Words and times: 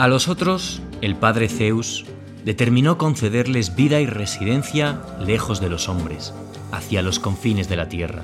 A 0.00 0.08
los 0.08 0.28
otros, 0.28 0.80
el 1.02 1.14
padre 1.14 1.50
Zeus 1.50 2.06
determinó 2.42 2.96
concederles 2.96 3.76
vida 3.76 4.00
y 4.00 4.06
residencia 4.06 4.98
lejos 5.20 5.60
de 5.60 5.68
los 5.68 5.90
hombres, 5.90 6.32
hacia 6.72 7.02
los 7.02 7.18
confines 7.18 7.68
de 7.68 7.76
la 7.76 7.90
tierra. 7.90 8.22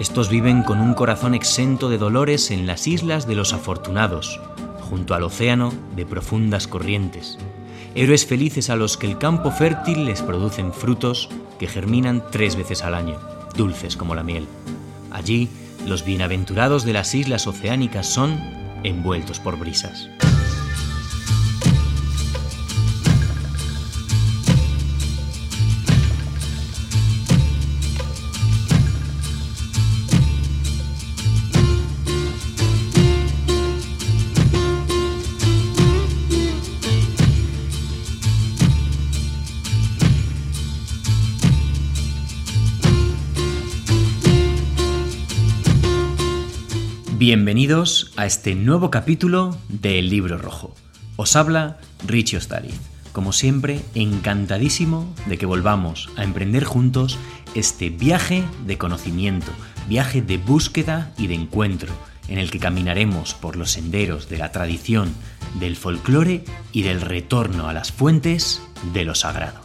Estos 0.00 0.30
viven 0.30 0.64
con 0.64 0.80
un 0.80 0.94
corazón 0.94 1.32
exento 1.32 1.88
de 1.90 1.98
dolores 1.98 2.50
en 2.50 2.66
las 2.66 2.88
islas 2.88 3.28
de 3.28 3.36
los 3.36 3.52
afortunados, 3.52 4.40
junto 4.80 5.14
al 5.14 5.22
océano 5.22 5.72
de 5.94 6.06
profundas 6.06 6.66
corrientes. 6.66 7.38
Héroes 7.94 8.26
felices 8.26 8.68
a 8.68 8.74
los 8.74 8.96
que 8.96 9.06
el 9.06 9.16
campo 9.16 9.52
fértil 9.52 10.06
les 10.06 10.22
producen 10.22 10.72
frutos 10.72 11.28
que 11.60 11.68
germinan 11.68 12.24
tres 12.32 12.56
veces 12.56 12.82
al 12.82 12.94
año, 12.94 13.20
dulces 13.56 13.96
como 13.96 14.16
la 14.16 14.24
miel. 14.24 14.48
Allí, 15.12 15.48
los 15.86 16.04
bienaventurados 16.04 16.84
de 16.84 16.94
las 16.94 17.14
islas 17.14 17.46
oceánicas 17.46 18.12
son 18.12 18.40
envueltos 18.82 19.38
por 19.38 19.56
brisas. 19.56 20.08
Bienvenidos 47.26 48.12
a 48.16 48.26
este 48.26 48.54
nuevo 48.54 48.90
capítulo 48.90 49.56
de 49.70 50.02
Libro 50.02 50.36
Rojo. 50.36 50.74
Os 51.16 51.36
habla 51.36 51.78
Richie 52.06 52.36
Ostariz. 52.36 52.78
Como 53.12 53.32
siempre, 53.32 53.80
encantadísimo 53.94 55.10
de 55.24 55.38
que 55.38 55.46
volvamos 55.46 56.10
a 56.16 56.24
emprender 56.24 56.64
juntos 56.64 57.18
este 57.54 57.88
viaje 57.88 58.44
de 58.66 58.76
conocimiento, 58.76 59.50
viaje 59.88 60.20
de 60.20 60.36
búsqueda 60.36 61.14
y 61.16 61.28
de 61.28 61.36
encuentro, 61.36 61.94
en 62.28 62.36
el 62.36 62.50
que 62.50 62.58
caminaremos 62.58 63.32
por 63.32 63.56
los 63.56 63.70
senderos 63.70 64.28
de 64.28 64.36
la 64.36 64.52
tradición, 64.52 65.14
del 65.58 65.76
folclore 65.76 66.44
y 66.72 66.82
del 66.82 67.00
retorno 67.00 67.70
a 67.70 67.72
las 67.72 67.90
fuentes 67.90 68.60
de 68.92 69.06
lo 69.06 69.14
sagrado. 69.14 69.62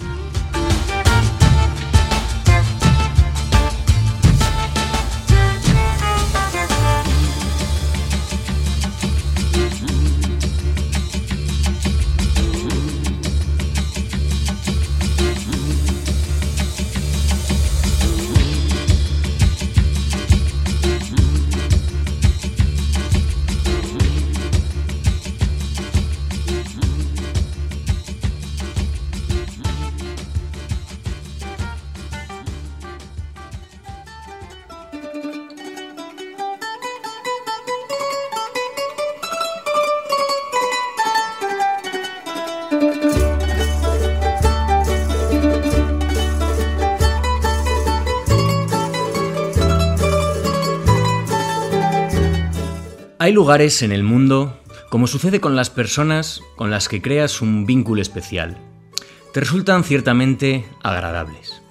Hay 53.30 53.36
lugares 53.36 53.84
en 53.84 53.92
el 53.92 54.02
mundo, 54.02 54.60
como 54.90 55.06
sucede 55.06 55.40
con 55.40 55.56
las 55.56 55.70
personas 55.70 56.42
con 56.56 56.72
las 56.72 56.90
que 56.90 57.00
creas 57.00 57.44
un 57.44 57.68
vínculo 57.68 58.02
especial. 58.02 58.58
Te 59.36 59.40
resultan 59.40 59.84
ciertamente 59.84 60.66
agradables. 60.82 61.62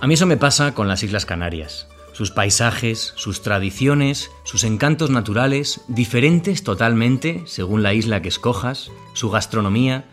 A 0.00 0.08
mí 0.08 0.14
eso 0.14 0.26
me 0.26 0.36
pasa 0.36 0.74
con 0.74 0.88
las 0.88 1.04
Islas 1.04 1.26
Canarias. 1.26 1.86
Sus 2.12 2.32
paisajes, 2.32 3.12
sus 3.14 3.40
tradiciones, 3.42 4.32
sus 4.42 4.64
encantos 4.64 5.10
naturales, 5.10 5.82
diferentes 5.86 6.64
totalmente 6.64 7.44
según 7.46 7.84
la 7.84 7.94
isla 7.94 8.20
que 8.20 8.28
escojas, 8.28 8.90
su 9.12 9.30
gastronomía. 9.30 10.06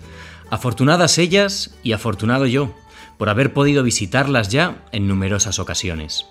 Afortunadas 0.51 1.17
ellas 1.17 1.75
y 1.81 1.93
afortunado 1.93 2.45
yo, 2.45 2.71
por 3.17 3.29
haber 3.29 3.51
podido 3.51 3.81
visitarlas 3.81 4.49
ya 4.49 4.85
en 4.91 5.07
numerosas 5.07 5.57
ocasiones. 5.57 6.27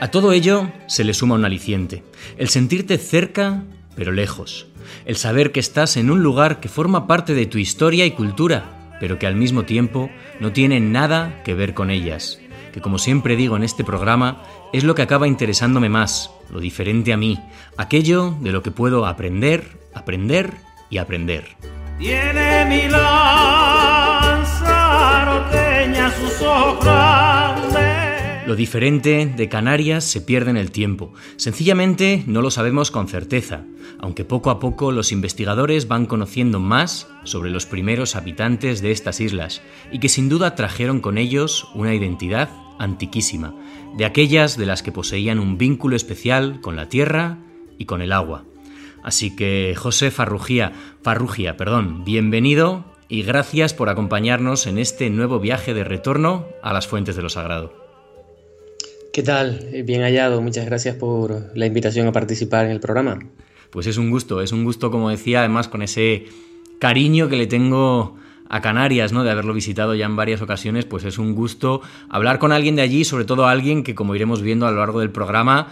A 0.00 0.08
todo 0.10 0.32
ello 0.32 0.70
se 0.86 1.04
le 1.04 1.12
suma 1.14 1.34
un 1.34 1.44
aliciente, 1.44 2.02
el 2.36 2.48
sentirte 2.48 2.98
cerca 2.98 3.62
pero 3.98 4.12
lejos, 4.12 4.68
el 5.06 5.16
saber 5.16 5.50
que 5.50 5.58
estás 5.58 5.96
en 5.96 6.10
un 6.12 6.22
lugar 6.22 6.60
que 6.60 6.68
forma 6.68 7.08
parte 7.08 7.34
de 7.34 7.46
tu 7.46 7.58
historia 7.58 8.06
y 8.06 8.12
cultura, 8.12 8.94
pero 9.00 9.18
que 9.18 9.26
al 9.26 9.34
mismo 9.34 9.64
tiempo 9.64 10.08
no 10.38 10.52
tiene 10.52 10.78
nada 10.78 11.42
que 11.42 11.54
ver 11.54 11.74
con 11.74 11.90
ellas, 11.90 12.38
que 12.72 12.80
como 12.80 12.98
siempre 12.98 13.34
digo 13.34 13.56
en 13.56 13.64
este 13.64 13.82
programa, 13.82 14.44
es 14.72 14.84
lo 14.84 14.94
que 14.94 15.02
acaba 15.02 15.26
interesándome 15.26 15.88
más, 15.88 16.30
lo 16.48 16.60
diferente 16.60 17.12
a 17.12 17.16
mí, 17.16 17.40
aquello 17.76 18.36
de 18.40 18.52
lo 18.52 18.62
que 18.62 18.70
puedo 18.70 19.04
aprender, 19.04 19.64
aprender 19.94 20.52
y 20.90 20.98
aprender. 20.98 21.56
Tiene 21.98 22.66
mi 22.66 22.88
lanza, 22.88 23.18
sus 26.20 26.40
lo 28.48 28.56
diferente 28.56 29.26
de 29.26 29.48
Canarias 29.50 30.04
se 30.04 30.22
pierde 30.22 30.48
en 30.48 30.56
el 30.56 30.70
tiempo. 30.70 31.12
Sencillamente 31.36 32.24
no 32.26 32.40
lo 32.40 32.50
sabemos 32.50 32.90
con 32.90 33.06
certeza, 33.06 33.66
aunque 33.98 34.24
poco 34.24 34.48
a 34.48 34.58
poco 34.58 34.90
los 34.90 35.12
investigadores 35.12 35.86
van 35.86 36.06
conociendo 36.06 36.58
más 36.58 37.08
sobre 37.24 37.50
los 37.50 37.66
primeros 37.66 38.16
habitantes 38.16 38.80
de 38.80 38.90
estas 38.90 39.20
islas 39.20 39.60
y 39.92 39.98
que 39.98 40.08
sin 40.08 40.30
duda 40.30 40.54
trajeron 40.54 41.00
con 41.00 41.18
ellos 41.18 41.68
una 41.74 41.94
identidad 41.94 42.48
antiquísima, 42.78 43.54
de 43.98 44.06
aquellas 44.06 44.56
de 44.56 44.64
las 44.64 44.82
que 44.82 44.92
poseían 44.92 45.40
un 45.40 45.58
vínculo 45.58 45.94
especial 45.94 46.62
con 46.62 46.74
la 46.74 46.88
tierra 46.88 47.36
y 47.76 47.84
con 47.84 48.00
el 48.00 48.12
agua. 48.12 48.44
Así 49.02 49.36
que 49.36 49.74
José 49.76 50.10
Farrugia, 50.10 50.72
Farrugia, 51.02 51.58
perdón, 51.58 52.02
bienvenido 52.02 52.86
y 53.10 53.24
gracias 53.24 53.74
por 53.74 53.90
acompañarnos 53.90 54.66
en 54.66 54.78
este 54.78 55.10
nuevo 55.10 55.38
viaje 55.38 55.74
de 55.74 55.84
retorno 55.84 56.46
a 56.62 56.72
las 56.72 56.86
fuentes 56.86 57.14
de 57.14 57.20
lo 57.20 57.28
sagrado. 57.28 57.87
¿Qué 59.18 59.24
tal? 59.24 59.58
Eh, 59.72 59.82
bien 59.82 60.02
hallado. 60.02 60.40
Muchas 60.40 60.64
gracias 60.64 60.94
por 60.94 61.50
la 61.52 61.66
invitación 61.66 62.06
a 62.06 62.12
participar 62.12 62.66
en 62.66 62.70
el 62.70 62.78
programa. 62.78 63.18
Pues 63.70 63.88
es 63.88 63.96
un 63.96 64.12
gusto, 64.12 64.40
es 64.42 64.52
un 64.52 64.62
gusto, 64.62 64.92
como 64.92 65.10
decía, 65.10 65.40
además 65.40 65.66
con 65.66 65.82
ese 65.82 66.26
cariño 66.78 67.28
que 67.28 67.34
le 67.34 67.48
tengo 67.48 68.14
a 68.48 68.60
Canarias, 68.60 69.12
¿no? 69.12 69.24
De 69.24 69.32
haberlo 69.32 69.54
visitado 69.54 69.96
ya 69.96 70.06
en 70.06 70.14
varias 70.14 70.40
ocasiones, 70.40 70.84
pues 70.84 71.02
es 71.02 71.18
un 71.18 71.34
gusto 71.34 71.82
hablar 72.08 72.38
con 72.38 72.52
alguien 72.52 72.76
de 72.76 72.82
allí, 72.82 73.04
sobre 73.04 73.24
todo 73.24 73.48
alguien 73.48 73.82
que, 73.82 73.96
como 73.96 74.14
iremos 74.14 74.40
viendo 74.40 74.68
a 74.68 74.70
lo 74.70 74.78
largo 74.78 75.00
del 75.00 75.10
programa, 75.10 75.66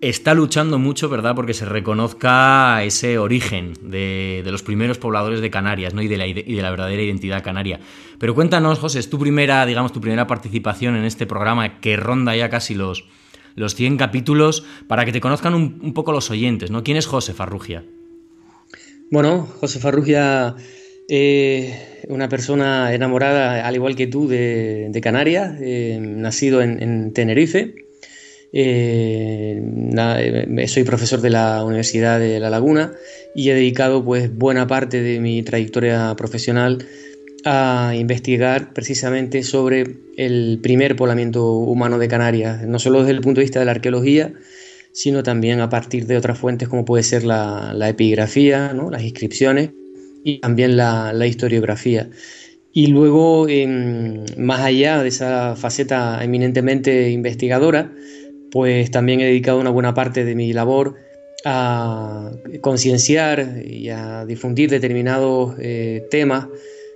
está 0.00 0.32
luchando 0.34 0.78
mucho, 0.78 1.08
¿verdad?, 1.08 1.34
porque 1.34 1.54
se 1.54 1.64
reconozca 1.64 2.82
ese 2.82 3.18
origen 3.18 3.74
de, 3.82 4.42
los 4.46 4.62
primeros 4.62 4.98
pobladores 4.98 5.40
de 5.40 5.50
Canarias, 5.50 5.94
¿no? 5.94 6.02
Y 6.02 6.08
de, 6.08 6.16
la, 6.16 6.70
verdadera 6.70 7.02
identidad 7.02 7.42
canaria. 7.42 7.80
Pero 8.18 8.34
cuéntanos, 8.34 8.78
José, 8.78 8.98
es 8.98 9.10
tu 9.10 9.18
primera, 9.18 9.64
digamos, 9.66 9.92
tu 9.92 10.00
primera 10.00 10.26
participación 10.26 10.96
en 10.96 11.04
este 11.04 11.26
programa 11.26 11.80
que 11.80 11.96
ronda 11.96 12.34
ya 12.34 12.48
casi 12.48 12.74
los, 12.74 13.04
los 13.56 13.74
100 13.74 13.98
capítulos, 13.98 14.64
para 14.86 15.04
que 15.04 15.12
te 15.12 15.20
conozcan 15.20 15.54
un, 15.54 15.92
poco 15.92 16.12
los 16.12 16.30
oyentes, 16.30 16.70
¿no? 16.70 16.82
¿Quién 16.82 16.96
es 16.96 17.06
José 17.06 17.34
Farrugia? 17.34 17.84
Bueno, 19.10 19.46
José 19.60 19.80
Farrugia, 19.80 20.54
eh, 21.08 22.04
una 22.08 22.28
persona 22.28 22.94
enamorada, 22.94 23.66
al 23.66 23.74
igual 23.74 23.96
que 23.96 24.06
tú, 24.06 24.28
de, 24.28 24.98
Canarias, 25.02 25.56
eh, 25.60 25.98
nacido 26.00 26.62
en 26.62 27.12
Tenerife, 27.12 27.89
eh, 28.52 29.62
eh, 29.96 30.68
soy 30.68 30.84
profesor 30.84 31.20
de 31.20 31.30
la 31.30 31.64
Universidad 31.64 32.18
de 32.18 32.40
La 32.40 32.50
Laguna 32.50 32.92
y 33.34 33.50
he 33.50 33.54
dedicado 33.54 34.04
pues 34.04 34.34
buena 34.34 34.66
parte 34.66 35.02
de 35.02 35.20
mi 35.20 35.42
trayectoria 35.42 36.14
profesional 36.16 36.84
a 37.44 37.94
investigar 37.96 38.72
precisamente 38.74 39.42
sobre 39.42 39.84
el 40.16 40.58
primer 40.62 40.96
poblamiento 40.96 41.52
humano 41.52 41.98
de 41.98 42.08
Canarias, 42.08 42.66
no 42.66 42.78
solo 42.78 43.00
desde 43.00 43.12
el 43.12 43.20
punto 43.20 43.40
de 43.40 43.44
vista 43.44 43.60
de 43.60 43.64
la 43.64 43.70
arqueología, 43.70 44.32
sino 44.92 45.22
también 45.22 45.60
a 45.60 45.68
partir 45.68 46.06
de 46.06 46.16
otras 46.16 46.38
fuentes 46.38 46.68
como 46.68 46.84
puede 46.84 47.02
ser 47.02 47.24
la, 47.24 47.88
epigrafía, 47.88 48.74
las 48.90 49.02
inscripciones 49.02 49.70
y 50.24 50.38
también 50.40 50.76
la, 50.76 51.26
historiografía. 51.26 52.10
Y 52.72 52.88
luego, 52.88 53.46
más 54.36 54.60
allá 54.60 55.02
de 55.02 55.08
esa 55.08 55.56
faceta 55.56 56.22
eminentemente 56.22 57.10
investigadora, 57.10 57.92
pues 58.50 58.90
también 58.90 59.20
he 59.20 59.26
dedicado 59.26 59.60
una 59.60 59.70
buena 59.70 59.94
parte 59.94 60.24
de 60.24 60.34
mi 60.34 60.52
labor 60.52 60.96
a 61.44 62.30
concienciar 62.60 63.62
y 63.64 63.88
a 63.88 64.26
difundir 64.26 64.70
determinados 64.70 65.54
eh, 65.58 66.06
temas 66.10 66.48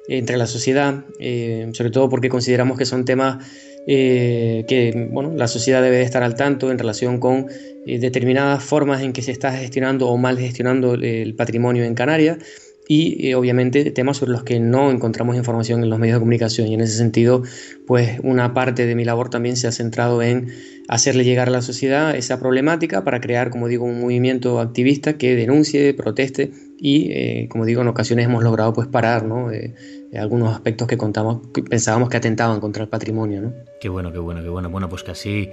entre 0.08 0.36
la 0.36 0.46
sociedad, 0.46 1.04
eh, 1.18 1.70
sobre 1.72 1.90
todo 1.90 2.10
porque 2.10 2.28
consideramos 2.28 2.76
que 2.76 2.84
son 2.84 3.04
temas 3.04 3.44
eh, 3.86 4.64
que 4.68 5.08
bueno, 5.10 5.32
la 5.34 5.48
sociedad 5.48 5.82
debe 5.82 6.02
estar 6.02 6.22
al 6.22 6.34
tanto 6.34 6.70
en 6.70 6.78
relación 6.78 7.20
con 7.20 7.46
determinadas 7.86 8.64
formas 8.64 9.02
en 9.02 9.12
que 9.12 9.20
se 9.20 9.30
está 9.30 9.52
gestionando 9.52 10.08
o 10.08 10.16
mal 10.16 10.38
gestionando 10.38 10.94
el 10.94 11.34
patrimonio 11.34 11.84
en 11.84 11.94
Canarias 11.94 12.38
y 12.86 13.32
obviamente 13.32 13.90
temas 13.90 14.18
sobre 14.18 14.32
los 14.32 14.44
que 14.44 14.60
no 14.60 14.90
encontramos 14.90 15.36
información 15.36 15.82
en 15.82 15.90
los 15.90 15.98
medios 15.98 16.16
de 16.16 16.20
comunicación 16.20 16.68
y 16.68 16.74
en 16.74 16.82
ese 16.82 16.98
sentido 16.98 17.42
pues 17.86 18.18
una 18.22 18.52
parte 18.52 18.86
de 18.86 18.94
mi 18.94 19.04
labor 19.04 19.30
también 19.30 19.56
se 19.56 19.66
ha 19.66 19.72
centrado 19.72 20.22
en 20.22 20.48
hacerle 20.88 21.24
llegar 21.24 21.48
a 21.48 21.50
la 21.50 21.62
sociedad 21.62 22.14
esa 22.14 22.38
problemática 22.38 23.04
para 23.04 23.20
crear, 23.20 23.50
como 23.50 23.68
digo, 23.68 23.84
un 23.84 24.00
movimiento 24.00 24.60
activista 24.60 25.16
que 25.16 25.34
denuncie, 25.34 25.94
proteste 25.94 26.52
y, 26.78 27.10
eh, 27.12 27.48
como 27.50 27.64
digo, 27.64 27.82
en 27.82 27.88
ocasiones 27.88 28.26
hemos 28.26 28.42
logrado 28.42 28.72
pues 28.72 28.88
parar 28.88 29.24
¿no? 29.24 29.50
Eh, 29.50 29.74
algunos 30.16 30.52
aspectos 30.52 30.86
que 30.86 30.96
contamos, 30.96 31.40
pensábamos 31.68 32.08
que 32.08 32.16
atentaban 32.16 32.60
contra 32.60 32.82
el 32.84 32.88
patrimonio. 32.88 33.40
¿no? 33.40 33.54
Qué 33.80 33.88
bueno, 33.88 34.12
qué 34.12 34.18
bueno, 34.18 34.42
qué 34.42 34.48
bueno. 34.48 34.70
Bueno, 34.70 34.88
pues 34.88 35.02
que 35.02 35.10
así, 35.12 35.48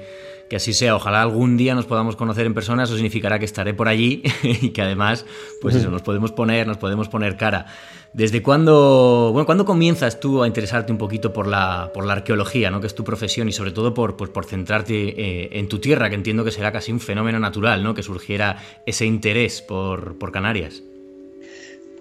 que 0.51 0.57
así 0.57 0.74
sea. 0.74 0.98
Ojalá 0.98 1.21
algún 1.21 1.56
día 1.56 1.75
nos 1.75 1.86
podamos 1.86 2.18
conocer 2.18 2.45
en 2.45 2.53
persona. 2.53 2.83
Eso 2.83 2.95
significará 2.95 3.39
que 3.39 3.45
estaré 3.45 3.74
por 3.74 3.88
allí 3.88 4.21
y 4.44 4.71
que 4.71 4.81
además, 4.81 5.25
pues 5.62 5.75
eso, 5.75 5.89
nos 5.89 6.01
podemos 6.01 6.33
poner, 6.33 6.68
nos 6.68 6.75
podemos 6.75 7.07
poner 7.07 7.38
cara. 7.38 7.68
¿Desde 8.12 8.42
cuándo, 8.42 9.30
bueno, 9.31 9.45
¿cuándo 9.45 9.63
comienzas 9.63 10.19
tú 10.19 10.44
a 10.44 10.48
interesarte 10.48 10.92
un 10.92 10.98
poquito 10.98 11.31
por 11.31 11.48
la, 11.48 11.92
por 11.94 12.06
la 12.06 12.12
arqueología, 12.12 12.69
¿no? 12.69 12.81
que 12.81 12.88
es 12.88 12.95
tu 12.95 13.06
profesión, 13.06 13.48
y 13.48 13.53
sobre 13.53 13.71
todo 13.71 13.94
por, 13.94 14.18
por 14.18 14.44
centrarte 14.44 14.94
eh, 14.94 15.50
en 15.53 15.69
tu 15.69 15.80
tierra, 15.80 16.09
que 16.09 16.15
entiendo 16.15 16.44
que 16.44 16.51
será 16.51 16.74
casi 16.74 16.92
un 16.92 17.00
fenómeno 17.00 17.39
natural, 17.39 17.81
¿no? 17.81 17.94
que 17.94 18.03
surgiera 18.03 18.57
ese 18.86 19.06
interés 19.06 19.62
por, 19.62 20.18
por 20.18 20.33
Canarias? 20.33 20.83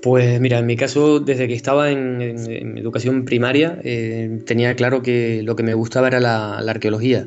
Pues 0.02 0.40
mira, 0.40 0.58
en 0.58 0.66
mi 0.66 0.76
caso, 0.76 1.20
desde 1.20 1.46
que 1.46 1.54
estaba 1.54 1.90
en, 1.90 2.20
educación 2.78 3.24
primaria, 3.24 3.78
eh, 3.84 4.40
tenía 4.46 4.74
claro 4.74 5.02
que 5.02 5.42
lo 5.42 5.56
que 5.56 5.62
me 5.62 5.74
gustaba 5.74 6.08
era 6.08 6.20
la, 6.20 6.58
arqueología. 6.58 7.26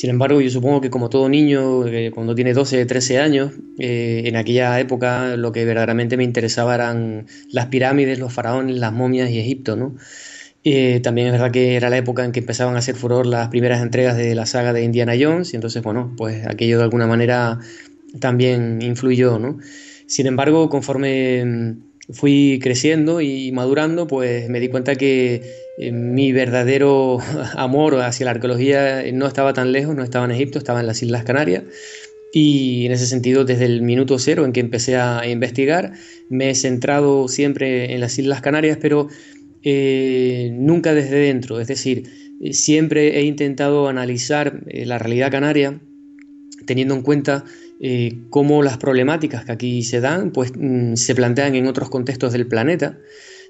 Sin 0.00 0.08
embargo, 0.08 0.40
yo 0.40 0.48
supongo 0.48 0.80
que 0.80 0.88
como 0.88 1.10
todo 1.10 1.28
niño, 1.28 1.86
eh, 1.86 2.10
cuando 2.10 2.34
tiene 2.34 2.54
12, 2.54 2.86
13 2.86 3.18
años, 3.18 3.52
eh, 3.78 4.22
en 4.24 4.36
aquella 4.36 4.80
época 4.80 5.36
lo 5.36 5.52
que 5.52 5.66
verdaderamente 5.66 6.16
me 6.16 6.24
interesaba 6.24 6.74
eran 6.74 7.26
las 7.50 7.66
pirámides, 7.66 8.18
los 8.18 8.32
faraones, 8.32 8.78
las 8.78 8.94
momias 8.94 9.28
y 9.28 9.38
Egipto, 9.38 9.76
¿no? 9.76 9.96
también 11.02 11.26
es 11.26 11.32
verdad 11.32 11.50
que 11.50 11.76
era 11.76 11.90
la 11.90 11.98
época 11.98 12.24
en 12.24 12.32
que 12.32 12.40
empezaban 12.40 12.76
a 12.76 12.78
hacer 12.78 12.94
furor 12.94 13.26
las 13.26 13.48
primeras 13.48 13.82
entregas 13.82 14.16
de 14.16 14.34
la 14.34 14.46
saga 14.46 14.72
de 14.72 14.84
Indiana 14.84 15.12
Jones, 15.20 15.52
y 15.52 15.56
entonces, 15.56 15.82
bueno, 15.82 16.14
pues 16.16 16.46
aquello 16.46 16.78
de 16.78 16.84
alguna 16.84 17.06
manera 17.06 17.58
también 18.20 18.80
influyó, 18.80 19.38
¿no? 19.38 19.58
Sin 20.06 20.26
embargo, 20.26 20.70
conforme 20.70 21.76
fui 22.12 22.58
creciendo 22.62 23.20
y 23.20 23.52
madurando, 23.52 24.06
pues 24.06 24.48
me 24.48 24.60
di 24.60 24.68
cuenta 24.68 24.96
que 24.96 25.42
eh, 25.80 25.92
mi 25.92 26.32
verdadero 26.32 27.18
amor 27.56 28.00
hacia 28.00 28.26
la 28.26 28.32
arqueología 28.32 29.02
no 29.12 29.26
estaba 29.26 29.52
tan 29.52 29.72
lejos, 29.72 29.94
no 29.94 30.04
estaba 30.04 30.24
en 30.24 30.32
Egipto, 30.32 30.58
estaba 30.58 30.80
en 30.80 30.86
las 30.86 31.02
Islas 31.02 31.24
Canarias. 31.24 31.64
Y 32.32 32.86
en 32.86 32.92
ese 32.92 33.06
sentido, 33.06 33.44
desde 33.44 33.64
el 33.64 33.82
minuto 33.82 34.18
cero 34.18 34.44
en 34.44 34.52
que 34.52 34.60
empecé 34.60 34.96
a 34.96 35.26
investigar, 35.26 35.94
me 36.28 36.50
he 36.50 36.54
centrado 36.54 37.26
siempre 37.26 37.92
en 37.92 38.00
las 38.00 38.16
Islas 38.18 38.40
Canarias, 38.40 38.78
pero 38.80 39.08
eh, 39.62 40.50
nunca 40.52 40.94
desde 40.94 41.16
dentro. 41.16 41.60
Es 41.60 41.68
decir, 41.68 42.04
siempre 42.52 43.18
he 43.18 43.22
intentado 43.24 43.88
analizar 43.88 44.62
eh, 44.68 44.86
la 44.86 44.98
realidad 44.98 45.30
canaria 45.30 45.80
teniendo 46.66 46.94
en 46.94 47.02
cuenta 47.02 47.44
eh, 47.80 48.18
cómo 48.30 48.62
las 48.62 48.78
problemáticas 48.78 49.44
que 49.44 49.52
aquí 49.52 49.82
se 49.82 50.00
dan 50.00 50.30
pues, 50.30 50.52
mm, 50.56 50.94
se 50.94 51.14
plantean 51.14 51.54
en 51.54 51.66
otros 51.66 51.90
contextos 51.90 52.32
del 52.32 52.46
planeta. 52.46 52.98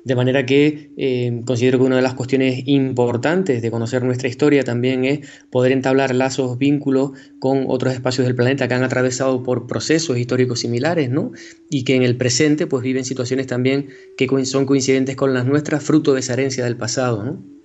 De 0.05 0.15
manera 0.15 0.47
que 0.47 0.93
eh, 0.97 1.43
considero 1.45 1.79
que 1.79 1.85
una 1.85 1.97
de 1.97 2.03
las 2.03 2.15
cuestiones 2.15 2.63
importantes 2.67 3.61
de 3.61 3.71
conocer 3.71 4.03
nuestra 4.03 4.29
historia 4.29 4.65
también 4.65 5.05
es 5.05 5.29
poder 5.51 5.73
entablar 5.73 6.15
lazos, 6.15 6.57
vínculos 6.57 7.13
con 7.39 7.65
otros 7.69 7.93
espacios 7.93 8.27
del 8.27 8.35
planeta 8.35 8.67
que 8.67 8.75
han 8.75 8.83
atravesado 8.83 9.43
por 9.43 9.67
procesos 9.67 10.17
históricos 10.17 10.61
similares, 10.61 11.11
¿no? 11.11 11.33
Y 11.69 11.85
que 11.85 11.97
en 11.97 12.03
el 12.03 12.17
presente 12.17 12.67
pues 12.67 12.83
viven 12.83 13.05
situaciones 13.05 13.47
también 13.47 13.89
que 14.17 14.29
son 14.47 14.65
coincidentes 14.65 15.17
con 15.17 15.35
las 15.35 15.45
nuestras, 15.45 15.85
fruto 15.85 16.15
de 16.15 16.21
esa 16.21 16.33
herencia 16.33 16.65
del 16.65 16.77
pasado, 16.77 17.23
¿no? 17.23 17.60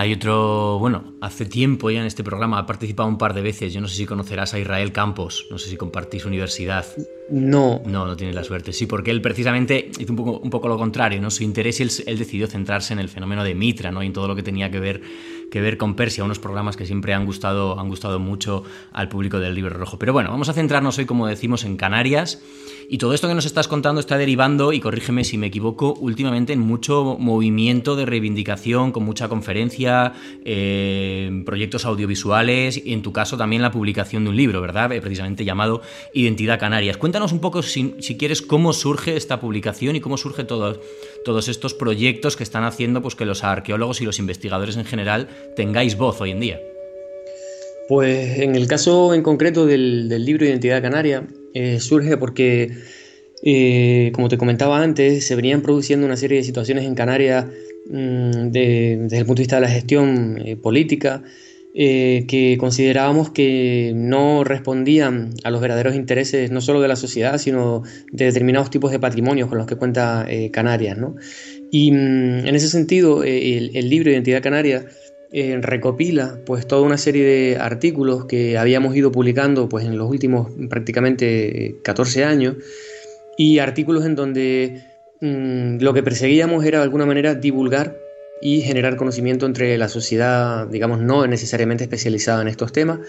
Hay 0.00 0.14
otro, 0.14 0.78
bueno, 0.78 1.12
hace 1.20 1.44
tiempo 1.44 1.90
ya 1.90 2.00
en 2.00 2.06
este 2.06 2.24
programa 2.24 2.58
ha 2.58 2.64
participado 2.64 3.06
un 3.06 3.18
par 3.18 3.34
de 3.34 3.42
veces. 3.42 3.74
Yo 3.74 3.82
no 3.82 3.86
sé 3.86 3.96
si 3.96 4.06
conocerás 4.06 4.54
a 4.54 4.58
Israel 4.58 4.92
Campos, 4.92 5.46
no 5.50 5.58
sé 5.58 5.68
si 5.68 5.76
compartís 5.76 6.24
universidad. 6.24 6.86
No. 7.28 7.82
No, 7.84 8.06
no 8.06 8.16
tiene 8.16 8.32
la 8.32 8.42
suerte. 8.42 8.72
Sí, 8.72 8.86
porque 8.86 9.10
él 9.10 9.20
precisamente 9.20 9.90
hizo 9.98 10.10
un 10.10 10.16
poco, 10.16 10.38
un 10.38 10.48
poco 10.48 10.68
lo 10.68 10.78
contrario, 10.78 11.20
¿no? 11.20 11.30
Su 11.30 11.44
interés 11.44 11.80
y 11.80 11.82
él, 11.82 12.18
decidió 12.18 12.46
centrarse 12.46 12.94
en 12.94 12.98
el 12.98 13.10
fenómeno 13.10 13.44
de 13.44 13.54
Mitra, 13.54 13.92
¿no? 13.92 14.02
Y 14.02 14.06
en 14.06 14.14
todo 14.14 14.26
lo 14.26 14.34
que 14.34 14.42
tenía 14.42 14.70
que 14.70 14.80
ver, 14.80 15.02
que 15.50 15.60
ver 15.60 15.76
con 15.76 15.94
Persia, 15.96 16.24
unos 16.24 16.38
programas 16.38 16.78
que 16.78 16.86
siempre 16.86 17.12
han 17.12 17.26
gustado, 17.26 17.78
han 17.78 17.90
gustado 17.90 18.18
mucho 18.18 18.64
al 18.92 19.10
público 19.10 19.38
del 19.38 19.54
Libro 19.54 19.76
Rojo. 19.76 19.98
Pero 19.98 20.14
bueno, 20.14 20.30
vamos 20.30 20.48
a 20.48 20.54
centrarnos 20.54 20.96
hoy, 20.96 21.04
como 21.04 21.26
decimos, 21.26 21.62
en 21.64 21.76
Canarias. 21.76 22.42
Y 22.92 22.98
todo 22.98 23.14
esto 23.14 23.28
que 23.28 23.36
nos 23.36 23.46
estás 23.46 23.68
contando 23.68 24.00
está 24.00 24.18
derivando, 24.18 24.72
y 24.72 24.80
corrígeme 24.80 25.22
si 25.22 25.38
me 25.38 25.46
equivoco, 25.46 25.94
últimamente 26.00 26.52
en 26.52 26.58
mucho 26.58 27.16
movimiento 27.20 27.94
de 27.94 28.04
reivindicación, 28.04 28.90
con 28.90 29.04
mucha 29.04 29.28
conferencia, 29.28 30.12
eh, 30.44 31.44
proyectos 31.46 31.84
audiovisuales 31.84 32.84
y 32.84 32.92
en 32.92 33.02
tu 33.02 33.12
caso 33.12 33.36
también 33.36 33.62
la 33.62 33.70
publicación 33.70 34.24
de 34.24 34.30
un 34.30 34.36
libro, 34.36 34.60
¿verdad? 34.60 34.90
Eh, 34.90 35.00
precisamente 35.00 35.44
llamado 35.44 35.82
Identidad 36.14 36.58
Canarias. 36.58 36.96
Cuéntanos 36.96 37.30
un 37.30 37.38
poco, 37.38 37.62
si, 37.62 37.92
quieres, 38.18 38.42
cómo 38.42 38.72
surge 38.72 39.16
esta 39.16 39.38
publicación 39.38 39.94
y 39.94 40.00
cómo 40.00 40.16
todos, 40.16 40.80
todos 41.24 41.46
estos 41.46 41.74
proyectos 41.74 42.34
que 42.34 42.42
están 42.42 42.64
haciendo 42.64 43.02
pues, 43.02 43.14
que 43.14 43.24
los 43.24 43.44
arqueólogos 43.44 44.00
y 44.00 44.04
los 44.04 44.18
investigadores 44.18 44.76
en 44.76 44.84
general 44.84 45.28
tengáis 45.54 45.96
voz 45.96 46.20
hoy 46.20 46.32
en 46.32 46.40
día. 46.40 46.60
Pues 47.90 48.38
en 48.38 48.54
el 48.54 48.68
caso 48.68 49.14
en 49.14 49.22
concreto 49.24 49.66
del, 49.66 50.08
del 50.08 50.24
libro 50.24 50.46
Identidad 50.46 50.80
Canaria, 50.80 51.26
eh, 51.54 51.80
surge 51.80 52.16
porque, 52.16 52.70
eh, 53.42 54.12
como 54.14 54.28
te 54.28 54.38
comentaba 54.38 54.80
antes, 54.80 55.26
se 55.26 55.34
venían 55.34 55.60
produciendo 55.60 56.06
una 56.06 56.16
serie 56.16 56.36
de 56.36 56.44
situaciones 56.44 56.84
en 56.84 56.94
Canarias 56.94 57.46
mm, 57.88 58.52
desde 58.52 59.18
el 59.18 59.26
punto 59.26 59.40
de 59.40 59.42
vista 59.42 59.56
de 59.56 59.62
la 59.62 59.68
gestión 59.68 60.40
eh, 60.40 60.54
política 60.54 61.24
que 61.74 62.56
considerábamos 62.60 63.30
que 63.30 63.92
no 63.94 64.44
respondían 64.44 65.30
a 65.42 65.50
los 65.50 65.60
verdaderos 65.60 65.96
intereses 65.96 66.50
no 66.52 66.60
solo 66.60 66.80
de 66.80 66.88
la 66.88 66.96
sociedad, 66.96 67.38
sino 67.38 67.82
de 68.12 68.26
determinados 68.26 68.70
tipos 68.70 68.92
de 68.92 69.00
patrimonios 69.00 69.48
con 69.48 69.58
los 69.58 69.66
que 69.66 69.74
cuenta 69.74 70.28
Canarias. 70.52 70.96
Y 71.72 71.90
mm, 71.90 72.46
en 72.46 72.54
ese 72.54 72.68
sentido, 72.68 73.24
el, 73.24 73.72
el 73.74 73.90
libro 73.90 74.10
Identidad 74.10 74.42
Canaria 74.42 74.86
eh, 75.32 75.58
recopila 75.60 76.40
pues 76.44 76.66
toda 76.66 76.82
una 76.82 76.98
serie 76.98 77.24
de 77.24 77.56
artículos 77.56 78.24
que 78.24 78.58
habíamos 78.58 78.96
ido 78.96 79.12
publicando 79.12 79.68
pues 79.68 79.84
en 79.84 79.96
los 79.96 80.10
últimos 80.10 80.48
prácticamente 80.68 81.76
14 81.84 82.24
años 82.24 82.56
y 83.38 83.60
artículos 83.60 84.04
en 84.04 84.16
donde 84.16 84.82
mm, 85.20 85.78
lo 85.80 85.94
que 85.94 86.02
perseguíamos 86.02 86.64
era 86.64 86.78
de 86.78 86.84
alguna 86.84 87.06
manera 87.06 87.36
divulgar 87.36 87.96
y 88.42 88.62
generar 88.62 88.96
conocimiento 88.96 89.46
entre 89.46 89.76
la 89.76 89.88
sociedad, 89.88 90.66
digamos, 90.66 91.00
no 91.00 91.26
necesariamente 91.26 91.84
especializada 91.84 92.40
en 92.42 92.48
estos 92.48 92.72
temas. 92.72 93.00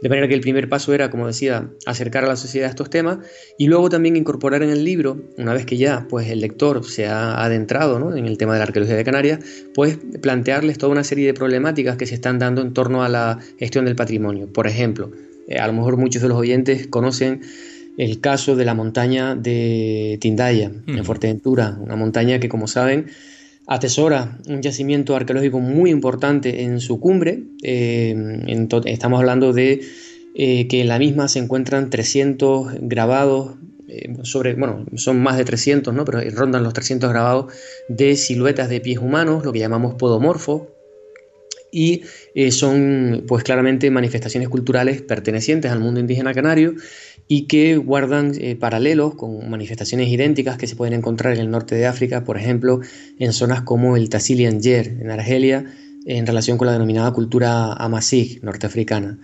De 0.00 0.08
manera 0.08 0.28
que 0.28 0.34
el 0.34 0.40
primer 0.40 0.68
paso 0.68 0.94
era, 0.94 1.10
como 1.10 1.26
decía, 1.26 1.68
acercar 1.84 2.24
a 2.24 2.28
la 2.28 2.36
sociedad 2.36 2.68
a 2.68 2.70
estos 2.70 2.88
temas 2.88 3.18
y 3.58 3.66
luego 3.66 3.90
también 3.90 4.16
incorporar 4.16 4.62
en 4.62 4.70
el 4.70 4.84
libro, 4.84 5.20
una 5.36 5.52
vez 5.52 5.66
que 5.66 5.76
ya 5.76 6.06
pues, 6.08 6.30
el 6.30 6.40
lector 6.40 6.84
se 6.84 7.06
ha 7.06 7.42
adentrado 7.44 8.16
en 8.16 8.26
el 8.26 8.38
tema 8.38 8.54
de 8.54 8.60
la 8.60 8.64
arqueología 8.64 8.96
de 8.96 9.04
Canarias, 9.04 9.40
pues 9.74 9.98
plantearles 10.22 10.78
toda 10.78 10.92
una 10.92 11.04
serie 11.04 11.26
de 11.26 11.34
problemáticas 11.34 11.96
que 11.96 12.06
se 12.06 12.14
están 12.14 12.38
dando 12.38 12.62
en 12.62 12.72
torno 12.72 13.02
a 13.02 13.08
la 13.08 13.38
gestión 13.58 13.84
del 13.84 13.96
patrimonio. 13.96 14.50
Por 14.50 14.66
ejemplo, 14.66 15.10
eh, 15.48 15.58
a 15.58 15.66
lo 15.66 15.72
mejor 15.74 15.96
muchos 15.96 16.22
de 16.22 16.28
los 16.28 16.38
oyentes 16.38 16.86
conocen 16.86 17.42
el 17.98 18.20
caso 18.20 18.54
de 18.54 18.64
la 18.64 18.74
montaña 18.74 19.34
de 19.34 20.18
Tindaya, 20.20 20.70
en 20.86 21.04
Fuerteventura, 21.04 21.76
una 21.80 21.96
montaña 21.96 22.38
que, 22.38 22.48
como 22.48 22.68
saben, 22.68 23.06
atesora 23.68 24.38
un 24.48 24.62
yacimiento 24.62 25.14
arqueológico 25.14 25.60
muy 25.60 25.90
importante 25.90 26.62
en 26.62 26.80
su 26.80 26.98
cumbre. 26.98 27.44
Eh, 27.62 28.16
estamos 28.86 29.20
hablando 29.20 29.52
de 29.52 29.82
eh, 30.34 30.66
que 30.68 30.80
en 30.80 30.88
la 30.88 30.98
misma 30.98 31.28
se 31.28 31.38
encuentran 31.38 31.90
300 31.90 32.78
grabados 32.80 33.56
eh, 33.88 34.16
sobre, 34.22 34.54
bueno, 34.54 34.86
son 34.96 35.22
más 35.22 35.36
de 35.36 35.44
300, 35.44 35.92
¿no? 35.94 36.06
pero 36.06 36.20
rondan 36.30 36.62
los 36.62 36.72
300 36.72 37.10
grabados 37.10 37.52
de 37.88 38.16
siluetas 38.16 38.70
de 38.70 38.80
pies 38.80 38.98
humanos, 38.98 39.44
lo 39.44 39.52
que 39.52 39.58
llamamos 39.58 39.94
podomorfos, 39.96 40.62
y 41.70 42.02
son 42.50 43.24
pues 43.28 43.44
claramente 43.44 43.90
manifestaciones 43.90 44.48
culturales 44.48 45.02
pertenecientes 45.02 45.70
al 45.70 45.80
mundo 45.80 46.00
indígena 46.00 46.32
canario 46.32 46.72
y 47.28 47.42
que 47.42 47.76
guardan 47.76 48.32
eh, 48.40 48.56
paralelos 48.56 49.14
con 49.14 49.50
manifestaciones 49.50 50.08
idénticas 50.08 50.56
que 50.56 50.66
se 50.66 50.76
pueden 50.76 50.94
encontrar 50.94 51.34
en 51.34 51.40
el 51.40 51.50
norte 51.50 51.74
de 51.74 51.86
África, 51.86 52.24
por 52.24 52.38
ejemplo, 52.38 52.80
en 53.18 53.34
zonas 53.34 53.60
como 53.62 53.96
el 53.96 54.08
Tassilian 54.08 54.60
Yer, 54.60 54.96
en 55.00 55.10
Argelia, 55.10 55.66
en 56.06 56.26
relación 56.26 56.56
con 56.56 56.66
la 56.66 56.72
denominada 56.72 57.12
cultura 57.12 57.74
Amazigh 57.74 58.40
norteafricana. 58.42 59.18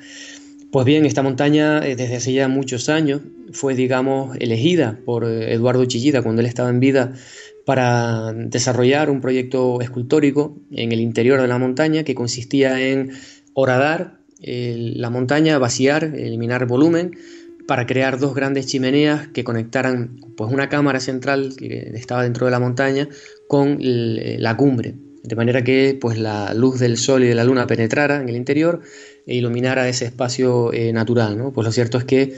Pues 0.71 0.85
bien, 0.85 1.07
esta 1.07 1.23
montaña 1.23 1.81
desde 1.81 2.17
hace 2.17 2.33
ya 2.35 2.49
muchos 2.49 2.91
años 2.91 3.23
fue, 3.53 3.75
digamos, 3.75 4.37
elegida 4.39 4.99
por 5.07 5.25
Eduardo 5.25 5.85
Chillida 5.87 6.21
cuando 6.21 6.41
él 6.41 6.47
estaba 6.47 6.69
en 6.69 6.81
vida 6.81 7.15
para 7.65 8.33
desarrollar 8.35 9.09
un 9.09 9.21
proyecto 9.21 9.81
escultórico 9.81 10.59
en 10.73 10.93
el 10.93 11.01
interior 11.01 11.41
de 11.41 11.49
la 11.49 11.59
montaña 11.59 12.03
que 12.03 12.15
consistía 12.15 12.81
en 12.87 13.13
horadar 13.55 14.19
la 14.41 15.09
montaña, 15.09 15.59
vaciar, 15.59 16.05
eliminar 16.05 16.67
volumen 16.67 17.13
para 17.67 17.87
crear 17.87 18.19
dos 18.19 18.35
grandes 18.35 18.67
chimeneas 18.67 19.29
que 19.29 19.45
conectaran 19.45 20.21
pues, 20.37 20.53
una 20.53 20.69
cámara 20.69 21.01
central 21.01 21.55
que 21.57 21.91
estaba 21.95 22.23
dentro 22.23 22.47
de 22.47 22.51
la 22.51 22.61
montaña 22.61 23.09
con 23.49 23.79
la 23.81 24.57
cumbre, 24.57 24.95
de 25.23 25.37
manera 25.37 25.65
que 25.65 25.97
pues, 26.01 26.19
la 26.19 26.53
luz 26.55 26.79
del 26.79 26.97
sol 26.97 27.25
y 27.25 27.29
de 27.29 27.35
la 27.35 27.45
luna 27.45 27.67
penetrara 27.67 28.21
en 28.21 28.29
el 28.29 28.37
interior 28.37 28.83
e 29.27 29.37
iluminara 29.37 29.89
ese 29.89 30.05
espacio 30.05 30.73
eh, 30.73 30.93
natural. 30.93 31.51
Pues 31.55 31.65
lo 31.65 31.73
cierto 31.73 31.99
es 31.99 32.05
que 32.05 32.35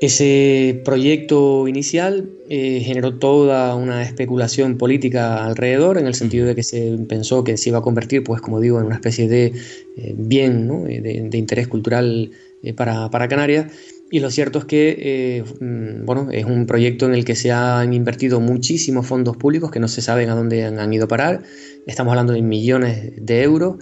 ese 0.00 0.82
proyecto 0.84 1.68
inicial 1.68 2.28
eh, 2.48 2.80
generó 2.84 3.14
toda 3.14 3.74
una 3.76 4.02
especulación 4.02 4.76
política 4.76 5.44
alrededor, 5.44 5.98
en 5.98 6.06
el 6.06 6.14
sentido 6.14 6.46
de 6.46 6.56
que 6.56 6.64
se 6.64 6.98
pensó 7.08 7.44
que 7.44 7.56
se 7.56 7.70
iba 7.70 7.78
a 7.78 7.82
convertir, 7.82 8.24
pues 8.24 8.42
como 8.42 8.60
digo, 8.60 8.80
en 8.80 8.86
una 8.86 8.96
especie 8.96 9.28
de 9.28 9.52
eh, 9.96 10.14
bien 10.16 10.68
de, 10.84 11.38
interés 11.38 11.68
cultural 11.68 12.32
para 12.76 13.28
Canarias 13.28 13.66
y 14.10 14.20
lo 14.20 14.30
cierto 14.30 14.58
es 14.60 14.64
que 14.64 14.96
eh, 14.98 15.44
mm, 15.60 16.04
bueno, 16.04 16.28
es 16.30 16.44
un 16.44 16.66
proyecto 16.66 17.06
en 17.06 17.14
el 17.14 17.24
que 17.24 17.34
se 17.34 17.50
han 17.50 17.92
invertido 17.92 18.40
muchísimos 18.40 19.06
fondos 19.06 19.36
públicos 19.36 19.70
que 19.70 19.80
no 19.80 19.88
se 19.88 20.02
saben 20.02 20.30
a 20.30 20.34
dónde 20.34 20.64
han, 20.64 20.92
ido 20.92 21.06
a 21.06 21.08
parar. 21.08 21.42
Estamos 21.86 22.12
hablando 22.12 22.32
de 22.32 22.42
millones 22.42 23.12
de 23.16 23.42
euros. 23.42 23.76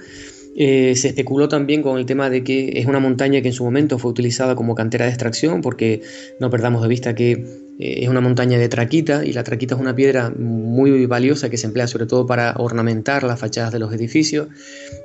Eh, 0.54 0.94
se 0.97 1.09
especuló 1.09 1.49
también 1.49 1.82
con 1.82 1.99
el 1.99 2.04
tema 2.04 2.28
de 2.28 2.44
que 2.44 2.73
es 2.75 2.87
una 2.87 3.00
montaña 3.00 3.40
que 3.40 3.49
en 3.49 3.54
su 3.54 3.64
momento 3.64 3.99
fue 3.99 4.11
utilizada 4.11 4.54
como 4.54 4.75
cantera 4.75 5.06
de 5.06 5.11
extracción, 5.11 5.62
porque 5.62 6.02
no 6.40 6.50
perdamos 6.50 6.82
de 6.82 6.88
vista 6.88 7.14
que 7.14 7.32
eh, 7.78 8.02
es 8.02 8.09
una 8.09 8.21
montaña 8.21 8.59
de 8.59 8.68
traquita 8.68 9.25
y 9.25 9.32
la 9.32 9.44
traquita 9.44 9.75
es 9.75 9.80
una 9.80 9.94
piedra 9.94 10.30
muy 10.30 11.06
valiosa 11.06 11.49
que 11.49 11.56
se 11.56 11.66
emplea 11.66 11.87
sobre 11.87 12.06
todo 12.06 12.26
para 12.26 12.54
ornamentar 12.59 13.23
las 13.23 13.40
fachadas 13.40 13.73
de 13.73 13.78
los 13.78 13.92
edificios 13.94 14.49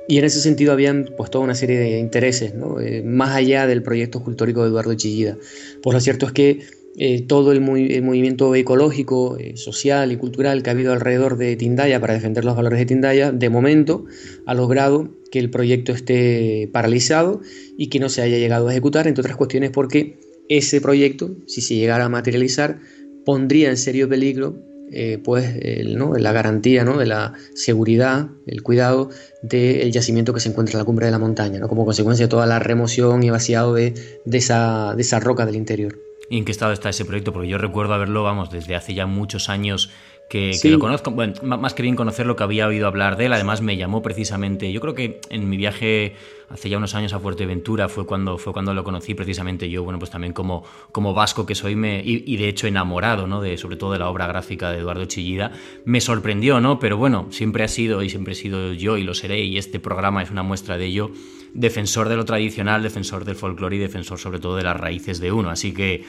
y 0.06 0.18
en 0.18 0.24
ese 0.24 0.40
sentido 0.40 0.72
habían 0.72 1.08
pues 1.16 1.30
toda 1.30 1.44
una 1.44 1.54
serie 1.54 1.78
de 1.78 1.98
intereses 1.98 2.52
eh, 2.80 3.02
más 3.04 3.34
allá 3.34 3.66
del 3.66 3.82
proyecto 3.82 4.18
escultórico 4.18 4.62
de 4.62 4.68
Eduardo 4.68 4.94
Chillida. 4.94 5.38
Pues 5.82 5.94
lo 5.94 6.00
cierto 6.00 6.26
es 6.26 6.32
que 6.32 6.60
eh, 7.00 7.22
todo 7.22 7.52
el, 7.52 7.60
movimiento 7.60 8.52
ecológico, 8.56 9.38
social 9.54 10.10
y 10.10 10.16
cultural 10.16 10.64
que 10.64 10.70
ha 10.70 10.72
habido 10.72 10.92
alrededor 10.92 11.36
de 11.36 11.54
Tindaya 11.54 12.00
para 12.00 12.14
defender 12.14 12.44
los 12.44 12.56
valores 12.56 12.80
de 12.80 12.86
Tindaya, 12.86 13.30
de 13.30 13.48
momento 13.50 14.04
ha 14.46 14.54
logrado 14.54 15.08
que 15.30 15.38
el 15.38 15.48
proyecto 15.48 15.92
esté 15.92 16.68
paralizado 16.72 17.40
y 17.76 17.88
que 17.88 18.00
no 18.00 18.08
se 18.08 18.22
haya 18.22 18.38
llegado 18.38 18.66
a 18.66 18.72
ejecutar, 18.72 19.06
entre 19.06 19.20
otras 19.20 19.36
cuestiones 19.36 19.70
porque 19.70 20.18
ese 20.48 20.80
proyecto, 20.80 21.36
si 21.46 21.60
se 21.60 21.76
llegara 21.76 22.06
a 22.06 22.08
materializar, 22.08 22.80
pondría 23.24 23.70
en 23.70 23.76
serio 23.76 24.08
peligro 24.08 24.56
eh, 24.90 25.20
pues 25.22 25.54
la 25.94 26.32
garantía 26.32 26.82
de 26.82 27.06
la 27.06 27.34
seguridad, 27.54 28.28
el 28.46 28.62
cuidado 28.62 29.10
del 29.42 29.92
yacimiento 29.92 30.32
que 30.34 30.40
se 30.40 30.48
encuentra 30.48 30.72
en 30.72 30.78
la 30.78 30.84
cumbre 30.84 31.06
de 31.06 31.12
la 31.12 31.18
montaña, 31.18 31.60
¿no? 31.60 31.68
como 31.68 31.84
consecuencia 31.84 32.26
de 32.26 32.30
toda 32.30 32.46
la 32.46 32.58
remoción 32.58 33.22
y 33.22 33.30
vaciado 33.30 33.74
de 33.74 33.94
esa 34.32 35.20
roca 35.20 35.46
del 35.46 35.56
interior. 35.56 36.07
¿Y 36.30 36.38
en 36.38 36.44
qué 36.44 36.52
estado 36.52 36.72
está 36.72 36.90
ese 36.90 37.04
proyecto? 37.04 37.32
Porque 37.32 37.48
yo 37.48 37.58
recuerdo 37.58 37.94
haberlo, 37.94 38.22
vamos, 38.22 38.50
desde 38.50 38.76
hace 38.76 38.94
ya 38.94 39.06
muchos 39.06 39.48
años 39.48 39.90
que, 40.28 40.58
lo 40.64 40.78
conozco, 40.78 41.10
bueno, 41.10 41.32
más 41.42 41.72
que 41.72 41.82
bien 41.82 41.96
conocer 41.96 42.26
lo 42.26 42.36
que 42.36 42.42
había 42.42 42.66
oído 42.66 42.86
hablar 42.86 43.16
de 43.16 43.26
él, 43.26 43.32
además 43.32 43.62
me 43.62 43.76
llamó 43.78 44.02
precisamente, 44.02 44.70
yo 44.70 44.80
creo 44.80 44.94
que 44.94 45.20
en 45.30 45.48
mi 45.48 45.56
viaje 45.56 46.16
hace 46.50 46.68
ya 46.68 46.76
unos 46.76 46.94
años 46.94 47.14
a 47.14 47.18
Fuerteventura 47.18 47.88
fue 47.88 48.04
cuando, 48.04 48.36
fue 48.36 48.52
cuando 48.52 48.74
lo 48.74 48.84
conocí 48.84 49.14
precisamente 49.14 49.70
yo, 49.70 49.84
bueno, 49.84 49.98
pues 49.98 50.10
también 50.10 50.34
como, 50.34 50.64
como 50.92 51.14
vasco 51.14 51.46
que 51.46 51.54
soy 51.54 51.76
me, 51.76 52.02
y, 52.04 52.36
de 52.36 52.48
hecho 52.48 52.66
enamorado, 52.66 53.26
¿no? 53.26 53.40
De, 53.40 53.56
sobre 53.56 53.76
todo 53.76 53.92
de 53.92 53.98
la 54.00 54.08
obra 54.08 54.26
gráfica 54.26 54.70
de 54.70 54.78
Eduardo 54.78 55.06
Chillida, 55.06 55.50
me 55.86 56.00
sorprendió, 56.00 56.60
¿no? 56.60 56.78
Pero 56.78 56.98
bueno, 56.98 57.28
siempre 57.30 57.64
ha 57.64 57.68
sido 57.68 58.02
y 58.02 58.10
siempre 58.10 58.34
he 58.34 58.36
sido 58.36 58.74
yo 58.74 58.98
y 58.98 59.04
lo 59.04 59.14
seré 59.14 59.40
y 59.40 59.56
este 59.56 59.80
programa 59.80 60.22
es 60.22 60.30
una 60.30 60.42
muestra 60.42 60.76
de 60.76 60.84
ello, 60.84 61.10
defensor 61.54 62.08
de 62.08 62.16
lo 62.16 62.24
tradicional, 62.24 62.82
defensor 62.82 63.24
del 63.24 63.36
folclore 63.36 63.76
y 63.76 63.78
defensor 63.78 64.18
sobre 64.18 64.38
todo 64.38 64.56
de 64.56 64.62
las 64.62 64.76
raíces 64.76 65.20
de 65.20 65.32
uno, 65.32 65.50
así 65.50 65.72
que 65.72 66.04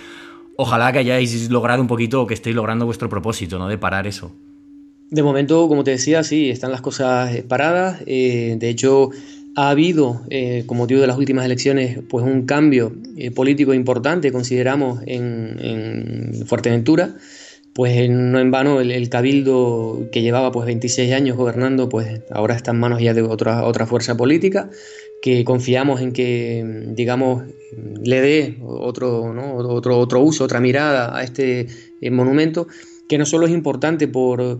ojalá 0.56 0.92
que 0.92 1.00
hayáis 1.00 1.50
logrado 1.50 1.82
un 1.82 1.88
poquito 1.88 2.28
que 2.28 2.34
estéis 2.34 2.56
logrando 2.56 2.86
vuestro 2.86 3.08
propósito, 3.08 3.58
¿no? 3.58 3.68
De 3.68 3.78
parar 3.78 4.08
eso. 4.08 4.36
De 5.10 5.24
momento, 5.24 5.68
como 5.68 5.84
te 5.84 5.92
decía, 5.92 6.24
sí, 6.24 6.50
están 6.50 6.72
las 6.72 6.82
cosas 6.82 7.34
eh, 7.34 7.44
paradas. 7.44 8.02
Eh, 8.06 8.58
de 8.60 8.70
hecho, 8.70 9.10
ha 9.56 9.70
habido, 9.70 10.22
eh, 10.30 10.64
como 10.68 10.84
motivo 10.84 11.02
de 11.02 11.08
las 11.08 11.18
últimas 11.18 11.46
elecciones, 11.46 12.00
pues 12.08 12.24
un 12.26 12.46
cambio 12.46 12.94
político 13.34 13.74
importante, 13.74 14.32
consideramos, 14.32 15.00
en, 15.08 16.44
Fuerteventura. 16.46 17.16
Pues 17.74 18.10
no 18.10 18.40
en 18.40 18.52
vano 18.52 18.82
el, 18.82 19.10
cabildo 19.10 20.10
que 20.12 20.22
llevaba 20.22 20.52
pues 20.52 20.66
26 20.66 21.14
años 21.14 21.38
gobernando, 21.38 21.88
pues 21.88 22.22
ahora 22.30 22.56
está 22.56 22.72
en 22.72 22.80
manos 22.80 23.00
ya 23.02 23.14
de 23.14 23.22
otra, 23.22 23.64
otra 23.64 23.86
fuerza 23.86 24.18
política 24.18 24.70
que 25.22 25.44
confiamos 25.44 26.02
en 26.02 26.12
que, 26.12 26.86
digamos, 26.90 27.44
le 28.04 28.22
dé 28.22 28.58
otro, 28.62 29.24
otro, 29.68 29.98
otro 29.98 30.22
uso, 30.22 30.46
otra 30.46 30.60
mirada 30.60 31.16
a 31.18 31.24
este 31.24 31.68
eh, 32.02 32.12
monumento, 32.12 32.68
que 33.08 33.18
no 33.18 33.26
solo 33.26 33.46
es 33.46 33.52
importante 33.52 34.08
por 34.08 34.60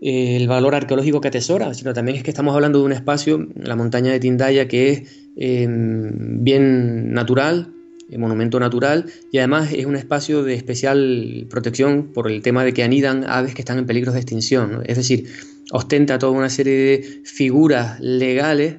eh, 0.00 0.36
el 0.36 0.48
valor 0.48 0.74
arqueológico 0.74 1.20
que 1.20 1.28
atesora, 1.28 1.74
sino 1.74 1.92
también 1.92 2.16
es 2.16 2.22
que 2.22 2.30
estamos 2.30 2.54
hablando 2.54 2.78
de 2.78 2.86
un 2.86 2.92
espacio, 2.92 3.46
la 3.56 3.76
montaña 3.76 4.12
de 4.12 4.20
Tindaya, 4.20 4.68
que 4.68 4.90
es 4.90 5.02
em, 5.36 6.42
bien 6.42 7.12
natural, 7.12 7.70
monumento 8.16 8.60
natural, 8.60 9.06
y 9.32 9.38
además 9.38 9.72
es 9.72 9.86
un 9.86 9.96
espacio 9.96 10.44
de 10.44 10.54
especial 10.54 11.46
protección 11.50 12.12
por 12.12 12.30
el 12.30 12.42
tema 12.42 12.64
de 12.64 12.72
que 12.72 12.84
anidan 12.84 13.24
aves 13.28 13.54
que 13.54 13.62
están 13.62 13.78
en 13.78 13.86
peligro 13.86 14.12
de 14.12 14.20
extinción. 14.20 14.82
Es 14.86 14.96
decir, 14.96 15.26
ostenta 15.72 16.18
toda 16.18 16.32
una 16.32 16.50
serie 16.50 16.74
de 16.74 17.20
figuras 17.24 17.98
legales 18.00 18.76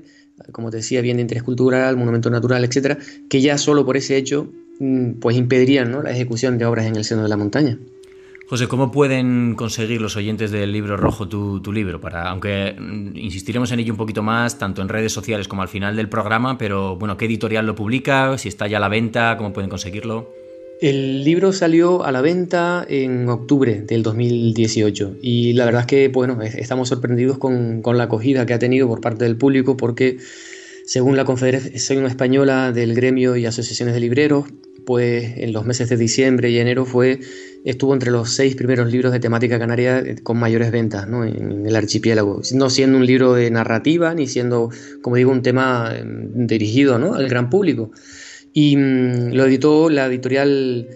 como 0.51 0.69
te 0.69 0.77
decía, 0.77 1.01
bien 1.01 1.17
de 1.17 1.21
interés 1.21 1.43
cultural, 1.43 1.97
monumento 1.97 2.29
natural, 2.29 2.63
etcétera, 2.63 2.97
que 3.29 3.41
ya 3.41 3.57
solo 3.57 3.85
por 3.85 3.97
ese 3.97 4.17
hecho 4.17 4.47
mm, 4.79 5.13
pues 5.13 5.37
impedirían 5.37 5.91
la 6.03 6.11
ejecución 6.11 6.57
de 6.57 6.65
obras 6.65 6.85
en 6.85 6.95
el 6.95 7.03
seno 7.03 7.23
de 7.23 7.29
la 7.29 7.37
montaña. 7.37 7.77
José, 8.47 8.67
¿cómo 8.67 8.91
pueden 8.91 9.55
conseguir 9.55 10.01
los 10.01 10.15
oyentes 10.17 10.51
del 10.51 10.71
libro 10.71 10.97
rojo 10.97 11.27
tu, 11.27 11.61
tu, 11.61 11.73
libro? 11.73 11.99
Para, 11.99 12.29
aunque 12.29 12.75
mm, 12.77 13.17
insistiremos 13.17 13.71
en 13.71 13.79
ello 13.79 13.93
un 13.93 13.97
poquito 13.97 14.21
más, 14.21 14.59
tanto 14.59 14.81
en 14.81 14.89
redes 14.89 15.11
sociales 15.11 15.47
como 15.47 15.63
al 15.63 15.67
final 15.67 15.95
del 15.95 16.09
programa, 16.09 16.57
pero 16.57 16.95
bueno, 16.95 17.17
¿qué 17.17 17.25
editorial 17.25 17.65
lo 17.65 17.73
publica? 17.73 18.37
Si 18.37 18.47
está 18.47 18.67
ya 18.67 18.77
a 18.77 18.81
la 18.81 18.89
venta, 18.89 19.35
¿cómo 19.37 19.51
pueden 19.51 19.69
conseguirlo? 19.69 20.44
El 20.81 21.23
libro 21.23 21.53
salió 21.53 22.03
a 22.03 22.11
la 22.11 22.21
venta 22.21 22.85
en 22.89 23.29
octubre 23.29 23.81
del 23.81 24.03
2018 24.03 25.17
y 25.21 25.53
la 25.53 25.63
verdad 25.63 25.81
es 25.81 25.87
que 25.87 26.07
bueno, 26.09 26.41
estamos 26.41 26.89
sorprendidos 26.89 27.37
con, 27.37 27.81
la 27.81 28.03
acogida 28.03 28.45
que 28.45 28.53
ha 28.53 28.59
tenido 28.59 28.85
por 28.87 28.99
parte 28.99 29.23
del 29.23 29.37
público 29.37 29.77
porque 29.77 30.17
según 30.85 31.15
la 31.15 31.23
Confederación 31.23 32.05
Española 32.05 32.73
del 32.73 32.93
Gremio 32.93 33.37
y 33.37 33.45
Asociaciones 33.45 33.93
de 33.93 34.01
Libreros, 34.01 34.45
pues 34.85 35.37
en 35.37 35.53
los 35.53 35.65
meses 35.65 35.87
de 35.87 35.95
diciembre 35.95 36.51
y 36.51 36.59
enero 36.59 36.85
fue, 36.85 37.21
estuvo 37.63 37.93
entre 37.93 38.11
los 38.11 38.31
seis 38.31 38.55
primeros 38.55 38.91
libros 38.91 39.13
de 39.13 39.21
temática 39.21 39.57
canaria 39.57 40.03
con 40.23 40.37
mayores 40.37 40.71
ventas 40.71 41.07
en 41.07 41.65
el 41.65 41.75
archipiélago, 41.75 42.41
no 42.53 42.69
siendo 42.69 42.97
un 42.97 43.05
libro 43.05 43.33
de 43.33 43.49
narrativa 43.49 44.13
ni 44.13 44.27
siendo, 44.27 44.69
como 45.01 45.15
digo, 45.15 45.31
un 45.31 45.41
tema 45.41 45.95
em, 45.97 46.47
dirigido 46.47 46.95
al 46.95 47.29
gran 47.29 47.49
público. 47.49 47.91
Y 48.55 48.77
mm, 48.77 49.33
lo 49.33 49.45
editó 49.45 49.89
la 49.89 50.07
editorial 50.07 50.87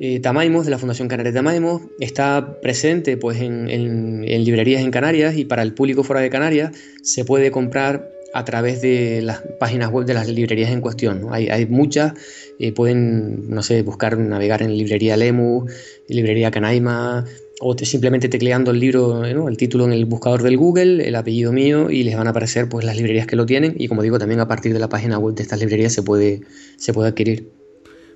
eh, 0.00 0.18
Tamaimos, 0.20 0.66
de 0.66 0.72
la 0.72 0.78
Fundación 0.78 1.08
Canaria 1.08 1.32
Tamaimos. 1.32 1.82
Está 2.00 2.60
presente 2.60 3.16
pues, 3.16 3.40
en, 3.40 4.24
librerías 4.44 4.82
en 4.82 4.90
Canarias 4.90 5.36
y 5.36 5.44
para 5.44 5.62
el 5.62 5.72
público 5.72 6.02
fuera 6.02 6.20
de 6.20 6.28
Canarias 6.28 6.72
se 7.02 7.24
puede 7.24 7.52
comprar 7.52 8.10
a 8.34 8.44
través 8.44 8.82
de 8.82 9.22
las 9.22 9.42
páginas 9.60 9.90
web 9.90 10.06
de 10.06 10.14
las 10.14 10.28
librerías 10.28 10.72
en 10.72 10.80
cuestión. 10.80 11.28
Hay, 11.30 11.66
muchas, 11.66 12.14
eh, 12.58 12.72
pueden, 12.72 13.48
no 13.48 13.62
sé, 13.62 13.82
buscar, 13.82 14.18
navegar 14.18 14.60
en 14.60 14.76
librería 14.76 15.16
Lemu, 15.16 15.66
librería 16.08 16.50
Canaima, 16.50 17.24
o 17.66 17.74
simplemente 17.78 18.28
tecleando 18.28 18.72
el 18.72 18.78
libro, 18.78 19.24
el 19.24 19.56
título 19.56 19.86
en 19.86 19.92
el 19.94 20.04
buscador 20.04 20.42
del 20.42 20.58
Google, 20.58 21.08
el 21.08 21.14
apellido 21.14 21.50
mío 21.50 21.88
y 21.88 22.02
les 22.02 22.14
van 22.14 22.26
a 22.26 22.30
aparecer 22.30 22.68
pues 22.68 22.84
las 22.84 22.94
librerías 22.94 23.26
que 23.26 23.36
lo 23.36 23.46
tienen 23.46 23.74
y 23.78 23.88
como 23.88 24.02
digo 24.02 24.18
también 24.18 24.40
a 24.40 24.46
partir 24.46 24.74
de 24.74 24.78
la 24.78 24.90
página 24.90 25.18
web 25.18 25.34
de 25.34 25.42
estas 25.44 25.60
librerías 25.60 25.94
se 25.94 26.02
puede, 26.02 26.42
se 26.76 26.92
puede 26.92 27.08
adquirir. 27.08 27.48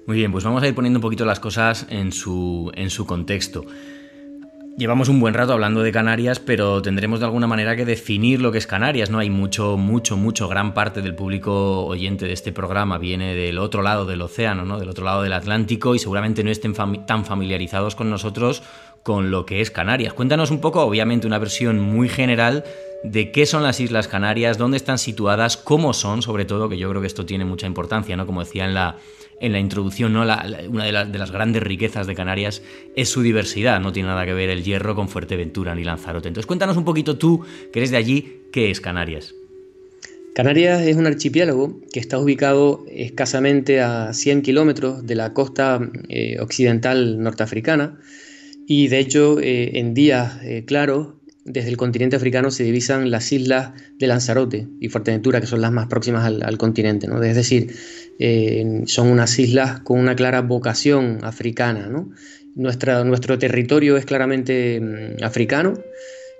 Muy 0.06 0.18
bien, 0.18 0.32
pues 0.32 0.44
vamos 0.44 0.62
a 0.62 0.68
ir 0.68 0.74
poniendo 0.74 0.98
un 0.98 1.02
poquito 1.02 1.24
las 1.24 1.40
cosas 1.40 1.86
en 1.88 2.12
su, 2.12 2.70
en 2.74 2.90
su 2.90 3.06
contexto. 3.06 3.64
Llevamos 4.78 5.08
un 5.08 5.18
buen 5.18 5.34
rato 5.34 5.54
hablando 5.54 5.82
de 5.82 5.90
Canarias, 5.90 6.38
pero 6.38 6.80
tendremos 6.82 7.18
de 7.18 7.26
alguna 7.26 7.48
manera 7.48 7.74
que 7.74 7.84
definir 7.84 8.40
lo 8.40 8.52
que 8.52 8.58
es 8.58 8.66
Canarias, 8.68 9.10
¿no? 9.10 9.18
Hay 9.18 9.28
mucho, 9.28 9.76
mucho, 9.76 10.16
mucho, 10.16 10.46
gran 10.46 10.72
parte 10.72 11.02
del 11.02 11.16
público 11.16 11.84
oyente 11.84 12.26
de 12.26 12.32
este 12.32 12.52
programa 12.52 12.96
viene 12.96 13.34
del 13.34 13.58
otro 13.58 13.82
lado 13.82 14.06
del 14.06 14.22
océano, 14.22 14.64
¿no? 14.64 14.78
Del 14.78 14.88
otro 14.88 15.04
lado 15.04 15.22
del 15.22 15.32
Atlántico 15.32 15.96
y 15.96 15.98
seguramente 15.98 16.44
no 16.44 16.50
estén 16.50 16.74
tan 17.06 17.24
familiarizados 17.24 17.96
con 17.96 18.08
nosotros 18.08 18.62
con 19.08 19.30
lo 19.30 19.46
que 19.46 19.62
es 19.62 19.70
Canarias. 19.70 20.12
Cuéntanos 20.12 20.50
un 20.50 20.60
poco, 20.60 20.82
obviamente 20.82 21.26
una 21.26 21.38
versión 21.38 21.80
muy 21.80 22.10
general 22.10 22.62
de 23.02 23.32
qué 23.32 23.46
son 23.46 23.62
las 23.62 23.80
Islas 23.80 24.06
Canarias, 24.06 24.58
dónde 24.58 24.76
están 24.76 24.98
situadas, 24.98 25.56
cómo 25.56 25.94
son, 25.94 26.20
sobre 26.20 26.44
todo, 26.44 26.68
que 26.68 26.76
yo 26.76 26.90
creo 26.90 27.00
que 27.00 27.06
esto 27.06 27.24
tiene 27.24 27.46
mucha 27.46 27.66
importancia, 27.66 28.18
¿no? 28.18 28.26
Como 28.26 28.44
decía 28.44 28.66
en 28.66 28.74
la, 28.74 28.98
en 29.40 29.52
la 29.52 29.60
introducción, 29.60 30.12
¿no? 30.12 30.24
una 30.24 30.84
de, 30.84 31.18
las 31.18 31.30
grandes 31.30 31.62
riquezas 31.62 32.06
de 32.06 32.14
Canarias 32.14 32.60
es 32.96 33.08
su 33.08 33.22
diversidad, 33.22 33.80
no 33.80 33.94
tiene 33.94 34.10
nada 34.10 34.26
que 34.26 34.34
ver 34.34 34.50
el 34.50 34.62
hierro 34.62 34.94
con 34.94 35.08
Fuerteventura 35.08 35.74
ni 35.74 35.84
Lanzarote. 35.84 36.28
Entonces 36.28 36.46
cuéntanos 36.46 36.76
un 36.76 36.84
poquito 36.84 37.16
tú, 37.16 37.46
que 37.72 37.78
eres 37.78 37.90
de 37.90 37.96
allí, 37.96 38.42
¿qué 38.52 38.70
es 38.70 38.82
Canarias? 38.82 39.34
Canarias 40.34 40.82
es 40.82 40.96
un 40.96 41.06
archipiélago 41.06 41.80
que 41.94 41.98
está 41.98 42.18
ubicado 42.18 42.84
escasamente 42.90 43.80
a 43.80 44.12
100 44.12 44.42
kilómetros 44.42 45.06
de 45.06 45.14
la 45.14 45.32
costa 45.32 45.80
eh, 46.10 46.36
occidental 46.40 47.22
norteafricana 47.22 47.98
y 48.70 48.88
de 48.88 48.98
hecho 48.98 49.40
eh, 49.40 49.78
en 49.78 49.94
días 49.94 50.38
eh, 50.42 50.64
claros 50.66 51.14
desde 51.46 51.70
el 51.70 51.78
continente 51.78 52.14
africano 52.14 52.50
se 52.50 52.62
divisan 52.62 53.10
las 53.10 53.32
islas 53.32 53.72
de 53.98 54.06
Lanzarote 54.06 54.68
y 54.80 54.90
Fuerteventura, 54.90 55.40
que 55.40 55.46
son 55.46 55.62
las 55.62 55.72
más 55.72 55.86
próximas 55.86 56.26
al, 56.26 56.58
continente. 56.58 57.08
¿no? 57.08 57.22
Es 57.22 57.34
decir, 57.34 57.74
son 58.86 59.08
unas 59.08 59.38
islas 59.38 59.80
con 59.80 59.98
una 59.98 60.14
clara 60.14 60.42
vocación 60.42 61.20
africana. 61.22 61.86
¿no? 61.86 62.10
nuestro 62.54 63.38
territorio 63.38 63.96
es 63.96 64.04
claramente 64.04 64.78
mm, 64.78 65.24
africano, 65.24 65.72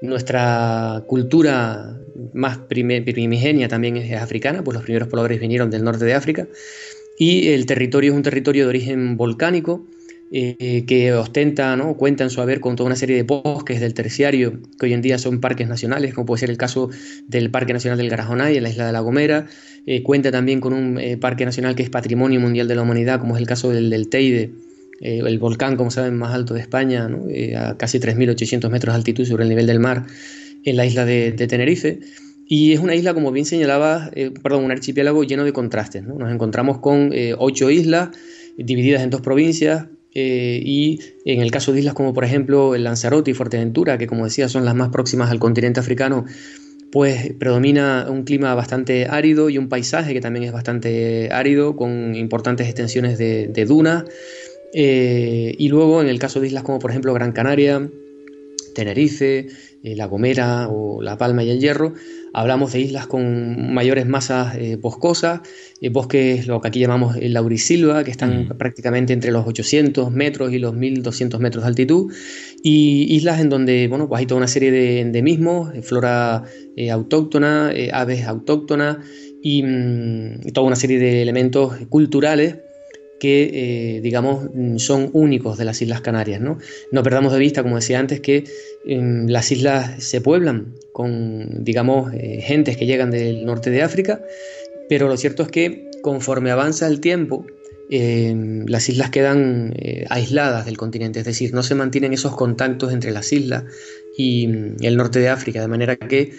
nuestra 0.03 1.05
cultura 1.07 1.99
más 2.35 2.59
primigenia 2.59 3.69
también 3.69 3.97
es 3.97 4.21
africana, 4.21 4.63
pues 4.63 4.75
los 4.75 4.85
primeros 4.85 5.09
pobladores 5.09 5.41
vinieron 5.41 5.71
del 5.71 5.85
norte 5.85 6.05
de 6.05 6.15
África. 6.15 6.47
Y 7.19 7.49
el 7.49 7.67
territorio 7.67 8.13
es 8.13 8.17
un 8.17 8.23
territorio 8.23 8.65
de 8.65 8.69
origen 8.69 9.17
volcánico 9.17 9.87
eh, 10.31 10.85
que 10.87 11.13
ostenta, 11.13 11.77
¿no? 11.77 11.97
cuenta 11.97 12.25
en 12.25 12.31
su 12.31 12.41
haber 12.41 12.61
con 12.61 12.77
toda 12.77 12.87
una 12.87 12.97
serie 12.97 13.17
de 13.17 13.23
bosques 13.23 13.81
del 13.81 13.95
terciario 13.95 14.61
que 14.79 14.87
hoy 14.87 14.93
en 14.93 15.03
día 15.03 15.19
son 15.19 15.41
parques 15.41 15.69
nacionales, 15.69 16.15
como 16.15 16.27
puede 16.27 16.41
ser 16.41 16.51
el 16.51 16.59
caso 16.59 16.91
del 17.27 17.51
Parque 17.51 17.73
Nacional 17.73 17.99
del 17.99 18.11
Garajonay 18.11 18.57
en 18.57 18.63
la 18.63 18.71
isla 18.71 18.87
de 18.87 18.93
La 18.93 19.01
Gomera. 19.01 19.47
Eh, 19.87 20.03
cuenta 20.03 20.31
también 20.31 20.61
con 20.61 20.73
un 20.73 20.99
eh, 20.99 21.17
parque 21.17 21.45
nacional 21.45 21.75
que 21.75 21.83
es 21.83 21.91
Patrimonio 21.91 22.41
Mundial 22.41 22.69
de 22.69 22.75
la 22.75 22.83
Humanidad, 22.83 23.21
como 23.21 23.37
es 23.37 23.41
el 23.41 23.47
caso 23.47 23.71
del, 23.71 23.89
del 23.91 24.09
Teide, 24.09 24.51
eh, 25.01 25.21
el 25.25 25.39
volcán, 25.39 25.77
como 25.77 25.91
saben, 25.91 26.17
más 26.17 26.35
alto 26.35 26.55
de 26.55 26.61
España, 26.61 27.09
eh, 27.29 27.57
a 27.57 27.77
casi 27.77 27.99
3.800 28.01 28.69
metros 28.71 28.95
de 28.95 28.97
altitud 28.97 29.25
sobre 29.25 29.45
el 29.45 29.49
nivel 29.49 29.67
del 29.67 29.79
mar, 29.79 30.07
en 30.65 30.77
la 30.77 30.87
isla 30.87 31.05
de, 31.05 31.33
Tenerife. 31.33 32.01
Y 32.47 32.73
es 32.73 32.81
una 32.81 32.95
isla, 32.95 33.15
como 33.15 33.31
bien 33.31 33.47
señalaba, 33.47 34.11
eh, 34.15 34.33
perdón, 34.43 34.65
un 34.65 34.71
archipiélago 34.71 35.23
lleno 35.23 35.45
de 35.45 35.53
contrastes. 35.53 36.03
Nos 36.05 36.33
encontramos 36.33 36.79
con 36.79 37.13
ocho 37.39 37.71
islas 37.71 38.11
divididas 38.57 39.03
en 39.03 39.11
dos 39.11 39.21
provincias, 39.21 39.87
y 40.19 41.01
en 41.25 41.41
el 41.41 41.51
caso 41.51 41.73
de 41.73 41.81
islas 41.81 41.95
como 41.95 42.15
por 42.15 42.25
ejemplo 42.25 42.75
el 42.75 42.85
Lanzarote 42.85 43.31
y 43.31 43.35
Fuerteventura, 43.35 43.99
que 43.99 44.07
como 44.07 44.25
decía 44.25 44.49
son 44.49 44.65
las 44.65 44.75
más 44.75 44.91
próximas 44.91 45.31
al 45.31 45.39
continente 45.39 45.81
africano, 45.81 46.25
pues 46.91 47.35
predomina 47.39 48.07
un 48.09 48.25
clima 48.25 48.55
bastante 48.55 49.07
árido 49.07 49.51
y 49.51 49.59
un 49.59 49.69
paisaje 49.69 50.15
que 50.15 50.21
también 50.21 50.45
es 50.45 50.53
bastante 50.53 51.29
árido, 51.33 51.77
con 51.77 52.15
importantes 52.15 52.67
extensiones 52.67 53.19
de, 53.19 53.49
de 53.49 53.65
dunas. 53.65 54.05
Eh, 54.73 55.55
y 55.59 55.69
luego 55.69 56.03
en 56.03 56.09
el 56.09 56.19
caso 56.19 56.41
de 56.41 56.49
islas 56.49 56.63
como 56.63 56.79
por 56.79 56.91
ejemplo 56.91 57.15
Gran 57.15 57.33
Canaria, 57.33 57.89
Tenerife, 58.75 59.47
eh, 59.83 59.97
La 59.97 60.07
Gomera 60.07 60.69
o 60.69 61.03
La 61.03 61.17
Palma 61.17 61.43
y 61.43 61.51
el 61.51 61.61
Hierro, 61.61 61.95
hablamos 62.41 62.73
de 62.73 62.81
islas 62.81 63.07
con 63.07 63.73
mayores 63.73 64.07
masas 64.07 64.57
eh, 64.57 64.77
boscosas, 64.77 65.41
bosques 65.91 66.47
lo 66.47 66.61
que 66.61 66.69
aquí 66.69 66.81
llamamos 66.81 67.17
el 67.17 67.35
laurisilva, 67.35 68.05
que 68.05 68.11
están 68.11 68.47
mm. 68.47 68.59
prácticamente 68.59 69.13
entre 69.13 69.31
los 69.31 69.47
800 69.47 70.11
metros 70.11 70.53
y 70.53 70.59
los 70.59 70.75
1200 70.75 71.41
metros 71.41 71.65
de 71.65 71.69
altitud, 71.69 72.13
y 72.63 73.15
islas 73.15 73.41
en 73.41 73.49
donde 73.49 73.89
bueno, 73.89 74.09
pues 74.09 74.21
hay 74.21 74.27
toda 74.27 74.39
una 74.39 74.49
serie 74.49 74.71
de 74.71 75.01
endemismos, 75.01 75.73
flora 75.83 76.45
autóctona, 76.91 77.73
aves 77.93 78.25
autóctonas 78.25 78.99
y, 79.43 79.63
mm, 79.63 80.49
y 80.49 80.53
toda 80.53 80.67
una 80.67 80.77
serie 80.77 80.99
de 80.99 81.23
elementos 81.23 81.75
culturales 81.89 82.57
que, 83.19 83.51
eh, 83.97 84.01
digamos, 84.01 84.49
son 84.77 85.11
únicos 85.13 85.59
de 85.59 85.65
las 85.65 85.83
Islas 85.83 86.01
Canarias. 86.01 86.41
¿no? 86.41 86.59
no 86.93 87.03
perdamos 87.03 87.33
de 87.33 87.39
vista, 87.39 87.63
como 87.63 87.77
decía 87.77 87.99
antes, 87.99 88.21
que 88.21 88.45
las 88.89 89.53
islas 89.53 90.03
se 90.03 90.21
pueblan 90.21 90.75
con, 90.93 91.63
digamos, 91.63 92.13
eh, 92.15 92.41
gentes 92.41 92.77
que 92.77 92.87
llegan 92.87 93.11
del 93.11 93.45
norte 93.45 93.71
de 93.71 93.83
África, 93.83 94.23
pero 94.89 95.09
lo 95.09 95.17
cierto 95.17 95.43
es 95.43 95.51
que 95.51 95.91
conforme 96.03 96.51
avanza 96.51 96.87
el 96.87 97.01
tiempo, 97.01 97.45
em, 97.91 98.65
las 98.67 98.89
islas 98.89 99.11
quedan 99.11 99.75
eh, 99.77 100.07
aisladas 100.09 100.65
del 100.65 100.79
continente, 100.79 101.19
es 101.21 101.27
decir, 101.27 101.53
no 101.53 101.63
se 101.63 101.75
mantienen 101.75 102.15
esos 102.15 102.35
contactos 102.35 102.93
entre 102.93 103.11
las 103.11 103.31
islas 103.33 103.65
y 104.17 104.49
mm, 104.49 104.77
el 104.81 104.97
norte 104.97 105.19
de 105.19 105.29
África, 105.29 105.61
de 105.61 105.69
manera 105.69 105.97
que 105.97 106.33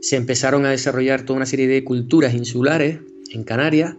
se 0.00 0.16
empezaron 0.16 0.64
a 0.64 0.70
desarrollar 0.70 1.22
toda 1.22 1.38
una 1.38 1.46
serie 1.46 1.66
de 1.66 1.82
culturas 1.82 2.34
insulares 2.34 3.00
en 3.32 3.42
Canarias, 3.42 3.94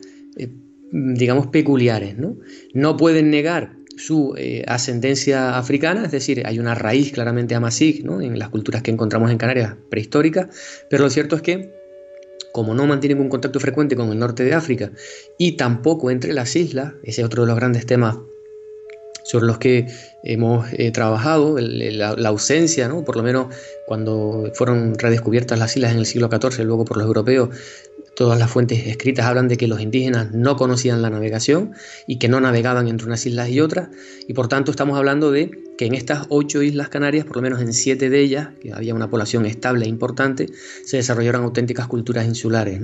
digamos, 0.91 1.47
peculiares. 1.47 2.17
No, 2.17 2.37
no 2.73 2.95
pueden 2.95 3.29
negar 3.29 3.76
su 3.97 4.35
eh, 4.37 4.63
ascendencia 4.67 5.57
africana, 5.57 6.05
es 6.05 6.11
decir, 6.11 6.43
hay 6.45 6.59
una 6.59 6.75
raíz 6.75 7.11
claramente 7.11 7.55
amasig 7.55 8.05
¿no? 8.05 8.21
en 8.21 8.37
las 8.37 8.49
culturas 8.49 8.81
que 8.81 8.91
encontramos 8.91 9.31
en 9.31 9.37
Canarias 9.37 9.75
prehistóricas, 9.89 10.47
pero 10.89 11.03
lo 11.03 11.09
cierto 11.09 11.35
es 11.35 11.41
que, 11.41 11.73
como 12.53 12.73
no 12.73 12.85
mantienen 12.85 13.19
un 13.19 13.29
contacto 13.29 13.59
frecuente 13.59 13.95
con 13.95 14.11
el 14.11 14.19
norte 14.19 14.43
de 14.43 14.53
África 14.53 14.91
y 15.37 15.53
tampoco 15.57 16.11
entre 16.11 16.33
las 16.33 16.55
islas, 16.55 16.93
ese 17.03 17.21
es 17.21 17.25
otro 17.25 17.43
de 17.43 17.47
los 17.47 17.55
grandes 17.55 17.85
temas 17.85 18.17
sobre 19.23 19.45
los 19.45 19.57
que 19.57 19.87
hemos 20.23 20.65
eh, 20.71 20.91
trabajado, 20.91 21.57
la, 21.59 22.15
la, 22.15 22.29
ausencia, 22.29 22.87
¿no? 22.87 23.03
por 23.03 23.17
lo 23.17 23.23
menos 23.23 23.53
cuando 23.85 24.51
fueron 24.53 24.97
redescubiertas 24.97 25.59
las 25.59 25.75
islas 25.75 25.91
en 25.91 25.99
el 25.99 26.05
siglo 26.05 26.29
XIV, 26.31 26.63
luego 26.63 26.85
por 26.85 26.97
los 26.97 27.05
europeos, 27.07 27.49
Todas 28.17 28.39
las 28.39 28.49
fuentes 28.49 28.87
escritas 28.87 29.27
hablan 29.27 29.47
de 29.47 29.57
que 29.57 29.67
los 29.67 29.79
indígenas 29.79 30.31
no 30.31 30.55
conocían 30.55 31.03
la 31.03 31.11
navegación 31.11 31.73
y 32.07 32.17
que 32.17 32.27
no 32.27 32.41
navegaban 32.41 32.87
entre 32.87 33.05
unas 33.05 33.23
islas 33.27 33.47
y 33.49 33.59
otras, 33.59 33.89
y 34.27 34.33
por 34.33 34.47
tanto 34.47 34.71
estamos 34.71 34.97
hablando 34.97 35.29
de 35.29 35.51
que 35.77 35.85
en 35.85 35.93
estas 35.93 36.25
ocho 36.29 36.63
islas 36.63 36.89
canarias, 36.89 37.25
por 37.25 37.35
lo 37.35 37.43
menos 37.43 37.61
en 37.61 37.73
siete 37.73 38.09
de 38.09 38.19
ellas, 38.19 38.49
que 38.59 38.73
había 38.73 38.95
una 38.95 39.07
población 39.07 39.45
estable 39.45 39.85
e 39.85 39.89
importante, 39.89 40.47
se 40.83 40.97
desarrollaron 40.97 41.43
auténticas 41.43 41.85
culturas 41.85 42.25
insulares. 42.25 42.81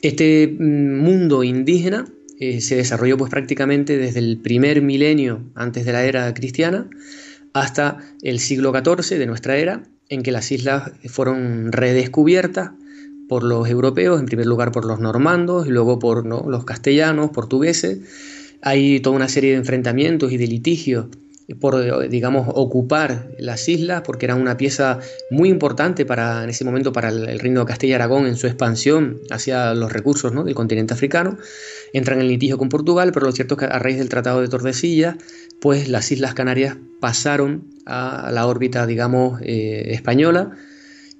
Este 0.00 0.46
mm, 0.46 0.96
mundo 0.96 1.42
indígena 1.42 2.04
eh, 2.38 2.60
se 2.60 2.76
desarrolló 2.76 3.16
pues 3.16 3.32
prácticamente 3.32 3.98
desde 3.98 4.20
el 4.20 4.38
primer 4.38 4.80
milenio 4.80 5.42
antes 5.56 5.84
de 5.84 5.92
la 5.92 6.04
era 6.04 6.32
cristiana 6.34 6.88
hasta 7.52 7.98
el 8.22 8.38
siglo 8.38 8.72
XIV 8.72 9.18
de 9.18 9.26
nuestra 9.26 9.56
era, 9.56 9.82
en 10.08 10.22
que 10.22 10.30
las 10.30 10.52
islas 10.52 10.92
fueron 11.08 11.72
redescubiertas 11.72 12.70
por 13.28 13.42
los 13.42 13.68
europeos, 13.68 14.20
en 14.20 14.26
primer 14.26 14.46
lugar 14.46 14.72
por 14.72 14.84
los 14.84 15.00
normandos 15.00 15.66
y 15.66 15.70
luego 15.70 15.98
por 15.98 16.26
los 16.26 16.64
castellanos, 16.64 17.30
portugueses. 17.30 18.00
Hay 18.62 19.00
toda 19.00 19.16
una 19.16 19.28
serie 19.28 19.50
de 19.50 19.56
enfrentamientos 19.56 20.32
y 20.32 20.36
de 20.36 20.46
litigios 20.46 21.06
por, 21.60 22.08
digamos, 22.08 22.48
ocupar 22.52 23.30
las 23.38 23.68
islas, 23.68 24.02
porque 24.04 24.26
eran 24.26 24.40
una 24.40 24.56
pieza 24.56 24.98
muy 25.30 25.48
importante 25.48 26.04
para, 26.04 26.42
en 26.42 26.50
ese 26.50 26.64
momento 26.64 26.92
para 26.92 27.08
el, 27.08 27.38
reino 27.38 27.60
de 27.60 27.66
Castilla 27.66 27.92
y 27.92 27.94
Aragón 27.94 28.26
en 28.26 28.36
su 28.36 28.48
expansión 28.48 29.20
hacia 29.30 29.72
los 29.74 29.92
recursos 29.92 30.32
del 30.44 30.54
continente 30.54 30.94
africano. 30.94 31.38
Entran 31.92 32.20
en 32.20 32.26
litigio 32.26 32.58
con 32.58 32.68
Portugal, 32.68 33.12
pero 33.12 33.26
lo 33.26 33.32
cierto 33.32 33.54
es 33.54 33.60
que 33.60 33.64
a 33.66 33.78
raíz 33.78 33.98
del 33.98 34.08
Tratado 34.08 34.40
de 34.40 34.48
Tordesillas, 34.48 35.16
pues 35.60 35.88
las 35.88 36.10
Islas 36.10 36.34
Canarias 36.34 36.78
pasaron 36.98 37.64
a 37.86 38.30
la 38.32 38.46
órbita, 38.46 38.84
digamos, 38.84 39.40
eh, 39.42 39.92
española, 39.92 40.50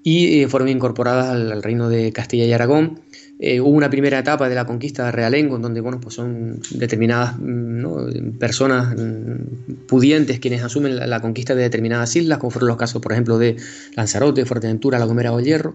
y 0.07 0.41
eh, 0.41 0.49
fueron 0.49 0.69
incorporadas 0.69 1.31
al, 1.31 1.65
reino 1.65 1.89
de 1.89 2.13
Castilla 2.13 2.45
y 2.45 2.53
Aragón. 2.53 3.01
Eh, 3.41 3.61
hubo 3.61 3.71
una 3.71 3.91
primera 3.91 4.21
etapa 4.21 4.49
de 4.49 4.55
la 4.55 4.65
conquista 4.65 5.07
de 5.07 5.11
Realengo, 5.11 5.57
en 5.57 5.63
donde 5.63 5.81
bueno, 5.81 5.99
pues 6.01 6.15
son 6.15 6.61
determinadas 6.71 7.35
mm, 7.41 8.39
personas 8.39 8.95
mm, 8.97 9.87
pudientes 9.89 10.39
quienes 10.39 10.63
asumen 10.63 11.11
la, 11.11 11.21
conquista 11.21 11.57
de 11.57 11.63
determinadas 11.63 12.15
islas, 12.15 12.39
como 12.39 12.53
fueron 12.53 12.69
los 12.69 12.77
casos, 12.77 13.03
por 13.03 13.11
ejemplo, 13.11 13.37
de 13.37 13.57
Lanzarote, 13.97 14.47
Fuerteventura, 14.47 15.01
La 15.01 15.07
Gomera 15.07 15.33
o 15.33 15.41
Hierro. 15.41 15.75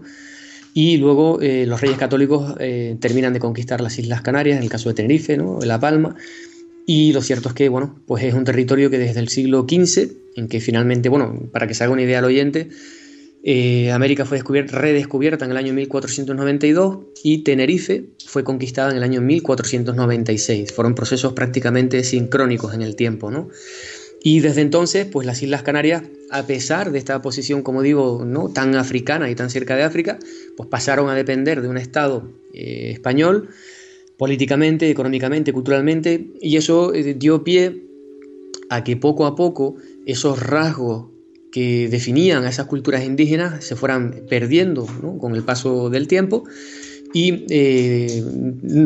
Y 0.72 0.96
luego 0.96 1.38
eh, 1.42 1.66
los 1.66 1.82
reyes 1.82 1.98
católicos 1.98 2.54
terminan 3.00 3.34
de 3.34 3.38
conquistar 3.38 3.82
las 3.82 3.98
Islas 3.98 4.22
Canarias, 4.22 4.56
en 4.56 4.62
el 4.62 4.70
caso 4.70 4.88
de 4.88 4.94
Tenerife, 4.94 5.36
¿no? 5.36 5.58
La 5.60 5.78
Palma. 5.78 6.16
Y 6.86 7.12
lo 7.12 7.20
cierto 7.20 7.50
es 7.50 7.54
que 7.54 7.68
bueno, 7.68 8.00
pues 8.06 8.24
es 8.24 8.32
un 8.32 8.44
territorio 8.44 8.88
que 8.88 8.96
desde 8.96 9.20
el 9.20 9.28
siglo 9.28 9.66
XV, 9.68 10.10
en 10.36 10.48
que 10.48 10.62
finalmente, 10.62 11.10
bueno, 11.10 11.50
para 11.52 11.66
que 11.66 11.74
se 11.74 11.84
haga 11.84 11.92
una 11.92 12.00
idea 12.00 12.20
al 12.20 12.24
oyente, 12.24 12.70
eh, 13.44 13.90
América 13.90 14.24
fue 14.24 14.40
redescubierta 14.40 15.44
en 15.44 15.50
el 15.50 15.56
año 15.56 15.72
1492 15.72 16.98
y 17.24 17.38
Tenerife 17.38 18.04
fue 18.24 18.44
conquistada 18.44 18.90
en 18.92 18.96
el 18.96 19.02
año 19.02 19.20
1496. 19.20 20.72
Fueron 20.72 20.94
procesos 20.94 21.32
prácticamente 21.32 22.04
sincrónicos 22.04 22.72
en 22.74 22.82
el 22.82 22.94
tiempo, 22.94 23.30
¿no? 23.30 23.48
Y 24.24 24.38
desde 24.38 24.60
entonces, 24.60 25.06
pues 25.06 25.26
las 25.26 25.42
Islas 25.42 25.64
Canarias, 25.64 26.04
a 26.30 26.46
pesar 26.46 26.92
de 26.92 26.98
esta 26.98 27.20
posición, 27.20 27.62
como 27.62 27.82
digo, 27.82 28.24
¿no? 28.24 28.50
tan 28.50 28.76
africana 28.76 29.28
y 29.28 29.34
tan 29.34 29.50
cerca 29.50 29.74
de 29.74 29.82
África, 29.82 30.20
pues 30.56 30.68
pasaron 30.68 31.10
a 31.10 31.14
depender 31.14 31.60
de 31.60 31.66
un 31.66 31.76
Estado 31.76 32.30
eh, 32.54 32.90
español, 32.92 33.48
políticamente, 34.16 34.88
económicamente, 34.88 35.52
culturalmente, 35.52 36.28
y 36.40 36.56
eso 36.56 36.94
eh, 36.94 37.14
dio 37.14 37.42
pie 37.42 37.82
a 38.70 38.84
que 38.84 38.96
poco 38.96 39.26
a 39.26 39.34
poco 39.34 39.74
esos 40.06 40.40
rasgos 40.40 41.11
que 41.52 41.88
definían 41.88 42.44
a 42.44 42.48
esas 42.48 42.66
culturas 42.66 43.04
indígenas 43.04 43.64
se 43.64 43.76
fueran 43.76 44.24
perdiendo 44.28 44.86
con 45.20 45.36
el 45.36 45.44
paso 45.44 45.90
del 45.90 46.08
tiempo, 46.08 46.44
y, 47.14 47.44
eh, 47.50 48.24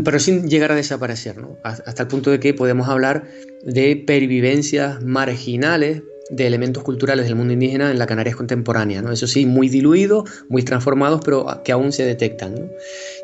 pero 0.05 0.19
sin 0.19 0.49
llegar 0.49 0.73
a 0.73 0.75
desaparecer, 0.75 1.37
hasta 1.63 2.03
el 2.03 2.09
punto 2.09 2.31
de 2.31 2.41
que 2.41 2.55
podemos 2.55 2.89
hablar 2.89 3.29
de 3.65 3.97
pervivencias 3.97 5.01
marginales 5.03 6.03
de 6.31 6.47
elementos 6.47 6.83
culturales 6.83 7.27
del 7.27 7.37
mundo 7.37 7.53
indígena 7.53 7.91
en 7.91 8.01
la 8.01 8.07
Canarias 8.07 8.35
contemporánea, 8.35 9.01
¿no? 9.01 9.13
eso 9.13 9.29
sí, 9.29 9.47
muy 9.47 9.69
diluidos, 9.69 10.29
muy 10.49 10.63
transformados, 10.65 11.21
pero 11.25 11.47
que 11.65 11.71
aún 11.71 11.93
se 11.93 12.05
detectan. 12.05 12.69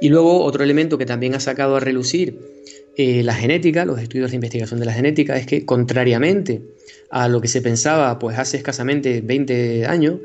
Y 0.00 0.09
luego 0.09 0.44
otro 0.44 0.62
elemento 0.62 0.98
que 0.98 1.07
también 1.07 1.35
ha 1.35 1.40
sacado 1.40 1.76
a 1.76 1.81
relucir 1.81 2.38
eh, 2.96 3.22
la 3.22 3.35
genética, 3.35 3.85
los 3.85 4.00
estudios 4.00 4.31
de 4.31 4.37
investigación 4.37 4.81
de 4.81 4.87
la 4.87 4.92
genética, 4.92 5.37
es 5.37 5.46
que 5.46 5.64
contrariamente 5.64 6.62
a 7.11 7.28
lo 7.28 7.40
que 7.40 7.48
se 7.48 7.62
pensaba 7.62 8.18
pues 8.18 8.38
hace 8.38 8.57
escasamente 8.57 9.20
20 9.22 9.87
años, 9.87 10.20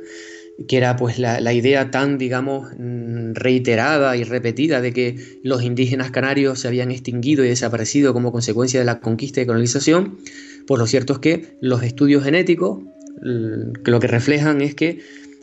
que 0.68 0.78
era 0.78 0.96
pues 0.96 1.20
la, 1.20 1.54
idea 1.54 1.92
tan, 1.92 2.18
digamos, 2.18 2.72
mm, 2.78 3.34
reiterada 3.34 4.18
y 4.18 4.24
repetida 4.24 4.82
de 4.82 4.92
que 4.92 5.16
los 5.44 5.62
indígenas 5.64 6.12
canarios 6.12 6.60
se 6.60 6.68
habían 6.68 6.92
extinguido 6.92 7.46
y 7.46 7.50
desaparecido 7.50 8.14
como 8.14 8.32
consecuencia 8.32 8.80
de 8.80 8.86
la 8.86 9.00
conquista 9.00 9.42
y 9.42 9.46
colonización, 9.46 10.18
pues 10.66 10.80
lo 10.80 10.88
cierto 10.88 11.14
es 11.14 11.20
que 11.20 11.58
los 11.62 11.84
estudios 11.84 12.24
genéticos 12.24 12.84
lo 13.22 14.00
que 14.00 14.08
reflejan 14.08 14.62
es 14.62 14.76
que 14.76 15.00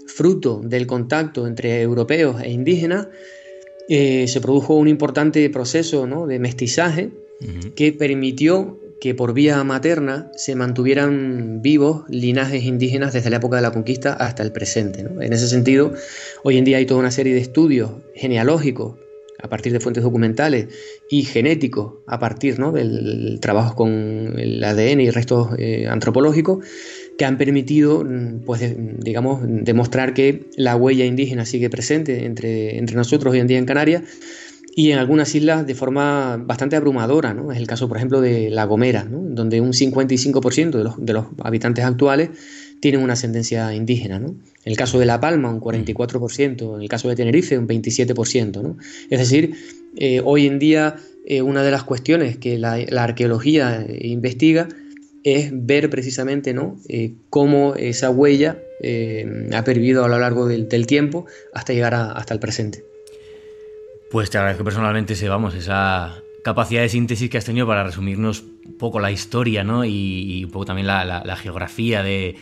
fruto 0.07 0.61
del 0.65 0.87
contacto 0.87 1.47
entre 1.47 1.81
europeos 1.83 2.41
e 2.43 2.51
indígenas 2.51 3.09
eh, 3.89 4.27
se 4.29 4.41
produjo 4.41 4.75
un 4.75 4.89
importante 4.89 5.49
proceso 5.51 6.07
de 6.27 6.39
mestizaje 6.39 7.11
que 7.75 7.93
permitió 7.93 8.79
que 9.01 9.15
por 9.15 9.35
vía 9.35 9.63
materna 9.65 10.31
se 10.35 10.55
mantuvieran 10.55 11.61
vivos 11.61 12.05
linajes 12.09 12.65
indígenas 12.65 13.13
desde 13.13 13.29
la 13.29 13.37
época 13.37 13.57
de 13.57 13.63
la 13.63 13.73
conquista 13.73 14.15
hasta 14.15 14.43
el 14.43 14.53
presente. 14.53 15.01
En 15.01 15.33
ese 15.33 15.49
sentido, 15.49 15.93
hoy 16.43 16.57
en 16.57 16.65
día 16.65 16.79
hay 16.79 16.87
toda 16.87 17.01
una 17.01 17.11
serie 17.11 17.35
de 17.35 17.41
estudios 17.41 17.91
genealógicos 18.15 18.97
a 19.43 19.49
partir 19.49 19.75
de 19.75 19.81
fuentes 19.81 20.03
documentales 20.03 20.69
y 21.11 21.23
genéticos 21.23 21.97
a 22.07 22.19
partir 22.19 22.57
del 22.57 23.39
trabajo 23.41 23.75
con 23.77 24.39
el 24.39 24.65
ADN 24.65 25.03
y 25.03 25.11
restos 25.11 25.51
eh, 25.59 25.87
antropológicos 25.87 26.65
que 27.19 27.25
han 27.25 27.39
permitido, 27.39 28.05
pues, 28.45 28.61
digamos, 28.99 29.41
demostrar 29.45 30.15
que 30.15 30.47
la 30.57 30.77
huella 30.77 31.05
indígena 31.05 31.45
sigue 31.45 31.71
presente 31.71 32.25
entre, 32.25 32.79
entre 32.79 32.97
nosotros 32.97 33.33
hoy 33.33 33.41
en 33.41 33.47
día 33.47 33.59
en 33.59 33.67
Canarias 33.67 34.03
y 34.77 34.91
en 34.91 34.99
algunas 34.99 35.35
islas 35.35 35.67
de 35.67 35.75
forma 35.75 36.37
bastante 36.37 36.75
abrumadora, 36.75 37.33
¿no? 37.33 37.53
Es 37.53 37.59
el 37.59 37.67
caso, 37.67 37.87
por 37.87 37.97
ejemplo, 37.97 38.21
de 38.21 38.51
La 38.51 38.65
Gomera, 38.65 39.07
donde 39.09 39.61
un 39.61 39.73
55% 39.73 40.71
de 40.71 40.85
los, 40.85 40.95
de 40.99 41.13
los, 41.13 41.27
habitantes 41.43 41.85
actuales 41.85 42.31
tienen 42.81 43.01
una 43.01 43.13
ascendencia 43.13 43.73
indígena, 43.73 44.19
¿no? 44.19 44.29
En 44.29 44.73
el 44.73 44.77
caso 44.77 44.99
de 44.99 45.07
La 45.07 45.21
Palma, 45.21 45.51
un 45.51 45.61
44%, 45.61 46.75
en 46.75 46.83
el 46.83 46.89
caso 46.89 47.09
de 47.09 47.15
Tenerife, 47.15 47.57
un 47.57 47.69
27%, 47.69 48.63
¿no? 48.63 48.77
Es 49.11 49.21
decir, 49.21 49.55
eh, 49.97 50.21
hoy 50.25 50.47
en 50.47 50.59
día 50.59 50.97
eh, 51.27 51.41
una 51.41 51.63
de 51.63 51.71
las 51.71 51.85
cuestiones 51.85 52.37
que 52.37 52.59
la, 52.59 52.75
arqueología 52.99 53.83
eh, 53.83 54.09
investiga 54.09 54.69
es 55.25 55.51
ver 55.53 55.91
precisamente 55.91 56.55
¿no? 56.55 56.77
cómo 57.31 57.75
esa 57.75 58.11
huella 58.11 58.59
ha 59.53 59.65
pervivido 59.65 60.05
a 60.05 60.09
lo 60.09 60.19
largo 60.19 60.47
del, 60.47 60.87
tiempo 60.87 61.27
hasta 61.53 61.73
llegar 61.73 61.95
hasta 61.95 62.35
el 62.35 62.41
presente. 62.41 62.85
Pues 64.11 64.31
te 64.31 64.39
agradezco 64.39 64.63
personalmente 64.63 65.15
ese, 65.15 65.29
vamos, 65.29 65.55
esa 65.55 66.23
capacidad 66.45 66.83
de 66.83 66.89
síntesis 66.89 67.31
que 67.31 67.39
has 67.39 67.45
tenido 67.45 67.67
para 67.67 67.83
resumirnos 67.83 68.45
un 68.65 68.77
poco 68.79 69.01
la 69.01 69.11
historia, 69.11 69.65
¿no? 69.65 69.85
Y, 69.85 70.45
un 70.45 70.51
poco 70.51 70.67
también 70.67 70.87
la, 70.87 71.37
geografía 71.37 72.03
de, 72.03 72.37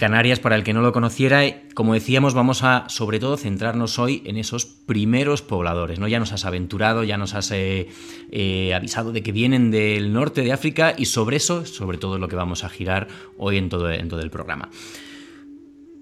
Canarias 0.00 0.40
para 0.40 0.56
el 0.56 0.64
que 0.64 0.72
no 0.72 0.82
lo 0.82 0.92
conociera. 0.92 1.42
Como 1.74 1.94
decíamos, 1.94 2.34
vamos 2.34 2.64
a 2.64 2.88
sobre 2.88 3.20
todo 3.20 3.36
centrarnos 3.36 4.00
hoy 4.00 4.20
en 4.26 4.36
esos 4.36 4.66
primeros 4.66 5.42
pobladores, 5.42 6.00
¿no? 6.00 6.08
Ya 6.08 6.18
nos 6.18 6.32
has 6.32 6.44
aventurado, 6.44 7.04
ya 7.04 7.16
nos 7.16 7.34
has 7.34 7.52
eh, 7.52 7.86
eh, 8.30 8.74
avisado 8.74 9.12
de 9.12 9.22
que 9.22 9.30
vienen 9.30 9.70
del 9.70 10.12
norte 10.12 10.42
de 10.42 10.52
África 10.52 10.94
y 10.98 11.06
sobre 11.06 11.36
eso, 11.36 11.64
sobre 11.64 11.98
todo, 11.98 12.16
es 12.16 12.20
lo 12.20 12.28
que 12.28 12.34
vamos 12.36 12.64
a 12.64 12.68
girar 12.68 13.06
hoy 13.38 13.58
en 13.58 13.68
todo, 13.68 13.88
el 13.90 14.30
programa. 14.30 14.70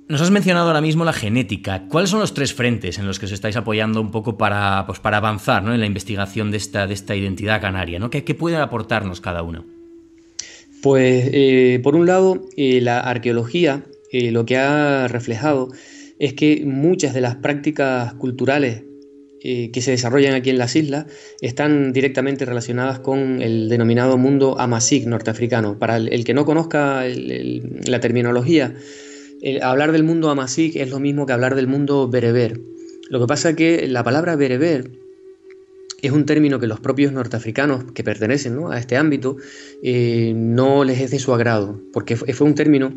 Nos 0.09 0.20
has 0.20 0.31
mencionado 0.31 0.68
ahora 0.68 0.81
mismo 0.81 1.05
la 1.05 1.12
genética. 1.12 1.87
¿Cuáles 1.88 2.11
son 2.11 2.20
los 2.20 2.33
tres 2.33 2.55
frentes 2.55 2.99
en 2.99 3.07
los 3.07 3.18
que 3.18 3.27
os 3.27 3.33
estáis 3.33 3.57
apoyando 3.57 4.01
un 4.01 4.11
poco 4.11 4.38
para, 4.38 4.85
pues, 4.87 4.99
para 4.99 5.18
avanzar 5.18 5.62
en 5.66 5.81
la 5.81 5.87
investigación 5.87 6.51
de 6.51 6.57
esta, 6.57 6.87
de 6.87 6.94
esta 6.94 7.14
identidad 7.16 7.61
canaria? 7.61 7.99
¿no? 7.99 8.09
¿Qué, 8.09 8.23
puede 8.35 8.57
aportarnos 8.57 9.20
cada 9.20 9.42
uno? 9.42 9.64
Pues, 10.85 11.31
eh, 11.33 11.81
por 11.83 11.97
un 11.97 12.05
lado, 12.05 12.42
eh, 12.59 12.83
la 12.83 13.01
arqueología 13.01 13.87
eh, 14.12 14.31
lo 14.31 14.44
que 14.44 14.59
ha 14.59 15.09
reflejado 15.09 15.70
es 16.18 16.35
que 16.35 16.62
muchas 16.66 17.14
de 17.14 17.23
las 17.23 17.37
prácticas 17.37 18.12
culturales 18.14 18.83
que 19.40 19.83
se 19.83 19.90
desarrollan 19.90 20.33
aquí 20.33 20.49
en 20.49 20.57
las 20.57 20.75
islas 20.75 21.05
están 21.42 21.92
directamente 21.92 22.47
relacionadas 22.47 23.01
con 23.01 23.42
el 23.42 23.68
denominado 23.68 24.16
mundo 24.16 24.59
Amazigh 24.59 25.07
norteafricano. 25.07 25.79
Para 25.79 25.99
el, 25.99 26.25
que 26.25 26.33
no 26.33 26.47
conozca 26.47 27.05
la 27.07 28.01
terminología, 28.01 28.75
hablar 29.61 29.92
del 29.92 30.03
mundo 30.03 30.31
amasí 30.31 30.73
es 30.77 30.88
lo 30.88 30.99
mismo 30.99 31.27
que 31.27 31.35
hablar 31.35 31.57
del 31.57 31.66
mundo 31.66 32.09
bereber. 32.09 32.59
Lo 33.11 33.20
que 33.20 33.27
pasa 33.27 33.51
es 33.51 33.57
que 33.57 33.87
la 33.87 34.03
palabra 34.03 34.35
bereber 34.37 35.03
es 36.06 36.12
un 36.12 36.26
término 36.26 36.58
que 36.60 36.66
los 36.66 36.80
propios 36.80 37.12
norteafricanos 37.12 37.84
que 37.92 38.04
pertenecen 38.04 38.58
a 38.70 38.78
este 38.78 38.96
ámbito 38.96 39.36
eh, 39.82 40.32
no 40.34 40.84
les 40.84 41.00
es 41.00 41.10
de 41.10 41.18
su 41.18 41.32
agrado, 41.32 41.80
porque 41.92 42.16
fue 42.16 42.46
un 42.46 42.54
término 42.54 42.94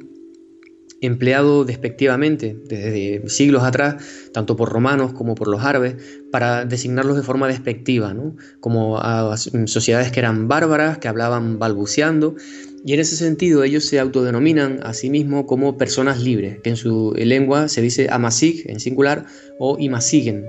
empleado 1.02 1.64
despectivamente 1.64 2.58
desde 2.66 3.30
siglos 3.30 3.64
atrás, 3.64 4.04
tanto 4.34 4.56
por 4.56 4.70
romanos 4.70 5.14
como 5.14 5.36
por 5.36 5.48
los 5.48 5.64
árabes, 5.64 5.96
para 6.32 6.66
designarlos 6.66 7.16
de 7.16 7.24
forma 7.24 7.48
despectiva, 7.48 8.16
como 8.60 8.98
a 9.00 9.38
sociedades 9.38 10.12
que 10.12 10.20
eran 10.20 10.48
bárbaras, 10.48 10.98
que 10.98 11.08
hablaban 11.08 11.60
balbuceando, 11.60 12.36
y 12.84 12.94
en 12.94 13.00
ese 13.00 13.16
sentido 13.16 13.64
ellos 13.64 13.86
se 13.86 14.00
autodenominan 14.00 14.80
a 14.84 14.94
sí 14.94 15.10
mismos 15.10 15.46
como 15.46 15.78
personas 15.78 16.22
libres, 16.22 16.60
que 16.64 16.70
en 16.70 16.78
su 16.78 17.14
lengua 17.18 17.68
se 17.68 17.82
dice 17.82 18.08
amasig 18.10 18.64
en 18.70 18.80
singular 18.80 19.26
o 19.60 19.78
imasiguen. 19.80 20.46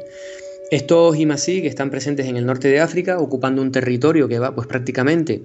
Estos 0.70 1.16
imasig 1.16 1.66
están 1.66 1.90
presentes 1.90 2.26
en 2.26 2.36
el 2.36 2.44
norte 2.44 2.68
de 2.68 2.80
África, 2.80 3.18
ocupando 3.18 3.62
un 3.62 3.72
territorio 3.72 4.28
que 4.28 4.38
va 4.38 4.54
pues 4.54 4.66
prácticamente 4.66 5.42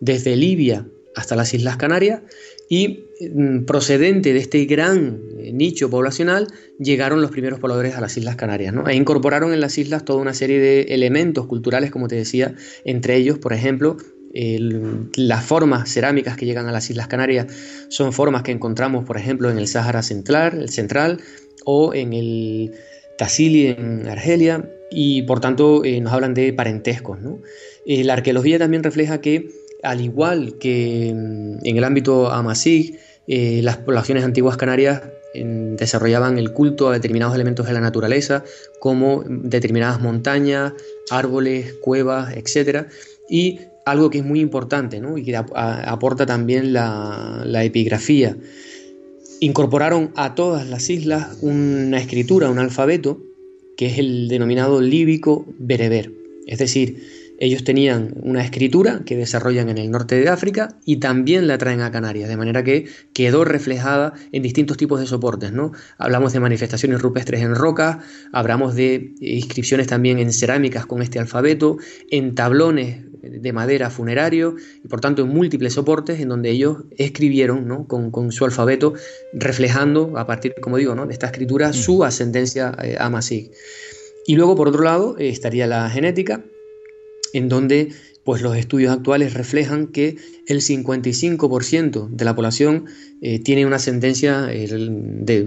desde 0.00 0.34
Libia 0.36 0.86
hasta 1.14 1.36
las 1.36 1.54
Islas 1.54 1.76
Canarias 1.76 2.22
y 2.68 3.04
mm, 3.32 3.66
procedente 3.66 4.32
de 4.32 4.40
este 4.40 4.64
gran 4.64 5.20
eh, 5.38 5.52
nicho 5.52 5.88
poblacional 5.90 6.48
llegaron 6.80 7.20
los 7.20 7.30
primeros 7.30 7.60
pobladores 7.60 7.94
a 7.94 8.00
las 8.00 8.16
Islas 8.16 8.34
Canarias 8.34 8.74
e 8.88 8.94
incorporaron 8.96 9.52
en 9.52 9.60
las 9.60 9.78
islas 9.78 10.04
toda 10.04 10.20
una 10.20 10.34
serie 10.34 10.58
de 10.58 10.82
elementos 10.94 11.46
culturales, 11.46 11.92
como 11.92 12.08
te 12.08 12.16
decía, 12.16 12.54
entre 12.84 13.16
ellos, 13.16 13.38
por 13.38 13.52
ejemplo, 13.52 13.96
las 14.34 15.44
formas 15.44 15.88
cerámicas 15.88 16.36
que 16.36 16.44
llegan 16.44 16.66
a 16.66 16.72
las 16.72 16.90
Islas 16.90 17.06
Canarias 17.06 17.46
son 17.88 18.12
formas 18.12 18.42
que 18.42 18.50
encontramos, 18.50 19.04
por 19.04 19.16
ejemplo, 19.16 19.48
en 19.48 19.58
el 19.58 19.68
Sáhara 19.68 20.02
Central, 20.02 20.60
el 20.60 20.70
central 20.70 21.20
o 21.64 21.94
en 21.94 22.12
el 22.12 22.72
Tassili 23.16 23.68
en 23.68 24.08
Argelia, 24.08 24.64
y 24.94 25.22
por 25.22 25.40
tanto 25.40 25.84
eh, 25.84 26.00
nos 26.00 26.12
hablan 26.12 26.34
de 26.34 26.52
parentescos. 26.52 27.18
Eh, 27.84 28.04
la 28.04 28.14
arqueología 28.14 28.58
también 28.58 28.82
refleja 28.82 29.20
que 29.20 29.50
al 29.82 30.00
igual 30.00 30.56
que 30.58 31.12
mm, 31.14 31.66
en 31.66 31.76
el 31.76 31.84
ámbito 31.84 32.30
amazigh, 32.30 32.98
eh, 33.26 33.60
las 33.62 33.78
poblaciones 33.78 34.24
antiguas 34.24 34.56
canarias 34.56 35.02
desarrollaban 35.36 36.38
el 36.38 36.52
culto 36.52 36.88
a 36.88 36.92
determinados 36.92 37.34
elementos 37.34 37.66
de 37.66 37.72
la 37.72 37.80
naturaleza, 37.80 38.44
como 38.78 39.24
determinadas 39.26 40.00
montañas, 40.00 40.74
árboles, 41.10 41.74
cuevas, 41.80 42.36
etc. 42.36 42.86
Y 43.28 43.58
algo 43.84 44.10
que 44.10 44.18
es 44.18 44.24
muy 44.24 44.38
importante 44.38 45.02
y 45.16 45.24
que 45.24 45.34
aporta 45.34 46.24
también 46.24 46.72
la 46.72 47.64
epigrafía. 47.64 48.36
Incorporaron 49.44 50.10
a 50.16 50.34
todas 50.34 50.66
las 50.66 50.88
islas 50.88 51.36
una 51.42 51.98
escritura, 51.98 52.48
un 52.48 52.58
alfabeto, 52.58 53.22
que 53.76 53.84
es 53.84 53.98
el 53.98 54.26
denominado 54.28 54.80
líbico 54.80 55.44
bereber. 55.58 56.10
Es 56.46 56.60
decir, 56.60 57.02
ellos 57.38 57.64
tenían 57.64 58.14
una 58.22 58.42
escritura 58.42 59.02
que 59.04 59.16
desarrollan 59.16 59.68
en 59.68 59.78
el 59.78 59.90
norte 59.90 60.14
de 60.16 60.28
África 60.28 60.76
y 60.84 60.96
también 60.96 61.46
la 61.46 61.58
traen 61.58 61.80
a 61.80 61.90
Canarias, 61.90 62.28
de 62.28 62.36
manera 62.36 62.62
que 62.62 62.86
quedó 63.12 63.44
reflejada 63.44 64.14
en 64.32 64.42
distintos 64.42 64.76
tipos 64.76 65.00
de 65.00 65.06
soportes. 65.06 65.52
¿no? 65.52 65.72
Hablamos 65.98 66.32
de 66.32 66.40
manifestaciones 66.40 67.02
rupestres 67.02 67.42
en 67.42 67.54
roca, 67.54 68.00
hablamos 68.32 68.74
de 68.74 69.14
inscripciones 69.20 69.86
también 69.86 70.18
en 70.18 70.32
cerámicas 70.32 70.86
con 70.86 71.02
este 71.02 71.18
alfabeto, 71.18 71.78
en 72.10 72.34
tablones 72.34 72.98
de 73.22 73.52
madera 73.52 73.90
funerario 73.90 74.56
y 74.84 74.88
por 74.88 75.00
tanto 75.00 75.22
en 75.22 75.28
múltiples 75.28 75.72
soportes 75.74 76.20
en 76.20 76.28
donde 76.28 76.50
ellos 76.50 76.84
escribieron 76.96 77.84
con, 77.84 78.32
su 78.32 78.44
alfabeto 78.44 78.94
reflejando 79.32 80.18
a 80.18 80.26
partir, 80.26 80.54
como 80.60 80.76
digo, 80.76 80.94
¿no? 80.94 81.06
de 81.06 81.12
esta 81.12 81.26
escritura 81.26 81.70
mm. 81.70 81.74
su 81.74 82.04
ascendencia 82.04 82.76
eh, 82.82 82.96
a 82.98 83.10
Masig. 83.10 83.50
Y 84.26 84.36
luego 84.36 84.56
por 84.56 84.68
otro 84.68 84.82
lado 84.82 85.16
estaría 85.18 85.66
la 85.66 85.88
genética, 85.90 86.42
en 87.34 87.48
donde 87.48 87.90
pues 88.24 88.40
los 88.40 88.56
estudios 88.56 88.90
actuales 88.90 89.34
reflejan 89.34 89.88
que 89.88 90.16
el 90.46 90.62
55% 90.62 92.08
de 92.08 92.24
la 92.24 92.34
población 92.34 92.86
eh, 93.20 93.38
tiene 93.38 93.66
una 93.66 93.76
ascendencia 93.76 94.48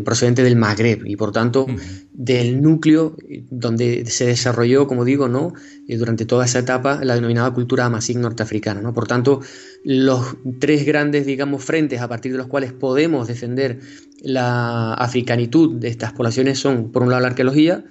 procedente 0.06 0.43
del 0.43 0.56
Magreb 0.58 1.06
y 1.08 1.15
por 1.15 1.32
tanto 1.32 1.65
del 2.13 2.62
núcleo 2.62 3.17
donde 3.50 4.06
se 4.06 4.28
desarrolló, 4.28 4.86
como 4.86 5.06
digo, 5.06 5.28
¿no? 5.28 5.54
durante 5.88 6.26
toda 6.26 6.45
esa 6.45 6.60
etapa 6.60 7.04
la 7.04 7.15
denominada 7.15 7.52
cultura 7.52 7.86
amasí 7.86 8.13
norteafricana. 8.13 8.82
¿no? 8.82 8.93
Por 8.93 9.08
tanto, 9.08 9.41
los 9.84 10.38
tres 10.60 10.86
grandes, 10.86 11.26
digamos, 11.26 11.63
frentes 11.63 12.02
a 12.02 12.08
partir 12.08 12.32
de 12.32 12.38
los 12.38 12.47
cuales 12.47 12.73
podemos 12.73 13.28
defender 13.28 13.80
la 14.21 14.93
africanitud 14.93 15.80
de 15.80 15.88
estas 15.88 16.13
poblaciones 16.13 16.60
son, 16.60 16.91
por 16.91 17.02
un 17.02 17.10
lado, 17.10 17.21
la 17.21 17.30
arqueología, 17.30 17.86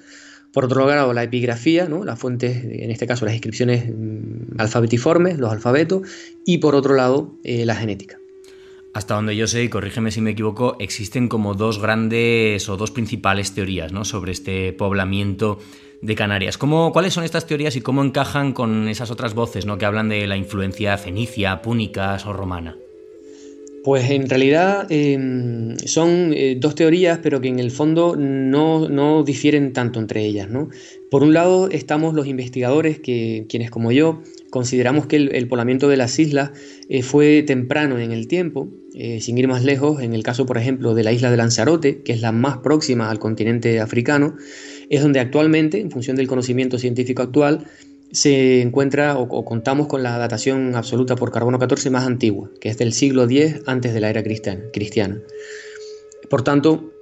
por 0.57 0.65
otro 0.65 0.87
lado, 0.87 1.13
la 1.13 1.23
epigrafía, 1.23 1.87
¿no? 1.87 2.03
las 2.03 2.19
fuentes, 2.19 2.65
en 2.65 2.91
este 2.91 3.07
caso 3.07 3.27
las 3.27 3.35
inscripciones 3.35 3.91
mm, 3.95 4.59
alfabetiformes, 4.59 5.37
los 5.37 5.53
alfabetos, 5.53 6.09
y 6.47 6.57
por 6.57 6.75
otro 6.75 6.95
lado, 6.95 7.37
eh, 7.45 7.67
la 7.67 7.75
genética. 7.75 8.19
Hasta 8.95 9.17
donde 9.17 9.37
yo 9.37 9.49
sé, 9.49 9.65
y 9.65 9.69
corrígeme 9.69 10.11
si 10.11 10.23
me 10.23 10.31
equivoco, 10.31 10.79
existen 10.81 11.29
como 11.29 11.53
dos 11.53 11.79
grandes 11.79 12.71
o 12.71 12.79
dos 12.79 12.91
principales 12.91 13.53
teorías 13.53 13.93
¿no? 13.93 14.07
sobre 14.07 14.33
este 14.33 14.73
poblamiento 14.73 15.59
de 16.01 16.15
Canarias. 16.15 16.57
¿Cómo, 16.57 16.91
¿Cuáles 16.91 17.13
son 17.13 17.25
estas 17.25 17.47
teorías 17.47 17.77
y 17.77 17.83
cómo 17.83 18.03
encajan 18.03 18.55
con 18.55 18.89
esas 18.89 19.11
otras 19.11 19.35
voces 19.35 19.67
¿no? 19.67 19.77
que 19.77 19.85
hablan 19.85 20.09
de 20.09 20.27
la 20.27 20.39
influencia 20.39 20.97
fenicia, 20.97 21.61
púnica 21.61 22.17
o 22.25 22.33
romana? 22.33 22.79
Pues 23.87 24.11
en 24.11 24.29
realidad 24.29 24.89
em, 24.91 25.77
son 25.77 26.33
eh, 26.35 26.57
dos 26.59 26.75
teorías, 26.75 27.21
pero 27.23 27.41
que 27.41 27.47
en 27.47 27.61
el 27.61 27.71
fondo 27.71 28.17
no, 28.17 29.23
difieren 29.23 29.73
tanto 29.73 30.01
entre 30.01 30.25
ellas. 30.25 30.51
¿no? 30.51 30.71
Por 31.09 31.23
un 31.23 31.33
lado 31.33 31.71
estamos 31.71 32.13
los 32.13 32.27
investigadores, 32.27 32.99
que, 32.99 33.47
quienes 33.49 33.71
como 33.71 33.93
yo 33.93 34.25
consideramos 34.51 35.07
que 35.07 35.15
el, 35.15 35.47
poblamiento 35.47 35.87
de 35.87 35.97
las 35.97 36.19
islas 36.19 36.51
eh, 36.89 37.05
fue 37.05 37.45
temprano 37.45 38.01
en 38.01 38.11
el 38.11 38.27
tiempo, 38.27 38.69
eh, 38.97 39.21
sin 39.21 39.39
ir 39.39 39.47
más 39.47 39.63
lejos, 39.63 40.03
en 40.03 40.15
el 40.15 40.25
caso 40.25 40.47
por 40.47 40.59
ejemplo 40.59 40.93
de 40.97 41.05
la 41.05 41.13
isla 41.13 41.31
de 41.31 41.37
Lanzarote, 41.37 42.03
que 42.03 42.13
es 42.13 42.21
la 42.21 42.33
más 42.33 42.59
próxima 42.59 43.09
al 43.09 43.21
continente 43.21 43.79
africano, 43.79 44.35
es 44.91 45.01
donde 45.01 45.21
actualmente, 45.21 45.79
en 45.79 45.93
función 45.93 46.17
del 46.17 46.27
conocimiento 46.27 46.81
científico 46.81 47.23
actual, 47.23 47.67
se 48.17 48.63
encuentra 48.63 49.19
o, 49.19 49.45
contamos 49.45 49.89
con 49.89 50.03
la 50.03 50.17
datación 50.17 50.75
absoluta 50.75 51.17
por 51.17 51.31
carbono 51.31 51.59
14 51.59 51.91
más 51.91 52.07
antigua, 52.07 52.51
que 52.63 52.71
es 52.71 52.79
del 52.79 52.95
siglo 52.95 53.25
X 53.25 53.57
antes 53.67 53.93
de 53.93 54.01
la 54.01 54.09
era 54.09 54.23
cristiana. 54.23 55.21
Por 56.31 56.41
tanto, 56.41 56.95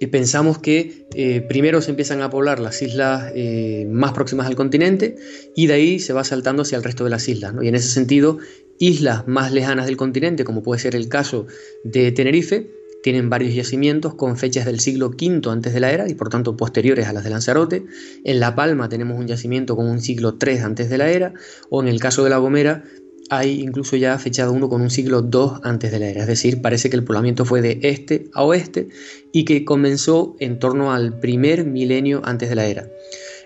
eh, 0.00 0.08
pensamos 0.08 0.58
que 0.58 1.06
eh, 1.14 1.40
primero 1.48 1.80
se 1.80 1.90
empiezan 1.90 2.20
a 2.20 2.30
poblar 2.30 2.58
las 2.58 2.82
islas 2.82 3.30
eh, 3.36 3.86
más 3.88 4.10
próximas 4.10 4.48
al 4.48 4.56
continente 4.56 5.14
y 5.54 5.68
de 5.68 5.74
ahí 5.74 5.98
se 6.00 6.12
va 6.12 6.24
saltando 6.24 6.62
hacia 6.62 6.78
el 6.78 6.82
resto 6.82 7.04
de 7.04 7.10
las 7.10 7.28
islas. 7.28 7.54
Y 7.62 7.68
en 7.68 7.76
ese 7.76 7.88
sentido, 7.88 8.38
islas 8.80 9.28
más 9.28 9.52
lejanas 9.52 9.86
del 9.86 9.96
continente, 9.96 10.42
como 10.42 10.64
puede 10.64 10.80
ser 10.80 10.96
el 10.96 11.08
caso 11.08 11.46
de 11.84 12.10
Tenerife, 12.10 12.72
tienen 13.04 13.28
varios 13.28 13.54
yacimientos 13.54 14.14
con 14.14 14.38
fechas 14.38 14.64
del 14.64 14.80
siglo 14.80 15.08
V 15.08 15.50
antes 15.50 15.74
de 15.74 15.80
la 15.80 15.92
era 15.92 16.08
y 16.08 16.14
por 16.14 16.30
tanto 16.30 16.56
posteriores 16.56 17.06
a 17.06 17.12
las 17.12 17.22
de 17.22 17.28
Lanzarote. 17.28 17.84
En 18.24 18.40
La 18.40 18.54
Palma 18.54 18.88
tenemos 18.88 19.18
un 19.18 19.26
yacimiento 19.26 19.76
con 19.76 19.86
un 19.86 20.00
siglo 20.00 20.38
III 20.40 20.60
antes 20.60 20.88
de 20.88 20.96
la 20.96 21.10
era, 21.10 21.34
o 21.68 21.82
en 21.82 21.88
el 21.88 22.00
caso 22.00 22.24
de 22.24 22.30
La 22.30 22.38
Gomera 22.38 22.82
hay 23.28 23.60
incluso 23.60 23.96
ya 23.96 24.18
fechado 24.18 24.54
uno 24.54 24.70
con 24.70 24.80
un 24.80 24.88
siglo 24.88 25.28
II 25.30 25.60
antes 25.64 25.92
de 25.92 25.98
la 25.98 26.08
era. 26.08 26.22
Es 26.22 26.28
decir, 26.28 26.62
parece 26.62 26.88
que 26.88 26.96
el 26.96 27.04
poblamiento 27.04 27.44
fue 27.44 27.60
de 27.60 27.78
este 27.82 28.30
a 28.32 28.42
oeste 28.42 28.88
y 29.32 29.44
que 29.44 29.66
comenzó 29.66 30.34
en 30.38 30.58
torno 30.58 30.94
al 30.94 31.20
primer 31.20 31.66
milenio 31.66 32.22
antes 32.24 32.48
de 32.48 32.54
la 32.54 32.64
era. 32.64 32.88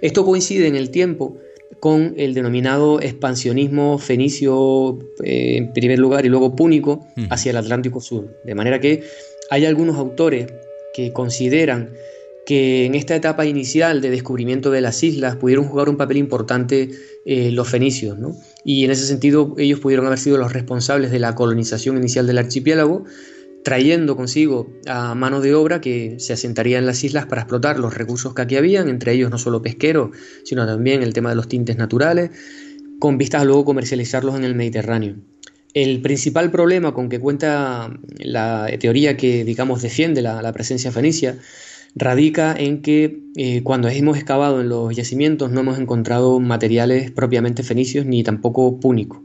Esto 0.01 0.25
coincide 0.25 0.69
en 0.69 0.77
el 0.77 0.91
tiempo 0.91 1.37
con 1.81 2.15
el 2.17 2.33
denominado 2.35 3.01
expansionismo 3.01 3.99
fenicio 3.99 4.99
eh, 5.25 5.57
en 5.57 5.73
primer 5.73 5.99
lugar 5.99 6.25
y 6.27 6.29
luego 6.29 6.55
púnico 6.57 7.07
hacia 7.31 7.51
el 7.51 7.57
Atlántico 7.57 8.01
Sur. 8.01 8.41
De 8.45 8.55
manera 8.55 8.81
que 8.81 9.03
hay 9.51 9.67
algunos 9.67 9.97
autores 9.97 10.53
que 10.95 11.13
consideran 11.13 11.91
que 12.47 12.87
en 12.87 12.95
esta 12.95 13.15
etapa 13.15 13.45
inicial 13.45 14.01
de 14.01 14.09
descubrimiento 14.11 14.71
de 14.71 14.81
las 14.81 15.03
islas 15.03 15.37
pudieron 15.37 15.67
jugar 15.67 15.91
un 15.91 15.99
papel 15.99 16.17
importante 16.17 16.91
eh, 17.27 17.51
los 17.53 17.69
fenicios, 17.69 18.19
¿no? 18.19 18.35
y 18.65 18.85
en 18.85 18.91
ese 18.91 19.07
sentido 19.07 19.55
ellos 19.59 19.81
pudieron 19.81 20.07
haber 20.07 20.19
sido 20.19 20.39
los 20.39 20.53
responsables 20.53 21.11
de 21.11 21.19
la 21.19 21.35
colonización 21.35 21.99
inicial 21.99 22.27
del 22.27 22.39
archipiélago, 22.39 23.05
trayendo 23.65 24.17
consigo 24.17 24.73
a 24.87 25.15
mano 25.15 25.43
de 25.43 25.55
obra 25.55 25.81
que 25.83 26.17
se 26.19 26.33
asentaría 26.33 26.79
en 26.79 26.87
las 26.87 27.05
islas 27.05 27.27
para 27.27 27.43
explotar 27.43 27.79
los 27.79 27.95
recursos 27.95 28.33
que 28.33 28.43
aquí 28.43 28.57
habían, 28.57 28.89
entre 28.89 29.13
ellos 29.13 29.31
no 29.31 29.37
solo 29.37 29.61
pesqueros, 29.61 30.17
sino 30.45 30.67
también 30.67 31.03
el 31.03 31.13
tema 31.13 31.29
de 31.29 31.37
los 31.37 31.49
tintes 31.49 31.77
naturales, 31.77 32.31
con 32.99 33.19
vistas 33.19 33.43
a 33.43 33.45
luego 33.45 33.67
comercializarlos 33.67 34.37
en 34.37 34.45
el 34.45 34.55
Mediterráneo. 34.55 35.17
El 35.75 36.01
principal 36.01 36.51
problema 36.51 36.95
con 36.95 37.09
que 37.09 37.21
cuenta 37.21 37.93
la 38.19 38.69
teoría 38.81 39.17
que, 39.17 39.45
digamos, 39.45 39.83
defiende 39.83 40.23
la, 40.23 40.53
presencia 40.53 40.91
fenicia 40.93 41.39
radica 41.95 42.55
en 42.57 42.81
que 42.81 43.21
eh, 43.37 43.63
cuando 43.63 43.89
hemos 43.89 44.17
excavado 44.17 44.61
en 44.61 44.69
los 44.69 44.95
yacimientos 44.95 45.51
no 45.51 45.61
hemos 45.61 45.79
encontrado 45.79 46.39
materiales 46.41 47.11
propiamente 47.11 47.63
fenicios 47.63 48.07
ni 48.07 48.23
tampoco 48.23 48.81
púnicos. 48.81 49.21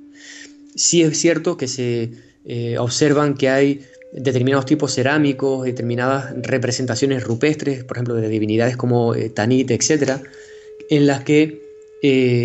Sí 0.75 1.03
es 1.03 1.17
cierto 1.17 1.55
que 1.55 1.67
se 1.67 2.11
eh, 2.45 2.77
observan 2.77 3.35
que 3.35 3.49
hay 3.49 3.81
determinados 4.11 4.65
tipos 4.65 4.93
cerámicos, 4.93 5.65
determinadas 5.65 6.33
representaciones 6.41 7.23
rupestres, 7.23 7.83
por 7.83 7.97
ejemplo, 7.97 8.15
de 8.15 8.27
divinidades 8.27 8.75
como 8.75 9.15
eh, 9.15 9.29
Tanit, 9.29 9.71
etc., 9.71 10.19
en 10.89 11.07
las 11.07 11.23
que 11.23 11.63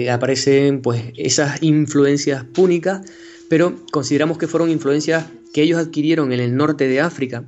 aparecen 0.08 0.82
pues, 0.82 1.02
esas 1.16 1.64
influencias 1.64 2.44
púnicas 2.44 3.00
pero 3.48 3.76
consideramos 3.90 4.38
que 4.38 4.46
fueron 4.46 4.70
influencias 4.70 5.26
que 5.52 5.62
ellos 5.62 5.78
adquirieron 5.78 6.32
en 6.32 6.40
el 6.40 6.56
norte 6.56 6.88
de 6.88 7.00
África, 7.00 7.44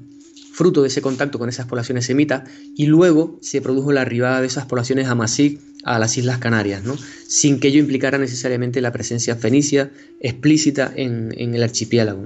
fruto 0.52 0.82
de 0.82 0.88
ese 0.88 1.02
contacto 1.02 1.38
con 1.38 1.48
esas 1.48 1.66
poblaciones 1.66 2.06
semitas, 2.06 2.48
y 2.76 2.86
luego 2.86 3.38
se 3.40 3.60
produjo 3.60 3.92
la 3.92 4.02
arribada 4.02 4.40
de 4.40 4.46
esas 4.46 4.66
poblaciones 4.66 5.08
amasí 5.08 5.58
a 5.84 5.98
las 5.98 6.16
Islas 6.18 6.38
Canarias, 6.38 6.84
¿no? 6.84 6.96
sin 7.26 7.60
que 7.60 7.68
ello 7.68 7.80
implicara 7.80 8.18
necesariamente 8.18 8.80
la 8.80 8.92
presencia 8.92 9.36
fenicia 9.36 9.90
explícita 10.20 10.92
en, 10.94 11.32
el 11.36 11.62
archipiélago. 11.62 12.24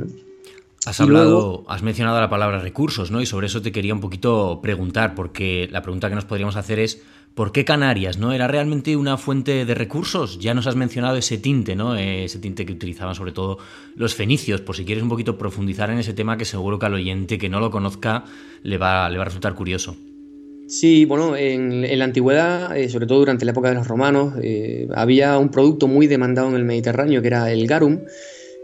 Has 0.86 1.00
hablado, 1.00 1.64
has 1.68 1.82
mencionado 1.82 2.20
la 2.20 2.28
palabra 2.28 2.58
recursos, 2.58 3.10
¿no? 3.10 3.22
Y 3.22 3.26
sobre 3.26 3.46
eso 3.46 3.62
te 3.62 3.72
quería 3.72 3.94
un 3.94 4.00
poquito 4.00 4.60
preguntar, 4.62 5.14
porque 5.14 5.66
la 5.70 5.80
pregunta 5.80 6.10
que 6.10 6.14
nos 6.14 6.26
podríamos 6.26 6.56
hacer 6.56 6.78
es 6.78 7.00
¿Por 7.34 7.50
qué 7.50 7.64
Canarias? 7.64 8.16
¿No? 8.16 8.32
¿Era 8.32 8.46
realmente 8.46 8.96
una 8.96 9.16
fuente 9.16 9.64
de 9.64 9.74
recursos? 9.74 10.38
Ya 10.38 10.54
nos 10.54 10.68
has 10.68 10.76
mencionado 10.76 11.16
ese 11.16 11.36
tinte, 11.36 11.74
¿no? 11.74 11.96
Ese 11.96 12.38
tinte 12.38 12.64
que 12.64 12.72
utilizaban 12.72 13.16
sobre 13.16 13.32
todo 13.32 13.58
los 13.96 14.14
fenicios. 14.14 14.60
Por 14.60 14.76
si 14.76 14.84
quieres 14.84 15.02
un 15.02 15.08
poquito 15.08 15.36
profundizar 15.36 15.90
en 15.90 15.98
ese 15.98 16.14
tema, 16.14 16.36
que 16.36 16.44
seguro 16.44 16.78
que 16.78 16.86
al 16.86 16.94
oyente 16.94 17.36
que 17.36 17.48
no 17.48 17.58
lo 17.58 17.72
conozca 17.72 18.24
le 18.62 18.78
va, 18.78 19.10
le 19.10 19.16
va 19.16 19.22
a 19.22 19.24
resultar 19.24 19.54
curioso. 19.54 19.96
Sí, 20.68 21.06
bueno, 21.06 21.36
en, 21.36 21.98
la 21.98 22.04
antigüedad, 22.04 22.76
eh, 22.76 22.88
sobre 22.88 23.06
todo 23.06 23.18
durante 23.18 23.44
la 23.44 23.50
época 23.50 23.68
de 23.68 23.74
los 23.74 23.88
romanos, 23.88 24.34
eh, 24.40 24.86
había 24.94 25.36
un 25.36 25.50
producto 25.50 25.88
muy 25.88 26.06
demandado 26.06 26.48
en 26.50 26.54
el 26.54 26.64
Mediterráneo 26.64 27.20
que 27.20 27.28
era 27.28 27.50
el 27.50 27.66
garum, 27.66 28.00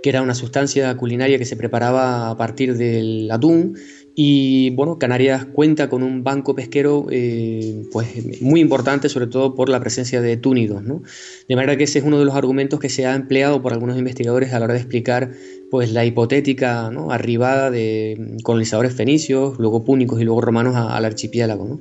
que 0.03 0.11
era 0.11 0.23
una 0.23 0.35
sustancia 0.35 0.97
culinaria 0.97 1.39
que 1.39 1.45
se 1.45 1.57
preparaba 1.57 2.31
a 2.31 2.37
partir 2.37 2.77
del 2.77 3.29
atún 3.33 3.77
y 4.15 4.71
bueno, 4.71 4.99
Canarias 4.99 5.47
cuenta 5.47 5.89
con 5.89 6.03
un 6.03 6.25
banco 6.25 6.55
pesquero 6.55 7.07
eh, 7.11 7.85
pues 7.93 8.41
muy 8.43 8.61
importante, 8.61 9.09
sobre 9.09 9.29
todo 9.29 9.55
por 9.55 9.69
la 9.69 9.81
presencia 9.81 10.21
de 10.21 10.37
túnidos. 10.37 10.83
¿no? 10.83 11.03
De 11.49 11.57
manera 11.57 11.77
que 11.77 11.85
ese 11.85 12.01
es 12.01 12.05
uno 12.05 12.19
de 12.19 12.25
los 12.25 12.35
argumentos 12.35 12.81
que 12.81 12.89
se 12.89 13.07
ha 13.07 13.15
empleado 13.15 13.63
por 13.63 13.73
algunos 13.73 13.97
investigadores 13.99 14.53
a 14.53 14.59
la 14.59 14.65
hora 14.65 14.75
de 14.75 14.81
explicar 14.81 15.31
pues, 15.71 15.93
la 15.93 16.05
hipotética 16.05 16.91
¿no? 16.91 17.13
arribada 17.13 17.71
de 17.71 18.37
colonizadores 18.43 18.95
fenicios, 18.95 19.59
luego 19.59 19.85
púnicos 19.85 20.21
y 20.21 20.25
luego 20.25 20.41
romanos 20.41 20.75
al 20.77 21.05
archipiélago. 21.05 21.67
¿no? 21.67 21.81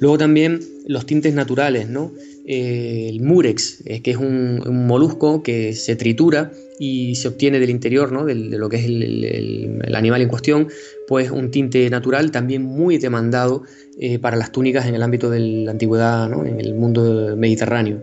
Luego 0.00 0.18
también 0.18 0.60
los 0.86 1.06
tintes 1.06 1.34
naturales, 1.34 1.88
¿no? 1.88 2.12
Eh, 2.50 3.10
el 3.10 3.20
murex, 3.20 3.82
eh, 3.84 4.00
que 4.00 4.12
es 4.12 4.16
un, 4.16 4.86
molusco 4.86 5.42
que 5.42 5.74
se 5.74 5.96
tritura 5.96 6.50
y 6.78 7.14
se 7.16 7.28
obtiene 7.28 7.60
del 7.60 7.68
interior 7.68 8.10
¿no? 8.10 8.24
de, 8.24 8.34
lo 8.34 8.70
que 8.70 8.76
es 8.76 8.86
el, 8.86 9.92
animal 9.94 10.22
en 10.22 10.28
cuestión, 10.30 10.68
pues 11.06 11.30
un 11.30 11.50
tinte 11.50 11.90
natural 11.90 12.30
también 12.30 12.62
muy 12.62 12.96
demandado 12.96 13.64
eh, 14.00 14.18
para 14.18 14.38
las 14.38 14.50
túnicas 14.50 14.86
en 14.86 14.94
el 14.94 15.02
ámbito 15.02 15.28
de 15.28 15.40
la 15.40 15.72
antigüedad, 15.72 16.26
¿no? 16.30 16.46
en 16.46 16.58
el 16.58 16.72
mundo 16.72 17.36
mediterráneo. 17.36 18.00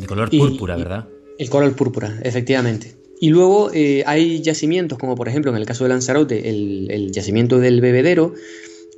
De 0.00 0.06
color 0.08 0.30
púrpura, 0.30 0.76
¿verdad? 0.76 1.08
El 1.38 1.48
color 1.48 1.76
púrpura, 1.76 2.18
efectivamente. 2.24 2.96
Y 3.20 3.28
luego 3.28 3.70
hay 4.04 4.42
yacimientos, 4.42 4.98
como 4.98 5.14
por 5.14 5.28
ejemplo 5.28 5.52
en 5.52 5.58
el 5.58 5.64
caso 5.64 5.84
de 5.84 5.90
Lanzarote, 5.90 6.50
el, 6.50 6.88
el 6.90 7.12
yacimiento 7.12 7.60
del 7.60 7.80
bebedero, 7.80 8.34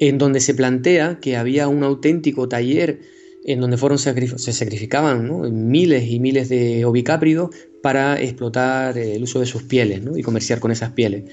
en 0.01 0.19
donde 0.19 0.41
se 0.41 0.55
plantea 0.55 1.19
que 1.21 1.37
había 1.37 1.69
un 1.69 1.83
auténtico 1.83 2.49
taller 2.49 3.01
en 3.45 3.61
donde 3.61 3.79
fueron 3.79 3.99
se 3.99 4.53
sacrificaban 4.53 5.71
miles 5.71 6.11
y 6.11 6.21
miles 6.21 6.49
de 6.49 6.85
ovicápridos 6.85 7.51
para 7.83 8.21
explotar 8.21 8.99
el 8.99 9.23
uso 9.23 9.41
de 9.41 9.47
sus 9.47 9.63
pieles 9.63 10.03
y 10.17 10.23
comerciar 10.23 10.61
con 10.61 10.71
esas 10.71 10.93
pieles. 10.93 11.25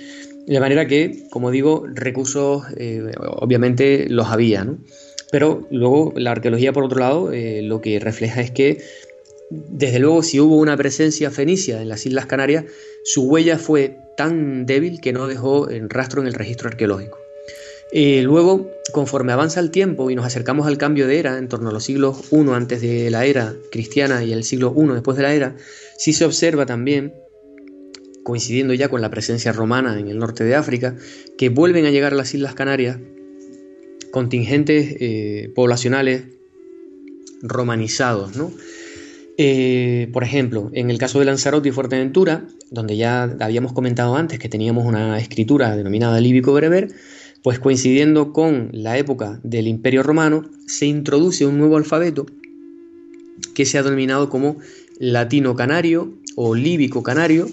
De 0.48 0.60
manera 0.60 0.88
que, 0.88 1.28
como 1.30 1.52
digo, 1.52 1.86
recursos 1.94 2.64
eh, 2.78 3.12
obviamente 3.18 4.08
los 4.08 4.28
había, 4.28 4.66
pero 5.32 5.68
luego 5.72 6.14
la 6.16 6.32
arqueología, 6.32 6.72
por 6.72 6.86
otro 6.86 7.00
lado, 7.00 7.34
eh, 7.34 7.62
lo 7.64 7.82
que 7.82 8.00
refleja 8.00 8.42
es 8.42 8.52
que 8.52 8.82
desde 9.50 10.00
luego, 10.00 10.24
si 10.24 10.40
hubo 10.40 10.58
una 10.58 10.78
presencia 10.78 11.30
fenicia 11.32 11.82
en 11.82 11.90
las 11.90 12.06
Islas 12.06 12.26
Canarias, 12.26 12.66
su 13.04 13.24
huella 13.24 13.58
fue 13.58 13.98
tan 14.18 14.66
débil 14.66 15.02
que 15.02 15.14
no 15.14 15.28
dejó 15.28 15.68
rastro 15.90 16.22
en 16.22 16.28
el 16.28 16.34
registro 16.34 16.70
arqueológico. 16.70 17.25
Eh, 17.92 18.22
luego, 18.24 18.72
conforme 18.92 19.32
avanza 19.32 19.60
el 19.60 19.72
tiempo 19.72 20.10
y 20.10 20.16
nos 20.16 20.26
acercamos 20.26 20.68
al 20.68 20.78
cambio 20.78 21.08
de 21.08 21.20
era, 21.20 21.38
en 21.38 21.48
torno 21.48 21.70
a 21.70 21.74
los 21.74 21.84
siglos 21.84 22.32
I 22.32 22.50
antes 22.52 22.82
de 22.82 23.10
la 23.10 23.26
era 23.26 23.56
cristiana 23.72 24.24
y 24.24 24.34
el 24.34 24.44
siglo 24.44 24.74
I 24.76 24.94
después 24.94 25.18
de 25.18 25.24
la 25.24 25.34
era, 25.34 25.56
sí 25.98 26.14
se 26.14 26.26
observa 26.26 26.66
también, 26.66 27.14
coincidiendo 28.24 28.74
ya 28.74 28.90
con 28.90 29.02
la 29.02 29.10
presencia 29.10 29.52
romana 29.52 30.00
en 30.00 30.08
el 30.08 30.18
norte 30.18 30.44
de 30.44 30.56
África, 30.56 30.96
que 31.38 31.50
vuelven 31.50 31.86
a 31.86 31.92
llegar 31.92 32.14
a 32.14 32.16
las 32.16 32.34
Islas 32.34 32.56
Canarias 32.56 32.98
contingentes 34.12 34.96
eh, 35.00 35.52
poblacionales 35.54 36.24
romanizados, 37.42 38.36
¿no? 38.36 38.52
Eh, 39.38 40.08
por 40.14 40.24
ejemplo, 40.24 40.72
en 40.74 40.90
el 40.90 40.98
caso 40.98 41.20
de 41.20 41.26
Lanzarote 41.26 41.68
y 41.68 41.72
Fuerteventura, 41.74 42.48
donde 42.72 42.96
ya 42.96 43.24
habíamos 43.42 43.74
comentado 43.74 44.16
antes 44.16 44.40
que 44.40 44.48
teníamos 44.48 44.86
una 44.86 45.20
escritura 45.20 45.76
denominada 45.76 46.22
líbico-bereber, 46.22 46.88
pues 47.46 47.60
coincidiendo 47.60 48.34
con 48.34 48.70
la 48.72 48.98
época 48.98 49.40
del 49.44 49.68
Imperio 49.68 50.02
Romano, 50.02 50.50
se 50.66 50.88
introduce 50.88 51.46
un 51.46 51.60
nuevo 51.60 51.78
alfabeto 51.78 52.26
que 53.54 53.66
se 53.66 53.78
ha 53.78 53.84
denominado 53.84 54.32
como 54.32 54.58
latino 54.98 55.56
canario 55.56 56.12
o 56.36 56.56
líbico 56.56 57.04
canario 57.04 57.48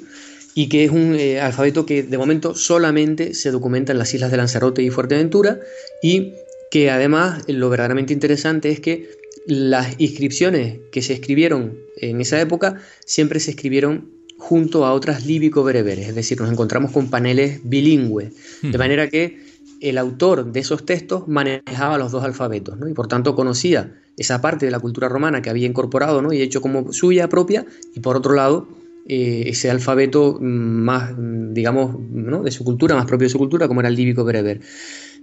y 0.55 0.71
que 0.71 0.85
es 0.85 0.91
un 0.91 1.15
eh, 1.17 1.43
alfabeto 1.43 1.85
que 1.85 2.03
de 2.03 2.17
momento 2.17 2.55
solamente 2.55 3.35
se 3.35 3.51
documenta 3.51 3.93
en 3.93 3.99
las 3.99 4.15
islas 4.15 4.31
de 4.31 4.39
Lanzarote 4.39 4.83
y 4.83 4.89
Fuerteventura 4.89 5.61
y 6.03 6.33
que 6.71 6.91
además 6.91 7.43
lo 7.47 7.69
verdaderamente 7.69 8.15
interesante 8.15 8.71
es 8.71 8.81
que 8.81 9.11
las 9.47 9.97
inscripciones 9.99 10.79
que 10.91 11.03
se 11.03 11.13
escribieron 11.13 11.77
en 11.99 12.23
esa 12.23 12.41
época 12.41 12.81
siempre 13.05 13.41
se 13.41 13.51
escribieron 13.51 14.11
junto 14.39 14.87
a 14.87 14.95
otras 14.95 15.27
líbico-bereberes, 15.27 16.09
es 16.09 16.15
decir, 16.15 16.41
nos 16.41 16.51
encontramos 16.51 16.93
con 16.93 17.11
paneles 17.11 17.61
bilingües, 17.63 18.33
de 18.63 18.79
manera 18.79 19.09
que 19.09 19.52
el 19.83 19.99
autor 19.99 20.53
de 20.53 20.61
esos 20.61 20.87
textos 20.87 21.27
manejaba 21.29 21.99
los 21.99 22.12
dos 22.12 22.25
alfabetos, 22.25 22.79
¿no? 22.79 22.88
y 22.88 22.95
por 22.95 23.09
tanto 23.09 23.35
conocía 23.35 24.01
esa 24.16 24.40
parte 24.40 24.66
de 24.66 24.73
la 24.73 24.79
cultura 24.79 25.09
romana 25.09 25.42
que 25.42 25.51
había 25.51 25.66
incorporado 25.66 26.23
¿no? 26.23 26.33
y 26.33 26.40
hecho 26.40 26.61
como 26.61 26.92
suya 26.92 27.29
propia, 27.29 27.66
y 27.95 28.01
por 28.01 28.16
otro 28.16 28.35
lado, 28.35 28.68
eh, 29.09 29.45
ese 29.47 29.71
alfabeto 29.71 30.38
más, 30.40 31.12
digamos, 31.18 31.99
¿no? 31.99 32.42
de 32.42 32.53
su 32.53 32.64
cultura, 32.64 32.95
más 32.95 33.07
propio 33.07 33.27
de 33.27 33.31
su 33.31 33.38
cultura, 33.38 33.66
como 33.66 33.81
era 33.81 33.88
el 33.88 33.97
líbico-bereber. 33.97 34.61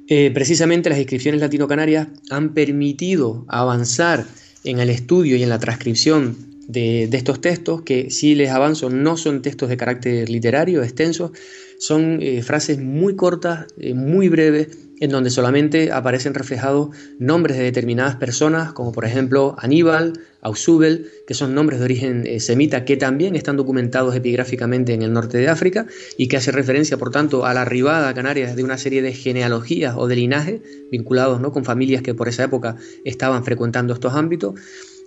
Eh, 0.07 0.31
precisamente 0.33 0.89
las 0.89 0.97
inscripciones 0.97 1.39
latino-canarias 1.39 2.07
han 2.29 2.53
permitido 2.53 3.45
avanzar 3.47 4.25
en 4.65 4.79
el 4.79 4.89
estudio 4.89 5.37
y 5.37 5.43
en 5.43 5.49
la 5.49 5.59
transcripción 5.59 6.35
de, 6.67 7.03
estos 7.11 7.41
textos, 7.41 7.81
que 7.81 8.11
si 8.11 8.35
les 8.35 8.49
avanzo 8.49 8.89
no 8.89 9.17
son 9.17 9.41
textos 9.41 9.69
de 9.69 9.77
carácter 9.77 10.29
literario 10.29 10.83
extensos, 10.83 11.31
son 11.79 12.19
eh, 12.21 12.43
frases 12.43 12.77
muy 12.77 13.15
cortas, 13.15 13.65
eh, 13.79 13.93
muy 13.93 14.27
breves, 14.27 14.67
en 14.99 15.11
donde 15.11 15.29
solamente 15.29 15.93
aparecen 15.93 16.33
reflejados 16.33 16.89
nombres 17.19 17.57
de 17.57 17.63
determinadas 17.63 18.17
personas, 18.17 18.73
como 18.73 18.91
por 18.91 19.05
ejemplo 19.05 19.55
Aníbal, 19.57 20.19
Ausubel, 20.41 21.09
que 21.25 21.33
son 21.33 21.55
nombres 21.55 21.79
de 21.79 21.85
origen 21.85 22.27
eh, 22.27 22.41
semita 22.41 22.83
que 22.83 22.97
también 22.97 23.37
están 23.37 23.55
documentados 23.55 24.13
epigráficamente 24.13 24.93
en 24.93 25.03
el 25.03 25.13
norte 25.13 25.37
de 25.37 25.47
África 25.47 25.87
y 26.17 26.27
que 26.27 26.35
hace 26.35 26.51
referencia, 26.51 26.97
por 26.97 27.11
tanto, 27.11 27.45
a 27.45 27.53
la 27.53 27.61
arribada 27.61 28.09
a 28.09 28.13
Canarias 28.13 28.57
de 28.57 28.63
una 28.65 28.77
serie 28.77 29.01
de 29.01 29.13
genealogías 29.13 29.95
o 29.97 30.07
de 30.07 30.17
linajes 30.17 30.59
vinculados 30.91 31.39
¿no? 31.39 31.53
con 31.53 31.63
familias 31.63 32.01
que 32.01 32.13
por 32.13 32.27
esa 32.27 32.43
época 32.43 32.75
estaban 33.05 33.45
frecuentando 33.45 33.93
estos 33.93 34.15
ámbitos. 34.15 34.55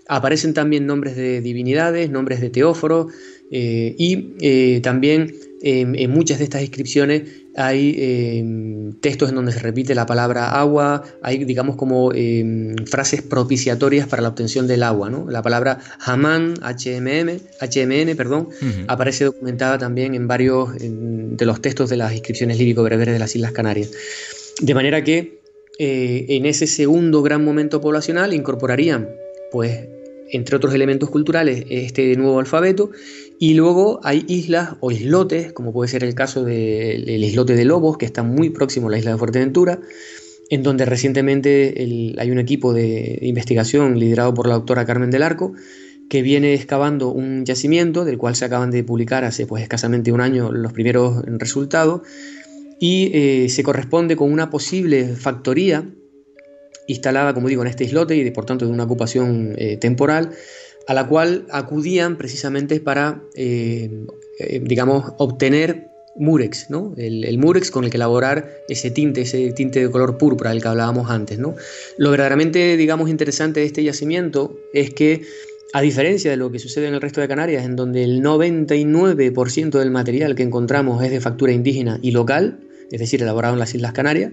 Aparecen 0.08 0.54
también 0.54 0.86
nombres 0.86 1.16
de 1.16 1.42
divinidades, 1.42 2.10
nombres 2.10 2.40
de 2.40 2.48
teóforos 2.48 3.12
y 3.54 4.80
también 4.80 5.34
en 5.62 6.10
muchas 6.10 6.38
de 6.38 6.44
estas 6.44 6.62
inscripciones 6.62 7.22
hay 7.54 7.94
em, 7.98 8.92
textos 9.00 9.28
en 9.28 9.34
donde 9.34 9.52
se 9.52 9.60
repite 9.60 9.94
la 9.94 10.06
palabra 10.06 10.58
agua, 10.58 11.02
hay 11.22 11.44
digamos 11.44 11.76
como 11.76 12.12
em, 12.14 12.74
frases 12.86 13.22
propiciatorias 13.22 14.06
para 14.06 14.22
la 14.22 14.28
obtención 14.28 14.66
del 14.66 14.82
agua. 14.82 15.10
¿no? 15.10 15.30
La 15.30 15.42
palabra 15.42 15.78
Haman, 16.00 16.54
HMM, 16.62 17.38
HMN, 17.60 18.16
perdón, 18.16 18.48
aparece 18.88 19.24
documentada 19.24 19.78
también 19.78 20.14
en 20.14 20.26
varios 20.26 20.70
de 20.78 21.46
los 21.46 21.60
textos 21.60 21.90
de 21.90 21.96
las 21.96 22.12
inscripciones 22.12 22.58
lírico-bereberes 22.58 23.14
de 23.14 23.18
las 23.18 23.34
Islas 23.36 23.52
Canarias. 23.52 23.90
De 24.60 24.74
manera 24.74 25.04
que 25.04 25.40
eh, 25.78 26.26
en 26.28 26.46
ese 26.46 26.66
segundo 26.66 27.22
gran 27.22 27.44
momento 27.44 27.80
poblacional 27.80 28.34
incorporarían 28.34 29.08
pues 29.50 29.88
entre 30.32 30.56
otros 30.56 30.74
elementos 30.74 31.10
culturales, 31.10 31.64
este 31.68 32.16
nuevo 32.16 32.40
alfabeto. 32.40 32.90
Y 33.38 33.54
luego 33.54 34.00
hay 34.02 34.24
islas 34.28 34.76
o 34.80 34.90
islotes, 34.90 35.52
como 35.52 35.72
puede 35.72 35.88
ser 35.88 36.02
el 36.04 36.14
caso 36.14 36.42
del 36.42 37.22
islote 37.22 37.54
de 37.54 37.64
Lobos, 37.64 37.98
que 37.98 38.06
está 38.06 38.22
muy 38.22 38.50
próximo 38.50 38.88
a 38.88 38.92
la 38.92 38.98
isla 38.98 39.12
de 39.12 39.18
Fuerteventura, 39.18 39.80
en 40.48 40.62
donde 40.62 40.84
recientemente 40.86 41.74
hay 42.18 42.30
un 42.30 42.38
equipo 42.38 42.72
de 42.72 43.18
investigación 43.22 43.98
liderado 43.98 44.32
por 44.32 44.48
la 44.48 44.54
doctora 44.54 44.86
Carmen 44.86 45.10
del 45.10 45.22
Arco, 45.22 45.52
que 46.08 46.22
viene 46.22 46.54
excavando 46.54 47.10
un 47.10 47.44
yacimiento 47.44 48.04
del 48.04 48.18
cual 48.18 48.34
se 48.34 48.44
acaban 48.44 48.70
de 48.70 48.84
publicar 48.84 49.24
hace 49.24 49.46
pues 49.46 49.62
escasamente 49.62 50.12
un 50.12 50.20
año 50.20 50.52
los 50.52 50.72
primeros 50.72 51.22
resultados 51.26 52.02
y 52.78 53.10
eh, 53.14 53.48
se 53.48 53.62
corresponde 53.62 54.16
con 54.16 54.30
una 54.30 54.50
posible 54.50 55.14
factoría 55.16 55.88
instalada, 56.92 57.34
como 57.34 57.48
digo, 57.48 57.62
en 57.62 57.68
este 57.68 57.84
islote 57.84 58.16
y 58.16 58.30
por 58.30 58.44
tanto 58.44 58.66
de 58.66 58.72
una 58.72 58.84
ocupación 58.84 59.54
eh, 59.58 59.76
temporal, 59.76 60.30
a 60.86 60.94
la 60.94 61.06
cual 61.06 61.46
acudían 61.50 62.16
precisamente 62.16 62.80
para, 62.80 63.22
eh, 63.34 63.90
eh, 64.38 64.60
digamos, 64.64 65.12
obtener 65.18 65.88
murex, 66.16 66.68
¿no? 66.68 66.94
El, 66.96 67.38
murex 67.38 67.70
con 67.70 67.84
el 67.84 67.90
que 67.90 67.96
elaborar 67.96 68.50
ese 68.68 68.90
tinte, 68.90 69.22
ese 69.22 69.52
tinte 69.52 69.80
de 69.80 69.90
color 69.90 70.18
púrpura 70.18 70.50
del 70.50 70.60
que 70.60 70.68
hablábamos 70.68 71.10
antes, 71.10 71.38
¿no? 71.38 71.54
Lo 71.96 72.10
verdaderamente, 72.10 72.76
digamos, 72.76 73.08
interesante 73.08 73.60
de 73.60 73.66
este 73.66 73.82
yacimiento 73.82 74.54
es 74.74 74.92
que, 74.92 75.22
a 75.72 75.80
diferencia 75.80 76.30
de 76.30 76.36
lo 76.36 76.50
que 76.50 76.58
sucede 76.58 76.88
en 76.88 76.94
el 76.94 77.00
resto 77.00 77.20
de 77.20 77.28
Canarias, 77.28 77.64
en 77.64 77.76
donde 77.76 78.04
el 78.04 78.22
99% 78.22 79.78
del 79.78 79.90
material 79.90 80.34
que 80.34 80.42
encontramos 80.42 81.02
es 81.02 81.10
de 81.10 81.20
factura 81.20 81.52
indígena 81.52 81.98
y 82.02 82.10
local, 82.10 82.60
es 82.90 83.00
decir, 83.00 83.22
elaborado 83.22 83.54
en 83.54 83.60
las 83.60 83.74
Islas 83.74 83.92
Canarias, 83.92 84.32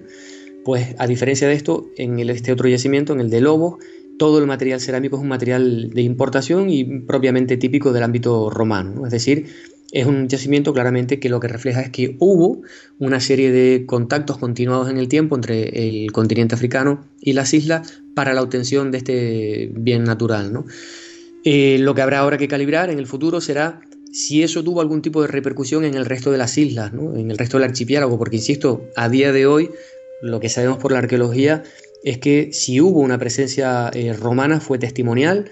pues 0.70 0.94
a 1.00 1.08
diferencia 1.08 1.48
de 1.48 1.56
esto, 1.56 1.90
en 1.98 2.20
este 2.30 2.52
otro 2.52 2.70
yacimiento, 2.70 3.12
en 3.12 3.22
el 3.22 3.32
de 3.32 3.42
Lobos, 3.42 3.84
todo 4.20 4.38
el 4.38 4.46
material 4.46 4.80
cerámico 4.80 5.16
es 5.16 5.24
un 5.24 5.28
material 5.28 5.90
de 5.90 6.04
importación 6.04 6.70
y 6.70 6.84
propiamente 6.84 7.58
típico 7.58 7.92
del 7.92 8.04
ámbito 8.04 8.52
romano. 8.52 9.04
Es 9.04 9.12
decir, 9.12 9.48
es 9.92 10.06
un 10.06 10.28
yacimiento 10.28 10.72
claramente 10.72 11.20
que 11.20 11.28
lo 11.28 11.40
que 11.40 11.48
refleja 11.48 11.82
es 11.82 11.90
que 11.90 12.18
hubo 12.20 12.62
una 13.00 13.20
serie 13.20 13.52
de 13.52 13.88
contactos 13.88 14.38
continuados 14.38 14.92
en 14.92 15.00
el 15.00 15.08
tiempo 15.08 15.36
entre 15.36 15.70
el 15.88 16.12
continente 16.12 16.54
africano 16.54 17.04
y 17.20 17.34
las 17.34 17.52
islas 17.56 18.04
para 18.14 18.36
la 18.36 18.44
obtención 18.44 18.92
de 18.92 19.00
este 19.00 19.72
bien 19.74 20.04
natural. 20.04 20.66
Eh, 21.46 21.78
lo 21.80 21.96
que 21.96 22.04
habrá 22.04 22.20
ahora 22.20 22.38
que 22.38 22.48
calibrar 22.48 22.92
en 22.92 23.00
el 23.00 23.08
futuro 23.08 23.42
será 23.42 23.82
si 24.12 24.44
eso 24.44 24.64
tuvo 24.64 24.82
algún 24.82 25.02
tipo 25.02 25.24
de 25.24 25.30
repercusión 25.30 25.84
en 25.84 25.96
el 25.96 26.06
resto 26.06 26.32
de 26.32 26.38
las 26.38 26.56
islas, 26.60 26.92
en 26.94 27.32
el 27.32 27.40
resto 27.40 27.58
del 27.58 27.70
archipiélago, 27.70 28.20
porque 28.20 28.36
insisto, 28.36 28.84
a 28.96 29.10
día 29.10 29.32
de 29.32 29.48
hoy 29.48 29.72
lo 30.22 30.40
que 30.40 30.50
sabemos 30.50 30.78
por 30.78 30.92
la 30.92 31.00
arqueología 31.00 31.64
es 32.04 32.18
que 32.18 32.50
si 32.54 32.82
hubo 32.82 33.00
una 33.00 33.18
presencia 33.18 33.90
eh, 33.94 34.14
romana 34.14 34.60
fue 34.60 34.78
testimonial 34.78 35.50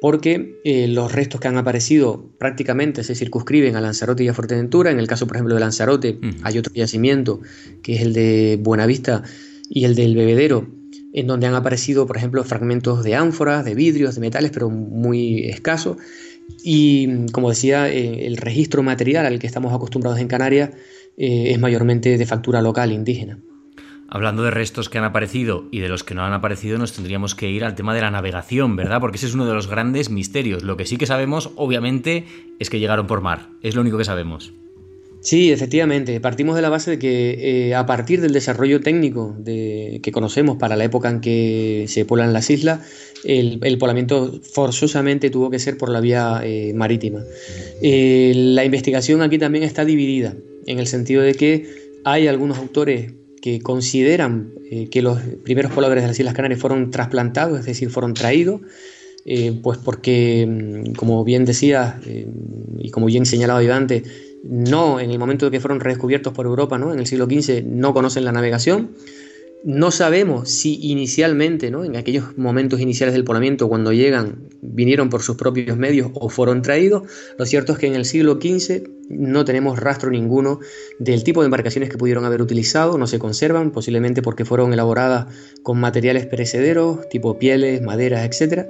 porque 0.00 0.60
eh, 0.64 0.88
los 0.88 1.12
restos 1.12 1.40
que 1.40 1.48
han 1.48 1.56
aparecido 1.56 2.30
prácticamente 2.38 3.02
se 3.02 3.14
circunscriben 3.14 3.76
a 3.76 3.80
Lanzarote 3.80 4.24
y 4.24 4.28
a 4.28 4.34
Fuerteventura. 4.34 4.90
En 4.90 4.98
el 4.98 5.06
caso, 5.06 5.26
por 5.26 5.36
ejemplo, 5.36 5.54
de 5.54 5.60
Lanzarote 5.60 6.18
hay 6.42 6.58
otro 6.58 6.72
yacimiento 6.74 7.40
que 7.82 7.96
es 7.96 8.02
el 8.02 8.12
de 8.12 8.58
Buenavista 8.62 9.22
y 9.70 9.84
el 9.84 9.94
del 9.94 10.14
Bebedero, 10.14 10.68
en 11.14 11.26
donde 11.26 11.46
han 11.46 11.54
aparecido, 11.54 12.06
por 12.06 12.18
ejemplo, 12.18 12.44
fragmentos 12.44 13.04
de 13.04 13.14
ánforas, 13.14 13.64
de 13.64 13.74
vidrios, 13.74 14.14
de 14.14 14.20
metales, 14.20 14.50
pero 14.52 14.68
muy 14.68 15.48
escasos. 15.48 15.96
Y 16.62 17.26
como 17.32 17.48
decía, 17.48 17.90
eh, 17.90 18.26
el 18.26 18.36
registro 18.36 18.82
material 18.82 19.24
al 19.24 19.38
que 19.38 19.46
estamos 19.46 19.72
acostumbrados 19.72 20.20
en 20.20 20.28
Canarias 20.28 20.70
es 21.18 21.58
mayormente 21.58 22.18
de 22.18 22.26
factura 22.26 22.60
local 22.60 22.92
indígena. 22.92 23.40
Hablando 24.08 24.42
de 24.42 24.50
restos 24.50 24.88
que 24.88 24.98
han 24.98 25.04
aparecido 25.04 25.64
y 25.70 25.80
de 25.80 25.88
los 25.88 26.04
que 26.04 26.14
no 26.14 26.22
han 26.22 26.32
aparecido, 26.32 26.78
nos 26.78 26.92
tendríamos 26.92 27.34
que 27.34 27.50
ir 27.50 27.64
al 27.64 27.74
tema 27.74 27.94
de 27.94 28.00
la 28.00 28.10
navegación, 28.10 28.76
¿verdad? 28.76 29.00
Porque 29.00 29.16
ese 29.16 29.26
es 29.26 29.34
uno 29.34 29.46
de 29.46 29.54
los 29.54 29.68
grandes 29.68 30.10
misterios. 30.10 30.62
Lo 30.62 30.76
que 30.76 30.86
sí 30.86 30.96
que 30.96 31.06
sabemos, 31.06 31.50
obviamente, 31.56 32.24
es 32.58 32.70
que 32.70 32.78
llegaron 32.78 33.06
por 33.06 33.20
mar. 33.20 33.48
Es 33.62 33.74
lo 33.74 33.80
único 33.80 33.98
que 33.98 34.04
sabemos. 34.04 34.52
Sí, 35.20 35.50
efectivamente. 35.50 36.20
Partimos 36.20 36.54
de 36.54 36.62
la 36.62 36.68
base 36.68 36.92
de 36.92 36.98
que 37.00 37.68
eh, 37.68 37.74
a 37.74 37.84
partir 37.84 38.20
del 38.20 38.32
desarrollo 38.32 38.80
técnico 38.80 39.36
que 39.44 40.10
conocemos 40.12 40.56
para 40.56 40.76
la 40.76 40.84
época 40.84 41.10
en 41.10 41.20
que 41.20 41.86
se 41.88 42.04
poblan 42.04 42.32
las 42.32 42.48
islas, 42.48 42.86
el, 43.24 43.78
poblamiento 43.78 44.40
forzosamente 44.42 45.30
tuvo 45.30 45.50
que 45.50 45.58
ser 45.58 45.78
por 45.78 45.88
la 45.88 46.00
vía 46.00 46.42
eh, 46.44 46.72
marítima. 46.74 47.24
Eh, 47.82 48.32
la 48.36 48.64
investigación 48.64 49.20
aquí 49.22 49.36
también 49.38 49.64
está 49.64 49.84
dividida, 49.84 50.34
en 50.66 50.78
el 50.78 50.86
sentido 50.86 51.22
de 51.22 51.34
que 51.34 51.66
hay 52.04 52.28
algunos 52.28 52.58
autores 52.58 53.12
que 53.46 53.60
consideran 53.60 54.54
eh, 54.72 54.88
que 54.90 55.02
los 55.02 55.20
primeros 55.44 55.70
pobladores 55.70 56.02
de 56.02 56.08
las 56.08 56.18
Islas 56.18 56.34
Canarias 56.34 56.60
fueron 56.60 56.90
trasplantados, 56.90 57.60
es 57.60 57.66
decir, 57.66 57.90
fueron 57.90 58.12
traídos, 58.12 58.60
eh, 59.24 59.56
pues 59.62 59.78
porque, 59.78 60.44
mm, 60.44 60.94
como 60.94 61.22
bien 61.22 61.44
decía 61.44 62.00
eh, 62.04 62.26
y 62.80 62.90
como 62.90 63.06
bien 63.06 63.24
señalaba 63.24 63.60
antes, 63.76 64.02
no 64.42 64.98
en 64.98 65.12
el 65.12 65.20
momento 65.20 65.46
de 65.46 65.52
que 65.52 65.60
fueron 65.60 65.78
redescubiertos 65.78 66.32
por 66.32 66.46
Europa, 66.46 66.76
¿no? 66.76 66.92
en 66.92 66.98
el 66.98 67.06
siglo 67.06 67.26
XV, 67.26 67.62
no 67.64 67.94
conocen 67.94 68.24
la 68.24 68.32
navegación, 68.32 68.90
no 69.64 69.90
sabemos 69.90 70.48
si 70.48 70.78
inicialmente, 70.82 71.70
¿no? 71.70 71.84
en 71.84 71.96
aquellos 71.96 72.36
momentos 72.38 72.80
iniciales 72.80 73.14
del 73.14 73.24
poblamiento, 73.24 73.68
cuando 73.68 73.92
llegan, 73.92 74.48
vinieron 74.60 75.10
por 75.10 75.22
sus 75.22 75.36
propios 75.36 75.76
medios 75.76 76.10
o 76.14 76.28
fueron 76.28 76.62
traídos. 76.62 77.02
Lo 77.38 77.46
cierto 77.46 77.72
es 77.72 77.78
que 77.78 77.86
en 77.86 77.94
el 77.94 78.04
siglo 78.04 78.38
XV 78.40 78.88
no 79.08 79.44
tenemos 79.44 79.78
rastro 79.78 80.10
ninguno 80.10 80.60
del 80.98 81.24
tipo 81.24 81.40
de 81.40 81.46
embarcaciones 81.46 81.90
que 81.90 81.98
pudieron 81.98 82.24
haber 82.24 82.42
utilizado, 82.42 82.98
no 82.98 83.06
se 83.06 83.18
conservan, 83.18 83.72
posiblemente 83.72 84.22
porque 84.22 84.44
fueron 84.44 84.72
elaboradas 84.72 85.26
con 85.62 85.78
materiales 85.78 86.26
perecederos, 86.26 87.08
tipo 87.08 87.38
pieles, 87.38 87.82
maderas, 87.82 88.24
etc. 88.24 88.68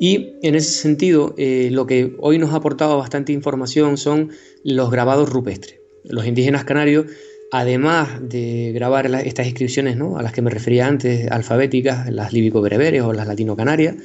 Y 0.00 0.34
en 0.42 0.54
ese 0.54 0.70
sentido, 0.72 1.34
eh, 1.38 1.68
lo 1.70 1.86
que 1.86 2.16
hoy 2.18 2.38
nos 2.38 2.52
ha 2.52 2.56
aportado 2.56 2.98
bastante 2.98 3.32
información 3.32 3.96
son 3.96 4.30
los 4.62 4.90
grabados 4.90 5.30
rupestres. 5.30 5.80
Los 6.04 6.26
indígenas 6.26 6.64
canarios 6.64 7.06
además 7.50 8.28
de 8.28 8.72
grabar 8.74 9.06
estas 9.24 9.46
inscripciones 9.46 9.96
a 9.98 10.22
las 10.22 10.32
que 10.32 10.42
me 10.42 10.50
refería 10.50 10.86
antes, 10.86 11.30
alfabéticas, 11.30 12.10
las 12.10 12.32
líbico-bereberes 12.32 13.02
o 13.02 13.12
las 13.12 13.26
latino-canarias, 13.26 13.96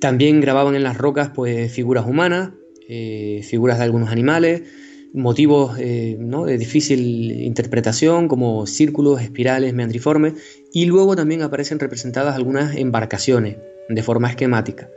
también 0.00 0.40
grababan 0.40 0.74
en 0.74 0.82
las 0.82 0.98
rocas 0.98 1.30
pues, 1.34 1.72
figuras 1.72 2.06
humanas, 2.06 2.50
eh, 2.88 3.40
figuras 3.42 3.78
de 3.78 3.84
algunos 3.84 4.10
animales, 4.10 4.62
motivos 5.14 5.78
eh, 5.78 6.18
de 6.18 6.58
difícil 6.58 7.30
interpretación 7.42 8.26
como 8.26 8.66
círculos, 8.66 9.22
espirales, 9.22 9.72
meandriformes, 9.72 10.34
y 10.72 10.86
luego 10.86 11.14
también 11.14 11.42
aparecen 11.42 11.78
representadas 11.78 12.34
algunas 12.34 12.76
embarcaciones 12.76 13.56
de 13.88 14.02
forma 14.02 14.28
esquemática. 14.28 14.90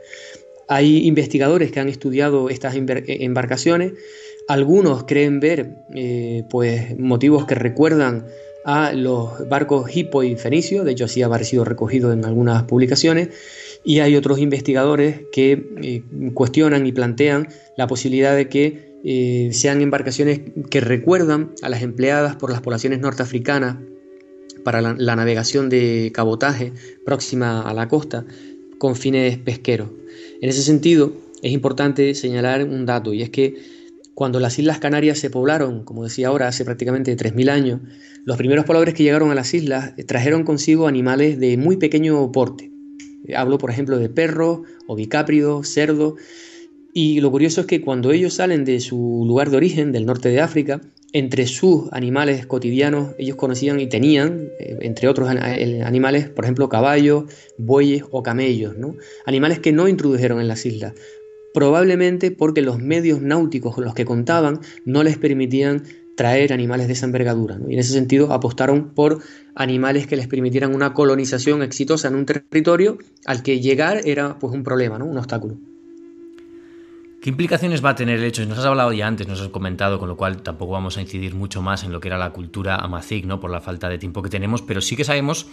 Hay 0.68 1.06
investigadores 1.06 1.70
que 1.70 1.80
han 1.80 1.88
estudiado 1.88 2.50
estas 2.50 2.74
embarcaciones 2.74 3.92
algunos 4.48 5.04
creen 5.04 5.40
ver 5.40 5.84
eh, 5.94 6.44
pues, 6.50 6.98
motivos 6.98 7.46
que 7.46 7.54
recuerdan 7.54 8.26
a 8.64 8.92
los 8.92 9.48
barcos 9.48 9.94
hipo 9.94 10.22
y 10.22 10.36
fenicio, 10.36 10.84
de 10.84 10.92
hecho 10.92 11.04
así 11.04 11.22
ha 11.22 11.26
aparecido 11.26 11.64
recogido 11.64 12.12
en 12.12 12.24
algunas 12.24 12.64
publicaciones, 12.64 13.28
y 13.84 14.00
hay 14.00 14.16
otros 14.16 14.38
investigadores 14.38 15.20
que 15.32 15.70
eh, 15.82 16.02
cuestionan 16.34 16.86
y 16.86 16.92
plantean 16.92 17.48
la 17.76 17.86
posibilidad 17.86 18.34
de 18.34 18.48
que 18.48 18.98
eh, 19.04 19.50
sean 19.52 19.80
embarcaciones 19.80 20.40
que 20.70 20.80
recuerdan 20.80 21.52
a 21.62 21.68
las 21.68 21.82
empleadas 21.82 22.36
por 22.36 22.50
las 22.50 22.60
poblaciones 22.60 23.00
norteafricanas 23.00 23.76
para 24.64 24.82
la 24.82 25.16
navegación 25.16 25.68
de 25.68 26.10
cabotaje 26.12 26.72
próxima 27.06 27.62
a 27.62 27.72
la 27.72 27.88
costa 27.88 28.26
con 28.78 28.96
fines 28.96 29.38
pesqueros. 29.38 29.88
En 30.40 30.50
ese 30.50 30.62
sentido, 30.62 31.12
es 31.42 31.52
importante 31.52 32.14
señalar 32.14 32.64
un 32.64 32.84
dato, 32.84 33.14
y 33.14 33.22
es 33.22 33.30
que 33.30 33.77
cuando 34.18 34.40
las 34.40 34.58
Islas 34.58 34.80
Canarias 34.80 35.20
se 35.20 35.30
poblaron, 35.30 35.84
como 35.84 36.02
decía 36.02 36.26
ahora, 36.26 36.48
hace 36.48 36.64
prácticamente 36.64 37.16
3.000 37.16 37.50
años, 37.50 37.80
los 38.24 38.36
primeros 38.36 38.64
pobladores 38.64 38.94
que 38.94 39.04
llegaron 39.04 39.30
a 39.30 39.34
las 39.36 39.54
islas 39.54 39.92
trajeron 40.08 40.42
consigo 40.42 40.88
animales 40.88 41.38
de 41.38 41.56
muy 41.56 41.76
pequeño 41.76 42.32
porte. 42.32 42.72
Hablo, 43.36 43.58
por 43.58 43.70
ejemplo, 43.70 43.96
de 43.96 44.08
perros, 44.08 44.62
bicápridos, 44.96 45.68
cerdos. 45.68 46.14
Y 46.92 47.20
lo 47.20 47.30
curioso 47.30 47.60
es 47.60 47.68
que 47.68 47.80
cuando 47.80 48.10
ellos 48.10 48.34
salen 48.34 48.64
de 48.64 48.80
su 48.80 49.22
lugar 49.24 49.50
de 49.50 49.56
origen, 49.58 49.92
del 49.92 50.04
norte 50.04 50.30
de 50.30 50.40
África, 50.40 50.80
entre 51.12 51.46
sus 51.46 51.84
animales 51.92 52.44
cotidianos, 52.44 53.14
ellos 53.18 53.36
conocían 53.36 53.78
y 53.78 53.86
tenían, 53.86 54.48
eh, 54.58 54.78
entre 54.80 55.06
otros 55.06 55.28
animales, 55.28 56.28
por 56.28 56.44
ejemplo, 56.44 56.68
caballos, 56.68 57.26
bueyes 57.56 58.02
o 58.10 58.24
camellos, 58.24 58.74
animales 59.26 59.60
que 59.60 59.70
no 59.70 59.86
introdujeron 59.86 60.40
en 60.40 60.48
las 60.48 60.66
islas 60.66 60.94
probablemente 61.58 62.30
porque 62.30 62.62
los 62.62 62.78
medios 62.78 63.20
náuticos 63.20 63.74
con 63.74 63.84
los 63.84 63.92
que 63.92 64.04
contaban 64.04 64.60
no 64.84 65.02
les 65.02 65.18
permitían 65.18 65.82
traer 66.16 66.52
animales 66.52 66.86
de 66.86 66.92
esa 66.92 67.06
envergadura. 67.06 67.58
Y 67.68 67.72
en 67.72 67.80
ese 67.80 67.94
sentido 67.94 68.32
apostaron 68.32 68.90
por 68.90 69.18
animales 69.56 70.06
que 70.06 70.14
les 70.14 70.28
permitieran 70.28 70.72
una 70.72 70.94
colonización 70.94 71.64
exitosa 71.64 72.06
en 72.06 72.14
un 72.14 72.26
territorio 72.26 72.98
al 73.26 73.42
que 73.42 73.58
llegar 73.58 74.02
era 74.04 74.38
pues 74.38 74.54
un 74.54 74.62
problema, 74.62 75.00
¿no? 75.00 75.06
un 75.06 75.18
obstáculo. 75.18 75.56
¿Qué 77.20 77.30
implicaciones 77.30 77.84
va 77.84 77.90
a 77.90 77.94
tener 77.96 78.20
el 78.20 78.24
hecho? 78.24 78.46
Nos 78.46 78.58
has 78.58 78.64
hablado 78.64 78.92
ya 78.92 79.08
antes, 79.08 79.26
nos 79.26 79.40
has 79.40 79.48
comentado, 79.48 79.98
con 79.98 80.08
lo 80.08 80.16
cual 80.16 80.42
tampoco 80.42 80.74
vamos 80.74 80.96
a 80.96 81.00
incidir 81.00 81.34
mucho 81.34 81.60
más 81.60 81.82
en 81.82 81.90
lo 81.90 81.98
que 81.98 82.06
era 82.06 82.18
la 82.18 82.30
cultura 82.30 82.76
amazigh, 82.76 83.26
¿no? 83.26 83.40
Por 83.40 83.50
la 83.50 83.60
falta 83.60 83.88
de 83.88 83.98
tiempo 83.98 84.22
que 84.22 84.30
tenemos, 84.30 84.62
pero 84.62 84.80
sí 84.80 84.94
que 84.94 85.02
sabemos 85.02 85.48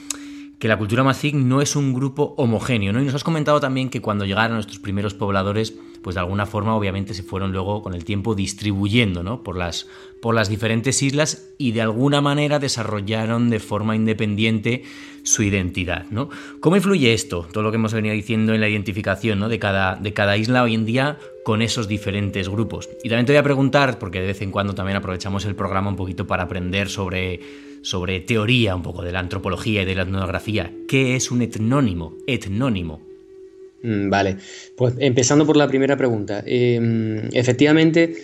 que 0.59 0.67
la 0.67 0.77
cultura 0.77 1.01
amazigh 1.01 1.33
no 1.33 1.61
es 1.61 1.75
un 1.75 1.93
grupo 1.93 2.33
homogéneo. 2.37 2.91
Y 2.91 3.05
nos 3.05 3.15
has 3.15 3.23
comentado 3.23 3.59
también 3.59 3.89
que 3.89 4.01
cuando 4.01 4.25
llegaron 4.25 4.53
nuestros 4.53 4.79
primeros 4.79 5.13
pobladores, 5.13 5.75
pues 6.05 6.13
de 6.13 6.19
alguna 6.19 6.45
forma 6.45 6.75
obviamente 6.75 7.15
se 7.15 7.23
fueron 7.23 7.51
luego 7.51 7.81
con 7.81 7.95
el 7.95 8.05
tiempo 8.05 8.35
distribuyendo 8.35 9.23
¿no? 9.23 9.41
por, 9.41 9.57
las, 9.57 9.87
por 10.21 10.35
las 10.35 10.49
diferentes 10.49 11.01
islas 11.01 11.51
y 11.57 11.71
de 11.71 11.81
alguna 11.81 12.21
manera 12.21 12.59
desarrollaron 12.59 13.49
de 13.49 13.59
forma 13.59 13.95
independiente 13.95 14.83
su 15.23 15.41
identidad. 15.41 16.05
¿no? 16.11 16.29
¿Cómo 16.59 16.75
influye 16.75 17.11
esto, 17.15 17.47
todo 17.51 17.63
lo 17.63 17.71
que 17.71 17.77
hemos 17.77 17.91
venido 17.91 18.13
diciendo 18.13 18.53
en 18.53 18.61
la 18.61 18.69
identificación 18.69 19.39
¿no? 19.39 19.49
de, 19.49 19.57
cada, 19.57 19.95
de 19.95 20.13
cada 20.13 20.37
isla 20.37 20.61
hoy 20.61 20.75
en 20.75 20.85
día 20.85 21.17
con 21.43 21.63
esos 21.63 21.87
diferentes 21.87 22.49
grupos? 22.49 22.87
Y 23.03 23.09
también 23.09 23.25
te 23.25 23.31
voy 23.31 23.39
a 23.39 23.43
preguntar, 23.43 23.97
porque 23.97 24.21
de 24.21 24.27
vez 24.27 24.43
en 24.43 24.51
cuando 24.51 24.75
también 24.75 24.97
aprovechamos 24.97 25.43
el 25.45 25.55
programa 25.55 25.89
un 25.89 25.95
poquito 25.95 26.27
para 26.27 26.43
aprender 26.43 26.87
sobre, 26.87 27.39
sobre 27.81 28.19
teoría 28.19 28.75
un 28.75 28.83
poco 28.83 29.01
de 29.01 29.11
la 29.11 29.21
antropología 29.21 29.81
y 29.81 29.85
de 29.85 29.95
la 29.95 30.03
etnografía, 30.03 30.71
¿qué 30.87 31.15
es 31.15 31.31
un 31.31 31.41
etnónimo? 31.41 32.13
Etnónimo. 32.27 33.14
Mm, 33.83 34.09
vale, 34.09 34.37
pues 34.75 34.95
empezando 34.99 35.45
por 35.45 35.57
la 35.57 35.67
primera 35.67 35.95
pregunta. 35.95 36.43
Em, 36.45 37.29
efectivamente, 37.33 38.15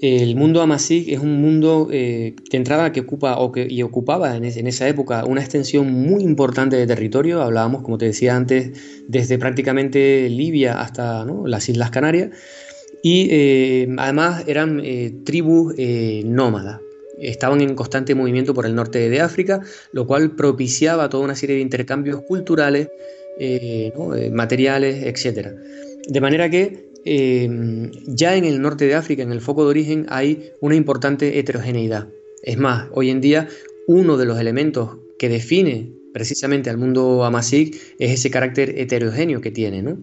el 0.00 0.34
mundo 0.34 0.62
Amazigh 0.62 1.12
es 1.12 1.18
un 1.18 1.42
mundo 1.42 1.88
eh, 1.92 2.34
de 2.50 2.56
entrada 2.56 2.90
que 2.90 3.00
ocupa 3.00 3.36
o 3.38 3.52
que, 3.52 3.66
y 3.68 3.82
ocupaba 3.82 4.34
en, 4.34 4.44
esa 4.44 4.88
época 4.88 5.26
una 5.26 5.42
extensión 5.42 5.92
muy 5.92 6.22
importante 6.22 6.76
de 6.76 6.86
territorio. 6.86 7.42
Hablábamos, 7.42 7.82
como 7.82 7.98
te 7.98 8.06
decía 8.06 8.34
antes, 8.34 8.72
desde 9.08 9.38
prácticamente 9.38 10.28
Libia 10.30 10.80
hasta 10.80 11.26
las 11.44 11.68
Islas 11.68 11.90
Canarias. 11.90 12.30
Y 13.02 13.28
eh, 13.30 13.88
además 13.98 14.44
eran 14.46 14.80
eh, 14.82 15.12
tribus 15.24 15.74
nómadas. 16.24 16.80
Estaban 17.18 17.60
en 17.60 17.74
constante 17.74 18.14
movimiento 18.14 18.54
por 18.54 18.64
el 18.64 18.74
norte 18.74 19.10
de 19.10 19.20
África, 19.20 19.60
lo 19.92 20.06
cual 20.06 20.34
propiciaba 20.34 21.10
toda 21.10 21.24
una 21.24 21.36
serie 21.36 21.56
de 21.56 21.62
intercambios 21.62 22.22
culturales 22.22 22.88
eh, 23.42 23.90
eh, 24.16 24.30
materiales, 24.30 25.02
etc. 25.02 25.48
De 26.06 26.20
manera 26.20 26.50
que 26.50 26.90
eh, 27.06 27.48
ya 28.06 28.36
en 28.36 28.44
el 28.44 28.60
norte 28.60 28.86
de 28.86 28.94
África, 28.94 29.22
en 29.22 29.32
el 29.32 29.40
foco 29.40 29.64
de 29.64 29.70
origen, 29.70 30.04
hay 30.10 30.50
una 30.60 30.74
importante 30.74 31.38
heterogeneidad. 31.38 32.08
Es 32.42 32.58
más, 32.58 32.88
hoy 32.92 33.08
en 33.08 33.22
día 33.22 33.48
uno 33.86 34.18
de 34.18 34.26
los 34.26 34.38
elementos 34.38 34.98
que 35.18 35.30
define 35.30 35.90
precisamente 36.12 36.68
al 36.68 36.76
mundo 36.76 37.24
amazigh 37.24 37.70
es 37.98 38.10
ese 38.10 38.30
carácter 38.30 38.78
heterogéneo 38.78 39.40
que 39.40 39.50
tiene, 39.50 39.80
¿no? 39.80 39.98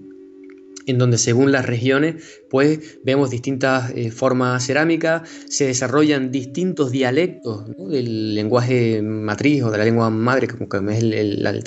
en 0.88 0.98
donde 0.98 1.18
según 1.20 1.52
las 1.52 1.66
regiones 1.66 2.16
pues 2.50 2.98
vemos 3.04 3.30
distintas 3.30 3.94
formas 4.14 4.66
cerámicas, 4.66 5.30
se 5.50 5.68
desarrollan 5.68 6.32
distintos 6.32 6.92
dialectos 6.92 7.66
del 7.78 8.34
lenguaje 8.34 9.02
matriz 9.02 9.64
o 9.64 9.70
de 9.70 9.78
la 9.78 9.84
lengua 9.84 10.10
madre 10.10 10.48
como 10.48 10.90
es 10.90 11.04
el, 11.04 11.14
el, 11.14 11.46
el 11.46 11.64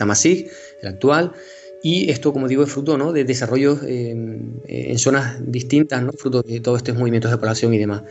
el 0.83 0.89
actual, 0.89 1.33
y 1.83 2.11
esto, 2.11 2.33
como 2.33 2.49
digo, 2.49 2.62
es 2.62 2.70
fruto 2.70 2.99
¿no? 2.99 3.12
de 3.12 3.24
desarrollos 3.24 3.83
eh, 3.85 4.11
en 4.11 4.99
zonas 4.99 5.39
distintas, 5.41 6.03
¿no? 6.03 6.12
fruto 6.12 6.43
de 6.43 6.61
todos 6.61 6.78
estos 6.78 6.97
movimientos 6.97 7.31
de 7.31 7.39
población 7.39 7.72
y 7.74 7.78
demás. 7.78 8.03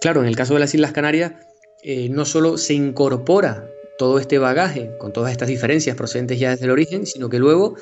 Claro, 0.00 0.22
en 0.22 0.26
el 0.26 0.36
caso 0.36 0.54
de 0.54 0.60
las 0.60 0.74
Islas 0.74 0.92
Canarias, 0.92 1.32
eh, 1.82 2.08
no 2.08 2.24
solo 2.24 2.56
se 2.56 2.74
incorpora 2.74 3.68
todo 3.98 4.18
este 4.18 4.38
bagaje 4.38 4.96
con 4.98 5.12
todas 5.12 5.32
estas 5.32 5.48
diferencias 5.48 5.96
procedentes 5.96 6.38
ya 6.38 6.50
desde 6.50 6.64
el 6.64 6.70
origen, 6.70 7.06
sino 7.06 7.28
que 7.28 7.38
luego, 7.38 7.76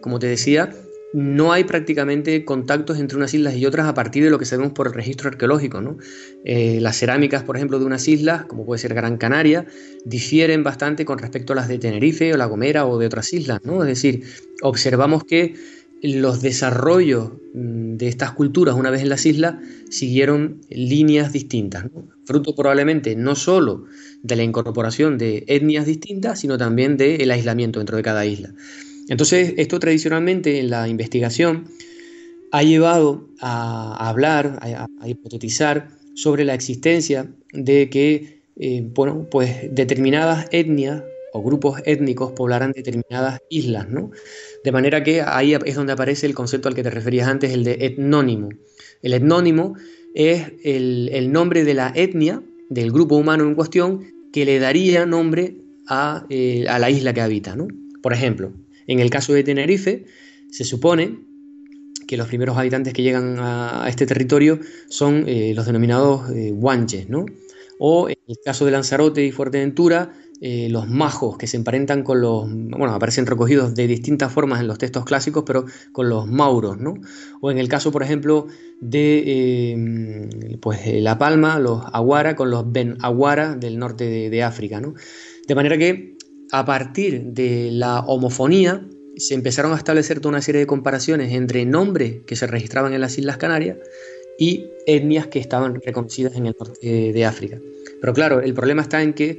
como 0.00 0.20
te 0.20 0.28
decía, 0.28 0.72
no 1.14 1.52
hay 1.52 1.62
prácticamente 1.62 2.44
contactos 2.44 2.98
entre 2.98 3.16
unas 3.16 3.32
islas 3.32 3.54
y 3.54 3.64
otras 3.66 3.86
a 3.86 3.94
partir 3.94 4.24
de 4.24 4.30
lo 4.30 4.38
que 4.40 4.44
sabemos 4.44 4.72
por 4.72 4.88
el 4.88 4.94
registro 4.94 5.28
arqueológico. 5.28 5.80
¿no? 5.80 5.96
Eh, 6.44 6.80
las 6.80 6.96
cerámicas, 6.96 7.44
por 7.44 7.56
ejemplo, 7.56 7.78
de 7.78 7.84
unas 7.84 8.08
islas, 8.08 8.46
como 8.46 8.66
puede 8.66 8.80
ser 8.80 8.94
Gran 8.94 9.16
Canaria, 9.16 9.64
difieren 10.04 10.64
bastante 10.64 11.04
con 11.04 11.18
respecto 11.18 11.52
a 11.52 11.56
las 11.56 11.68
de 11.68 11.78
Tenerife 11.78 12.34
o 12.34 12.36
La 12.36 12.46
Gomera 12.46 12.84
o 12.86 12.98
de 12.98 13.06
otras 13.06 13.32
islas. 13.32 13.60
¿no? 13.62 13.80
Es 13.84 13.86
decir, 13.86 14.24
observamos 14.60 15.22
que 15.22 15.54
los 16.02 16.42
desarrollos 16.42 17.30
mm, 17.54 17.94
de 17.94 18.08
estas 18.08 18.32
culturas 18.32 18.74
una 18.74 18.90
vez 18.90 19.02
en 19.02 19.08
las 19.08 19.24
islas 19.24 19.54
siguieron 19.90 20.62
líneas 20.68 21.32
distintas, 21.32 21.84
fruto 22.24 22.56
probablemente 22.56 23.14
no 23.14 23.36
solo 23.36 23.84
de 24.24 24.34
la 24.34 24.42
incorporación 24.42 25.16
de 25.16 25.44
etnias 25.46 25.86
distintas, 25.86 26.40
sino 26.40 26.58
también 26.58 26.96
del 26.96 27.30
aislamiento 27.30 27.78
dentro 27.78 27.96
de 27.96 28.02
cada 28.02 28.26
isla. 28.26 28.52
Entonces, 29.08 29.54
esto 29.56 29.78
tradicionalmente 29.78 30.60
en 30.60 30.70
la 30.70 30.88
investigación 30.88 31.68
ha 32.52 32.62
llevado 32.62 33.28
a 33.40 34.08
hablar, 34.08 34.58
a, 34.60 34.88
hipotetizar 35.08 35.88
sobre 36.14 36.44
la 36.44 36.54
existencia 36.54 37.28
de 37.52 37.90
que, 37.90 38.42
eh, 38.56 38.88
bueno, 38.94 39.26
pues 39.30 39.74
determinadas 39.74 40.46
etnias 40.52 41.02
o 41.32 41.42
grupos 41.42 41.82
étnicos 41.84 42.32
poblaran 42.32 42.70
determinadas 42.70 43.40
islas, 43.50 43.88
¿no? 43.88 44.12
De 44.62 44.70
manera 44.70 45.02
que 45.02 45.20
ahí 45.20 45.52
es 45.52 45.74
donde 45.74 45.92
aparece 45.92 46.26
el 46.26 46.34
concepto 46.34 46.68
al 46.68 46.76
que 46.76 46.84
te 46.84 46.90
referías 46.90 47.26
antes, 47.26 47.52
el 47.52 47.64
de 47.64 47.76
etnónimo. 47.80 48.50
El 49.02 49.14
etnónimo 49.14 49.74
es 50.14 50.52
el, 50.62 51.32
nombre 51.32 51.64
de 51.64 51.74
la 51.74 51.92
etnia, 51.94 52.40
del 52.70 52.92
grupo 52.92 53.16
humano 53.16 53.42
en 53.42 53.56
cuestión, 53.56 54.06
que 54.32 54.44
le 54.44 54.60
daría 54.60 55.06
nombre 55.06 55.56
a, 55.88 56.24
eh, 56.30 56.66
a 56.68 56.78
la 56.78 56.88
isla 56.88 57.12
que 57.12 57.20
habita, 57.20 57.56
¿no? 57.56 57.66
Por 58.00 58.12
ejemplo, 58.12 58.52
en 58.86 59.00
el 59.00 59.10
caso 59.10 59.32
de 59.32 59.44
Tenerife, 59.44 60.04
se 60.50 60.64
supone 60.64 61.18
que 62.06 62.16
los 62.16 62.28
primeros 62.28 62.56
habitantes 62.56 62.92
que 62.92 63.02
llegan 63.02 63.36
a, 63.38 63.86
este 63.88 64.06
territorio 64.06 64.60
son 64.88 65.24
eh, 65.26 65.52
los 65.54 65.66
denominados 65.66 66.30
eh, 66.30 66.50
guanches, 66.52 67.08
¿no? 67.08 67.26
O 67.78 68.08
en 68.08 68.16
el 68.28 68.36
caso 68.44 68.64
de 68.64 68.70
Lanzarote 68.70 69.24
y 69.24 69.32
Fuerteventura, 69.32 70.12
eh, 70.40 70.68
los 70.70 70.88
majos 70.88 71.36
que 71.38 71.46
se 71.46 71.56
emparentan 71.56 72.02
con 72.02 72.20
los, 72.20 72.48
bueno, 72.48 72.94
aparecen 72.94 73.26
recogidos 73.26 73.74
de 73.74 73.86
distintas 73.86 74.32
formas 74.32 74.60
en 74.60 74.68
los 74.68 74.78
textos 74.78 75.04
clásicos, 75.04 75.44
pero 75.46 75.64
con 75.92 76.08
los 76.08 76.26
mauros, 76.26 76.78
¿no? 76.78 76.94
O 77.40 77.50
en 77.50 77.58
el 77.58 77.68
caso, 77.68 77.90
por 77.90 78.02
ejemplo, 78.02 78.46
de 78.80 80.58
pues, 80.60 80.80
La 81.02 81.18
Palma, 81.18 81.58
los 81.58 81.82
aguara 81.92 82.36
con 82.36 82.50
los 82.50 82.70
ben 82.70 82.96
aguara 83.00 83.56
del 83.56 83.78
norte 83.78 84.04
de, 84.04 84.30
de 84.30 84.42
África, 84.42 84.80
¿no? 84.80 84.94
De 85.46 85.54
manera 85.54 85.76
que 85.76 86.13
a 86.52 86.64
partir 86.64 87.22
de 87.24 87.70
la 87.72 88.00
homofonía, 88.00 88.86
se 89.16 89.34
empezaron 89.34 89.72
a 89.72 89.76
establecer 89.76 90.20
toda 90.20 90.30
una 90.30 90.42
serie 90.42 90.60
de 90.60 90.66
comparaciones 90.66 91.32
entre 91.32 91.64
nombres 91.64 92.22
que 92.26 92.36
se 92.36 92.46
registraban 92.46 92.92
en 92.92 93.00
las 93.00 93.16
Islas 93.18 93.36
Canarias 93.36 93.78
y 94.38 94.66
etnias 94.86 95.28
que 95.28 95.38
estaban 95.38 95.80
reconocidas 95.80 96.34
en 96.34 96.46
el 96.46 96.56
norte 96.58 97.12
de 97.12 97.24
África. 97.24 97.60
Pero 98.00 98.12
claro, 98.12 98.40
el 98.40 98.54
problema 98.54 98.82
está 98.82 99.02
en 99.02 99.12
que 99.14 99.38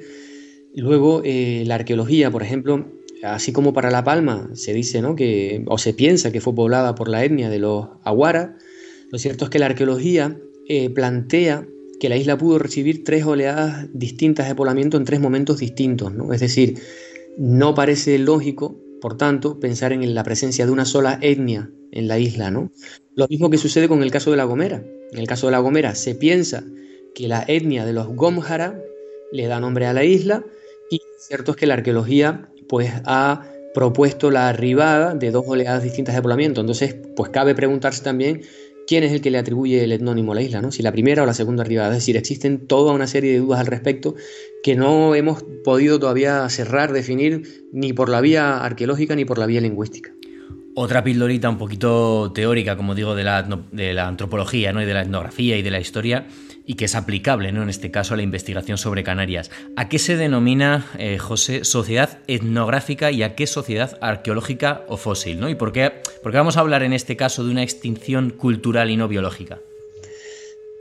luego 0.76 1.22
eh, 1.24 1.64
la 1.66 1.76
arqueología, 1.76 2.32
por 2.32 2.44
ejemplo, 2.44 2.86
así 3.24 3.52
como 3.52 3.74
para 3.74 3.92
La 3.92 4.04
Palma 4.04 4.50
se 4.54 4.74
dice 4.74 5.02
¿no? 5.02 5.16
que, 5.16 5.64
o 5.68 5.78
se 5.78 5.94
piensa 5.94 6.32
que 6.32 6.42
fue 6.42 6.56
poblada 6.56 6.96
por 6.96 7.10
la 7.10 7.24
etnia 7.24 7.50
de 7.50 7.60
los 7.60 7.88
Aguara, 8.04 8.58
lo 9.12 9.20
cierto 9.20 9.46
es 9.46 9.52
que 9.52 9.60
la 9.60 9.68
arqueología 9.68 10.38
eh, 10.68 10.90
plantea 10.90 11.68
que 12.00 12.10
la 12.10 12.18
isla 12.18 12.38
pudo 12.38 12.60
recibir 12.60 13.04
tres 13.04 13.26
oleadas 13.26 13.88
distintas 13.94 14.48
de 14.48 14.56
poblamiento 14.56 14.98
en 14.98 15.06
tres 15.06 15.20
momentos 15.20 15.60
distintos. 15.60 16.14
¿no? 16.14 16.34
Es 16.34 16.42
decir, 16.42 16.80
no 17.38 17.74
parece 17.76 18.18
lógico 18.18 18.78
por 19.06 19.18
tanto, 19.18 19.60
pensar 19.60 19.94
en 19.94 20.16
la 20.16 20.24
presencia 20.24 20.66
de 20.66 20.72
una 20.72 20.84
sola 20.84 21.20
etnia 21.22 21.70
en 21.92 22.08
la 22.08 22.18
isla, 22.18 22.50
¿no? 22.50 22.72
Lo 23.14 23.28
mismo 23.28 23.52
que 23.52 23.60
sucede 23.60 23.88
con 23.88 24.02
el 24.02 24.10
caso 24.10 24.32
de 24.32 24.38
La 24.38 24.46
Gomera. 24.46 24.84
En 25.12 25.20
el 25.20 25.28
caso 25.28 25.46
de 25.46 25.52
La 25.52 25.60
Gomera 25.60 25.94
se 25.94 26.16
piensa 26.16 26.64
que 27.14 27.28
la 27.28 27.46
etnia 27.48 27.86
de 27.86 27.94
los 27.94 28.08
Gomjara 28.08 28.82
le 29.32 29.46
da 29.46 29.60
nombre 29.60 29.86
a 29.86 29.94
la 29.94 30.04
isla 30.04 30.44
y 30.90 31.02
cierto 31.20 31.52
es 31.52 31.58
que 31.58 31.68
la 31.68 31.76
arqueología 31.76 32.50
pues 32.68 32.92
ha 33.06 33.46
propuesto 33.76 34.32
la 34.32 34.50
arribada 34.50 35.14
de 35.14 35.30
dos 35.30 35.44
oleadas 35.48 35.84
distintas 35.84 36.16
de 36.16 36.24
poblamiento. 36.24 36.62
Entonces, 36.62 36.96
pues 37.16 37.30
cabe 37.30 37.54
preguntarse 37.54 38.04
también 38.04 38.42
quién 38.88 39.04
es 39.04 39.12
el 39.12 39.22
que 39.22 39.32
le 39.32 39.38
atribuye 39.38 39.84
el 39.84 39.92
etnónimo 39.92 40.32
a 40.32 40.36
la 40.36 40.42
isla, 40.42 40.62
¿no? 40.62 40.72
si 40.72 40.84
la 40.84 40.92
primera 40.92 41.24
o 41.24 41.26
la 41.26 41.34
segunda 41.34 41.64
arribada. 41.64 41.90
Es 41.90 41.98
decir, 41.98 42.18
existen 42.18 42.68
toda 42.68 42.94
una 42.94 43.08
serie 43.08 43.34
de 43.34 43.40
dudas 43.40 43.60
al 43.60 43.68
respecto 43.68 44.16
que 44.64 44.76
no 44.76 45.16
hemos 45.16 45.44
podido 45.64 46.00
todavía 46.00 46.48
cerrar, 46.50 46.94
definir, 46.94 47.68
ni 47.72 47.94
por 47.94 48.10
la 48.10 48.22
vía 48.22 48.64
arqueológica 48.64 49.16
ni 49.16 49.26
por 49.26 49.38
la 49.38 49.46
vía 49.46 49.62
lingüística. 49.62 50.12
Otra 50.76 51.04
pildorita 51.04 51.50
un 51.50 51.58
poquito 51.58 52.32
teórica, 52.34 52.76
como 52.76 52.96
digo, 52.96 53.16
de 53.16 53.24
la, 53.24 53.44
de 53.72 53.94
la 53.94 54.08
antropología 54.08 54.74
¿no? 54.74 54.82
y 54.82 54.86
de 54.86 54.94
la 54.94 55.04
etnografía 55.04 55.58
y 55.58 55.62
de 55.62 55.72
la 55.72 55.80
historia, 55.80 56.28
y 56.66 56.76
que 56.76 56.86
es 56.86 56.96
aplicable 56.96 57.52
¿no? 57.52 57.64
en 57.64 57.70
este 57.70 57.92
caso 57.92 58.14
a 58.14 58.18
la 58.18 58.24
investigación 58.24 58.78
sobre 58.78 59.04
Canarias. 59.04 59.52
¿A 59.76 59.88
qué 59.90 60.00
se 60.00 60.18
denomina, 60.18 60.88
eh, 60.98 61.18
José, 61.18 61.64
sociedad 61.64 62.20
etnográfica 62.28 63.12
y 63.12 63.24
a 63.24 63.36
qué 63.36 63.48
sociedad 63.48 63.98
arqueológica 64.02 64.84
o 64.88 64.98
fósil? 64.98 65.40
¿no? 65.40 65.50
¿Y 65.50 65.56
por 65.56 65.72
qué, 65.72 65.92
por 66.24 66.32
qué 66.32 66.38
vamos 66.38 66.58
a 66.58 66.62
hablar 66.62 66.84
en 66.84 66.94
este 66.94 67.16
caso 67.16 67.44
de 67.44 67.52
una 67.52 67.64
extinción 67.64 68.32
cultural 68.32 68.90
y 68.90 68.98
no 68.98 69.08
biológica? 69.08 69.60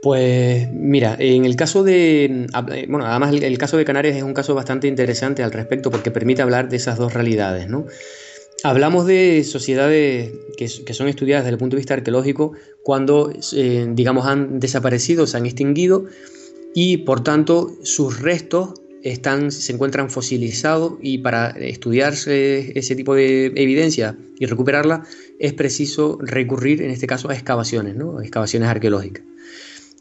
Pues 0.05 0.71
mira, 0.71 1.15
en 1.17 1.45
el 1.45 1.55
caso 1.55 1.83
de, 1.83 2.45
bueno, 2.87 3.07
además 3.07 3.33
el, 3.33 3.57
caso 3.57 3.75
de 3.75 3.85
Canarias 3.85 4.15
es 4.15 4.21
un 4.21 4.35
caso 4.35 4.53
bastante 4.53 4.87
interesante 4.87 5.41
al 5.41 5.51
respecto 5.51 5.89
porque 5.89 6.11
permite 6.11 6.43
hablar 6.43 6.69
de 6.69 6.75
esas 6.75 6.99
dos 6.99 7.15
realidades, 7.15 7.67
¿no? 7.69 7.87
Hablamos 8.63 9.07
de 9.07 9.43
sociedades 9.43 10.31
que, 10.57 10.67
son 10.67 11.07
estudiadas 11.07 11.45
desde 11.45 11.53
el 11.53 11.57
punto 11.57 11.75
de 11.75 11.79
vista 11.79 11.95
arqueológico 11.95 12.53
cuando, 12.85 13.33
eh, 13.53 13.87
digamos, 13.95 14.27
han 14.27 14.59
desaparecido, 14.59 15.25
se 15.25 15.37
han 15.37 15.47
extinguido 15.47 16.05
y, 16.75 16.97
por 16.97 17.23
tanto, 17.23 17.75
sus 17.81 18.19
restos 18.19 18.75
están, 19.01 19.49
se 19.49 19.73
encuentran 19.73 20.11
fosilizados 20.11 20.93
y 21.01 21.17
para 21.17 21.49
estudiarse 21.49 22.77
ese 22.77 22.95
tipo 22.95 23.15
de 23.15 23.47
evidencia 23.55 24.15
y 24.37 24.45
recuperarla 24.45 25.01
es 25.39 25.53
preciso 25.53 26.19
recurrir, 26.21 26.83
en 26.83 26.91
este 26.91 27.07
caso, 27.07 27.31
a 27.31 27.33
excavaciones, 27.33 27.95
excavaciones 28.21 28.69
arqueológicas. 28.69 29.23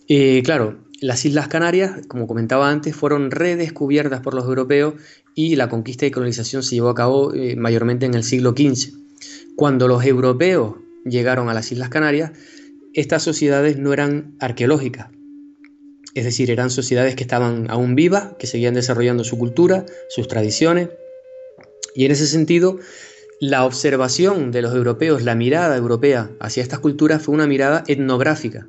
Eh, 0.06 0.42
claro, 0.44 0.76
las 1.00 1.24
Islas 1.24 1.48
Canarias, 1.48 2.02
como 2.06 2.26
comentaba 2.26 2.70
antes, 2.70 2.94
fueron 2.94 3.30
redescubiertas 3.30 4.20
por 4.20 4.34
los 4.34 4.44
europeos 4.44 4.92
y 5.34 5.56
la 5.56 5.70
conquista 5.70 6.04
y 6.04 6.10
colonización 6.10 6.62
se 6.62 6.74
llevó 6.74 6.90
a 6.90 6.94
cabo 6.94 7.32
eh, 7.32 7.56
mayormente 7.56 8.04
en 8.04 8.12
el 8.12 8.24
siglo 8.24 8.50
XV. 8.50 8.92
Cuando 9.56 9.88
los 9.88 10.04
europeos 10.04 10.74
llegaron 11.06 11.48
a 11.48 11.54
las 11.54 11.72
Islas 11.72 11.88
Canarias, 11.88 12.32
estas 12.94 13.22
sociedades 13.22 13.78
no 13.78 13.92
eran 13.92 14.36
arqueológicas, 14.40 15.08
es 16.14 16.24
decir, 16.24 16.50
eran 16.50 16.70
sociedades 16.70 17.16
que 17.16 17.24
estaban 17.24 17.70
aún 17.70 17.94
vivas, 17.94 18.34
que 18.38 18.46
seguían 18.46 18.74
desarrollando 18.74 19.24
su 19.24 19.36
cultura, 19.36 19.84
sus 20.08 20.28
tradiciones, 20.28 20.90
y 21.94 22.04
en 22.04 22.12
ese 22.12 22.26
sentido, 22.26 22.78
la 23.40 23.64
observación 23.64 24.52
de 24.52 24.62
los 24.62 24.74
europeos, 24.74 25.22
la 25.22 25.34
mirada 25.34 25.76
europea 25.76 26.30
hacia 26.40 26.62
estas 26.62 26.78
culturas 26.78 27.22
fue 27.22 27.34
una 27.34 27.46
mirada 27.46 27.84
etnográfica, 27.86 28.68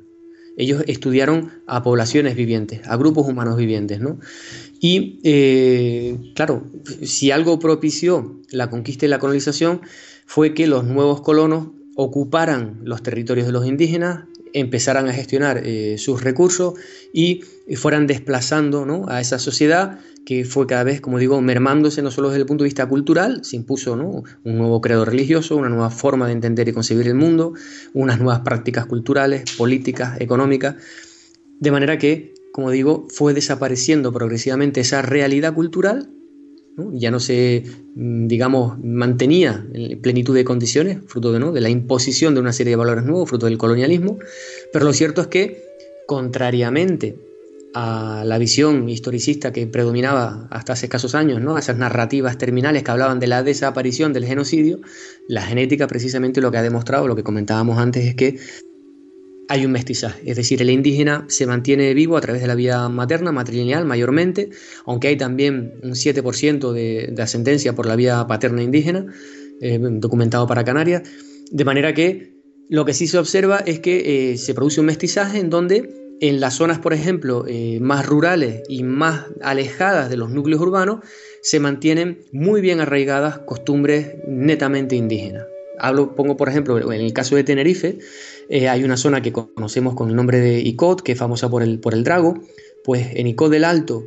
ellos 0.56 0.82
estudiaron 0.86 1.52
a 1.66 1.82
poblaciones 1.82 2.34
vivientes, 2.34 2.80
a 2.86 2.96
grupos 2.96 3.28
humanos 3.28 3.58
vivientes, 3.58 4.00
¿no? 4.00 4.18
Y 4.80 5.20
eh, 5.22 6.32
claro, 6.34 6.64
si 7.02 7.30
algo 7.30 7.58
propició 7.58 8.40
la 8.50 8.70
conquista 8.70 9.04
y 9.04 9.10
la 9.10 9.18
colonización 9.18 9.82
fue 10.24 10.54
que 10.54 10.66
los 10.66 10.84
nuevos 10.84 11.20
colonos 11.20 11.68
ocuparan 11.96 12.80
los 12.84 13.02
territorios 13.02 13.46
de 13.46 13.52
los 13.52 13.66
indígenas, 13.66 14.24
empezaran 14.52 15.08
a 15.08 15.12
gestionar 15.12 15.62
eh, 15.64 15.96
sus 15.98 16.22
recursos 16.22 16.74
y 17.12 17.42
fueran 17.74 18.06
desplazando 18.06 18.86
¿no? 18.86 19.06
a 19.08 19.20
esa 19.20 19.38
sociedad 19.38 19.98
que 20.24 20.44
fue 20.44 20.66
cada 20.66 20.82
vez, 20.82 21.00
como 21.00 21.18
digo, 21.18 21.40
mermándose 21.40 22.02
no 22.02 22.10
solo 22.10 22.28
desde 22.28 22.40
el 22.40 22.46
punto 22.46 22.64
de 22.64 22.68
vista 22.68 22.88
cultural, 22.88 23.44
se 23.44 23.56
impuso 23.56 23.92
un 23.92 24.24
nuevo 24.44 24.80
credo 24.80 25.04
religioso, 25.04 25.56
una 25.56 25.68
nueva 25.68 25.88
forma 25.88 26.26
de 26.26 26.32
entender 26.32 26.68
y 26.68 26.72
concebir 26.72 27.06
el 27.06 27.14
mundo, 27.14 27.54
unas 27.94 28.18
nuevas 28.18 28.40
prácticas 28.40 28.86
culturales, 28.86 29.44
políticas, 29.56 30.20
económicas, 30.20 30.74
de 31.60 31.70
manera 31.70 31.96
que, 31.96 32.34
como 32.52 32.72
digo, 32.72 33.06
fue 33.08 33.34
desapareciendo 33.34 34.12
progresivamente 34.12 34.80
esa 34.80 35.00
realidad 35.00 35.54
cultural, 35.54 36.10
ya 36.92 37.10
no 37.10 37.20
se, 37.20 37.64
mm, 37.94 38.26
digamos, 38.26 38.78
mantenía 38.82 39.66
en 39.72 40.00
plenitud 40.00 40.34
de 40.34 40.44
condiciones, 40.44 40.98
fruto 41.06 41.32
de, 41.32 41.38
¿no? 41.38 41.52
de 41.52 41.60
la 41.60 41.70
imposición 41.70 42.34
de 42.34 42.40
una 42.40 42.52
serie 42.52 42.70
de 42.70 42.76
valores 42.76 43.04
nuevos, 43.04 43.28
fruto 43.28 43.46
del 43.46 43.58
colonialismo, 43.58 44.18
pero 44.72 44.84
lo 44.84 44.92
cierto 44.92 45.22
es 45.22 45.26
que, 45.28 45.64
contrariamente 46.06 47.16
a 47.74 48.22
la 48.24 48.38
visión 48.38 48.88
historicista 48.88 49.52
que 49.52 49.66
predominaba 49.66 50.48
hasta 50.50 50.72
hace 50.72 50.86
escasos 50.86 51.14
años, 51.14 51.42
¿no? 51.42 51.58
esas 51.58 51.76
narrativas 51.76 52.38
terminales 52.38 52.82
que 52.82 52.90
hablaban 52.90 53.20
de 53.20 53.26
la 53.26 53.42
desaparición 53.42 54.12
del 54.12 54.24
genocidio, 54.24 54.80
la 55.28 55.42
genética 55.42 55.86
precisamente 55.86 56.40
lo 56.40 56.50
que 56.50 56.58
ha 56.58 56.62
demostrado, 56.62 57.06
lo 57.06 57.16
que 57.16 57.22
comentábamos 57.22 57.78
antes, 57.78 58.06
es 58.06 58.14
que 58.14 58.38
hay 59.48 59.64
un 59.64 59.72
mestizaje, 59.72 60.28
es 60.28 60.36
decir, 60.36 60.60
el 60.60 60.70
indígena 60.70 61.24
se 61.28 61.46
mantiene 61.46 61.94
vivo 61.94 62.16
a 62.16 62.20
través 62.20 62.42
de 62.42 62.48
la 62.48 62.54
vía 62.54 62.88
materna, 62.88 63.32
matrilineal 63.32 63.84
mayormente, 63.84 64.50
aunque 64.84 65.08
hay 65.08 65.16
también 65.16 65.74
un 65.82 65.92
7% 65.92 66.72
de, 66.72 67.10
de, 67.12 67.22
ascendencia 67.22 67.74
por 67.74 67.86
la 67.86 67.96
vía 67.96 68.26
paterna 68.26 68.62
indígena, 68.62 69.06
eh, 69.60 69.78
documentado 69.80 70.46
para 70.46 70.64
Canarias, 70.64 71.02
de 71.50 71.64
manera 71.64 71.94
que 71.94 72.36
lo 72.68 72.84
que 72.84 72.94
sí 72.94 73.06
se 73.06 73.18
observa 73.18 73.58
es 73.58 73.78
que 73.78 74.32
eh, 74.32 74.38
se 74.38 74.54
produce 74.54 74.80
un 74.80 74.86
mestizaje 74.86 75.38
en 75.38 75.50
donde 75.50 76.16
en 76.20 76.40
las 76.40 76.54
zonas, 76.54 76.78
por 76.78 76.92
ejemplo, 76.92 77.44
eh, 77.46 77.78
más 77.80 78.06
rurales 78.06 78.62
y 78.68 78.82
más 78.82 79.26
alejadas 79.42 80.10
de 80.10 80.16
los 80.16 80.30
núcleos 80.30 80.60
urbanos, 80.60 81.00
se 81.42 81.60
mantienen 81.60 82.18
muy 82.32 82.60
bien 82.60 82.80
arraigadas 82.80 83.38
costumbres 83.40 84.14
netamente 84.26 84.96
indígenas. 84.96 85.46
Hablo, 85.78 86.14
pongo 86.14 86.36
por 86.36 86.48
ejemplo, 86.48 86.92
en 86.92 87.00
el 87.02 87.12
caso 87.12 87.36
de 87.36 87.44
Tenerife, 87.44 87.98
eh, 88.48 88.68
hay 88.68 88.84
una 88.84 88.96
zona 88.96 89.22
que 89.22 89.32
conocemos 89.32 89.94
con 89.94 90.10
el 90.10 90.16
nombre 90.16 90.38
de 90.38 90.60
Icot, 90.60 91.02
que 91.02 91.12
es 91.12 91.18
famosa 91.18 91.48
por 91.48 91.62
el, 91.62 91.80
por 91.80 91.94
el 91.94 92.04
drago, 92.04 92.40
pues 92.84 93.08
en 93.14 93.26
Icot 93.26 93.50
del 93.50 93.64
Alto 93.64 94.04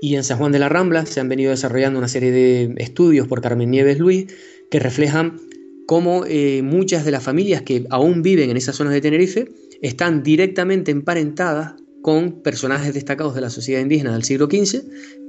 y 0.00 0.14
en 0.14 0.24
San 0.24 0.38
Juan 0.38 0.52
de 0.52 0.58
la 0.58 0.68
Rambla 0.68 1.04
se 1.06 1.20
han 1.20 1.28
venido 1.28 1.50
desarrollando 1.50 1.98
una 1.98 2.08
serie 2.08 2.30
de 2.30 2.74
estudios 2.78 3.28
por 3.28 3.40
Carmen 3.42 3.70
Nieves 3.70 3.98
Luis 3.98 4.26
que 4.70 4.78
reflejan 4.78 5.40
cómo 5.86 6.24
eh, 6.26 6.62
muchas 6.62 7.04
de 7.04 7.10
las 7.10 7.22
familias 7.22 7.62
que 7.62 7.84
aún 7.90 8.22
viven 8.22 8.48
en 8.50 8.56
esas 8.56 8.76
zonas 8.76 8.92
de 8.92 9.00
Tenerife 9.00 9.50
están 9.82 10.22
directamente 10.22 10.90
emparentadas 10.90 11.74
con 12.02 12.42
personajes 12.42 12.94
destacados 12.94 13.34
de 13.34 13.40
la 13.40 13.50
sociedad 13.50 13.80
indígena 13.80 14.12
del 14.12 14.22
siglo 14.22 14.46
XV 14.46 14.84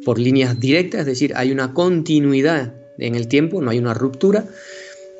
por 0.06 0.20
líneas 0.20 0.60
directas, 0.60 1.02
es 1.02 1.06
decir, 1.08 1.34
hay 1.36 1.52
una 1.52 1.74
continuidad 1.74 2.76
en 2.98 3.16
el 3.16 3.28
tiempo, 3.28 3.62
no 3.62 3.72
hay 3.72 3.80
una 3.80 3.94
ruptura, 3.94 4.46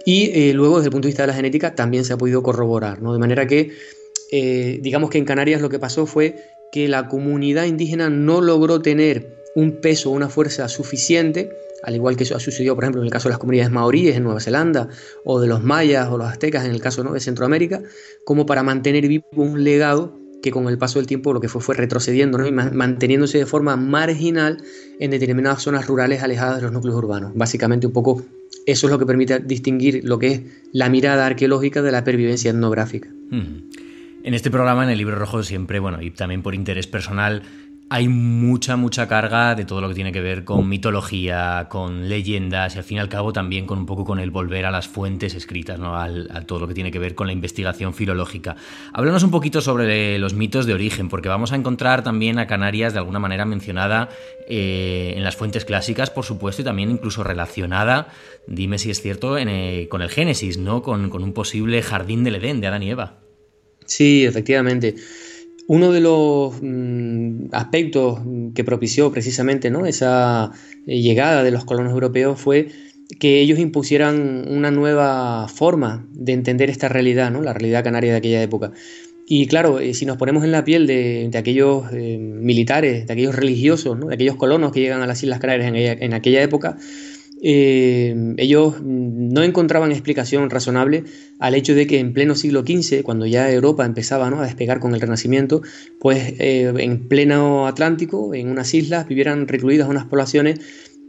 y 0.06 0.32
eh, 0.34 0.54
luego 0.54 0.78
desde 0.78 0.88
el 0.88 0.92
punto 0.92 1.08
de 1.08 1.10
vista 1.10 1.24
de 1.24 1.28
la 1.28 1.34
genética 1.34 1.76
también 1.76 2.06
se 2.06 2.14
ha 2.14 2.18
podido 2.18 2.44
corroborar, 2.44 3.02
¿no? 3.02 3.14
de 3.14 3.20
manera 3.20 3.48
que 3.48 3.72
eh, 4.32 4.80
digamos 4.82 5.10
que 5.10 5.18
en 5.18 5.26
Canarias 5.26 5.62
lo 5.62 5.70
que 5.70 5.80
pasó 5.80 6.06
fue 6.06 6.36
que 6.72 6.88
la 6.88 7.08
comunidad 7.08 7.66
indígena 7.66 8.10
no 8.10 8.40
logró 8.42 8.82
tener 8.82 9.42
un 9.56 9.82
peso, 9.82 10.10
una 10.10 10.30
fuerza 10.30 10.70
suficiente, 10.70 11.52
al 11.84 11.96
igual 11.96 12.16
que 12.16 12.24
eso 12.24 12.36
ha 12.36 12.40
sucedido, 12.40 12.76
por 12.76 12.86
ejemplo, 12.86 13.02
en 13.02 13.08
el 13.08 13.12
caso 13.12 13.28
de 13.28 13.34
las 13.34 13.40
comunidades 13.40 13.72
maoríes 13.72 14.16
en 14.16 14.24
Nueva 14.24 14.40
Zelanda, 14.40 14.88
o 15.26 15.42
de 15.42 15.48
los 15.48 15.62
mayas 15.62 16.08
o 16.10 16.18
los 16.18 16.28
aztecas 16.28 16.64
en 16.66 16.72
el 16.72 16.80
caso 16.80 17.04
¿no? 17.04 17.14
de 17.14 17.20
Centroamérica, 17.20 17.82
como 18.24 18.46
para 18.46 18.64
mantener 18.64 19.08
vivo 19.08 19.26
un 19.36 19.64
legado 19.64 20.18
que 20.42 20.52
con 20.52 20.68
el 20.70 20.78
paso 20.78 20.98
del 20.98 21.06
tiempo 21.06 21.34
lo 21.34 21.40
que 21.40 21.50
fue 21.50 21.62
fue 21.62 21.76
retrocediendo 21.76 22.38
¿no? 22.38 22.48
y 22.48 22.52
manteniéndose 22.52 23.38
de 23.38 23.46
forma 23.46 23.76
marginal 23.76 24.58
en 25.00 25.12
determinadas 25.12 25.62
zonas 25.62 25.86
rurales 25.86 26.24
alejadas 26.24 26.56
de 26.56 26.62
los 26.64 26.72
núcleos 26.72 26.98
urbanos. 26.98 27.32
Básicamente 27.36 27.86
un 27.86 27.94
poco 27.94 28.24
eso 28.66 28.88
es 28.88 28.92
lo 28.92 29.00
que 29.00 29.06
permite 29.06 29.40
distinguir 29.40 30.02
lo 30.04 30.20
que 30.20 30.28
es 30.28 30.42
la 30.72 30.90
mirada 30.90 31.26
arqueológica 31.26 31.82
de 31.82 31.92
la 31.92 32.04
pervivencia 32.04 32.52
etnográfica. 32.52 33.10
En 34.24 34.34
este 34.34 34.52
programa, 34.52 34.84
en 34.84 34.90
el 34.90 34.98
libro 34.98 35.16
rojo, 35.16 35.44
siempre, 35.44 35.80
bueno, 35.80 36.02
y 36.02 36.12
también 36.12 36.44
por 36.44 36.54
interés 36.54 36.88
personal, 36.88 37.44
hay 37.94 38.08
mucha, 38.08 38.78
mucha 38.78 39.06
carga 39.06 39.54
de 39.54 39.66
todo 39.66 39.82
lo 39.82 39.90
que 39.90 39.96
tiene 39.96 40.14
que 40.14 40.22
ver 40.22 40.46
con 40.46 40.70
mitología, 40.70 41.68
con 41.70 42.08
leyendas 42.08 42.74
y 42.74 42.78
al 42.78 42.86
fin 42.86 42.96
y 42.96 43.00
al 43.02 43.10
cabo 43.10 43.34
también 43.34 43.66
con 43.66 43.80
un 43.80 43.86
poco 43.86 44.06
con 44.06 44.18
el 44.22 44.32
volver 44.32 44.66
a 44.66 44.72
las 44.72 44.88
fuentes 44.88 45.36
escritas, 45.36 45.78
¿no? 45.78 45.98
Al, 45.98 46.30
a 46.32 46.40
todo 46.40 46.60
lo 46.60 46.70
que 46.70 46.74
tiene 46.74 46.90
que 46.90 47.00
ver 47.00 47.16
con 47.16 47.28
la 47.28 47.34
investigación 47.34 47.94
filológica. 47.94 48.56
Háblanos 48.94 49.24
un 49.24 49.32
poquito 49.32 49.60
sobre 49.60 50.18
los 50.20 50.34
mitos 50.34 50.66
de 50.66 50.74
origen, 50.74 51.10
porque 51.10 51.28
vamos 51.28 51.52
a 51.52 51.58
encontrar 51.58 52.02
también 52.02 52.40
a 52.40 52.48
Canarias 52.48 52.94
de 52.94 53.00
alguna 53.00 53.20
manera 53.20 53.44
mencionada 53.44 54.08
eh, 54.48 55.16
en 55.18 55.24
las 55.26 55.36
fuentes 55.36 55.66
clásicas, 55.66 56.10
por 56.10 56.24
supuesto, 56.24 56.62
y 56.62 56.66
también 56.66 56.92
incluso 56.92 57.26
relacionada, 57.26 58.08
dime 58.48 58.78
si 58.78 58.90
es 58.90 59.02
cierto, 59.02 59.38
eh, 59.38 59.88
con 59.92 60.02
el 60.02 60.10
Génesis, 60.10 60.58
¿no? 60.58 60.82
Con, 60.82 61.10
con 61.10 61.26
un 61.26 61.34
posible 61.34 61.82
jardín 61.82 62.24
del 62.24 62.36
Edén 62.36 62.62
de 62.62 62.68
Adán 62.68 62.84
y 62.84 62.92
Eva. 62.92 63.20
Sí, 63.86 64.24
efectivamente. 64.24 64.96
Uno 65.72 65.94
de 65.94 66.02
los 66.02 66.56
mm, 66.62 67.46
aspectos 67.54 68.20
que 68.54 68.66
propició 68.66 69.10
precisamente 69.10 69.72
¿no? 69.72 69.86
esa 69.86 70.52
eh, 70.86 71.00
llegada 71.00 71.46
de 71.46 71.52
los 71.52 71.64
colonos 71.64 71.94
europeos 71.94 72.42
fue 72.42 72.68
que 73.22 73.40
ellos 73.40 73.58
impusieran 73.58 74.50
una 74.50 74.70
nueva 74.70 75.48
forma 75.48 76.06
de 76.12 76.34
entender 76.34 76.70
esta 76.70 76.90
realidad, 76.90 77.32
¿no? 77.32 77.42
la 77.42 77.54
realidad 77.54 77.86
canaria 77.86 78.12
de 78.12 78.18
aquella 78.18 78.44
época. 78.44 78.74
Y 79.26 79.48
claro, 79.48 79.80
eh, 79.80 79.94
si 79.94 80.06
nos 80.06 80.18
ponemos 80.18 80.44
en 80.44 80.52
la 80.52 80.66
piel 80.66 80.88
de, 80.88 81.32
aquellos 81.36 81.86
eh, 81.94 82.18
militares, 82.18 83.08
de 83.08 83.14
aquellos 83.14 83.34
religiosos, 83.34 83.98
de 83.98 84.14
aquellos 84.14 84.36
colonos 84.36 84.74
que 84.74 84.82
llegan 84.82 85.02
a 85.02 85.08
las 85.08 85.24
Islas 85.24 85.40
Canarias 85.40 85.72
en 85.74 86.14
aquella 86.14 86.44
época, 86.44 86.76
eh, 87.44 88.36
ellos 88.38 88.76
no 88.84 89.42
encontraban 89.42 89.92
explicación 89.92 90.52
razonable 90.52 91.06
al 91.40 91.56
hecho 91.56 91.74
de 91.74 91.88
que 91.88 91.98
en 91.98 92.14
pleno 92.14 92.36
siglo 92.36 92.62
XV, 92.62 93.02
cuando 93.02 93.26
ya 93.26 93.52
Europa 93.52 93.84
empezaba 93.84 94.28
a 94.28 94.46
despegar 94.46 94.80
con 94.80 94.94
el 94.94 95.02
Renacimiento, 95.02 95.64
pues 96.00 96.36
eh, 96.38 96.72
en 96.78 97.08
pleno 97.08 97.66
Atlántico, 97.66 98.36
en 98.36 98.50
unas 98.50 98.72
islas, 98.76 99.08
vivieran 99.08 99.48
recluidas 99.48 99.90
unas 99.90 100.06
poblaciones 100.06 100.60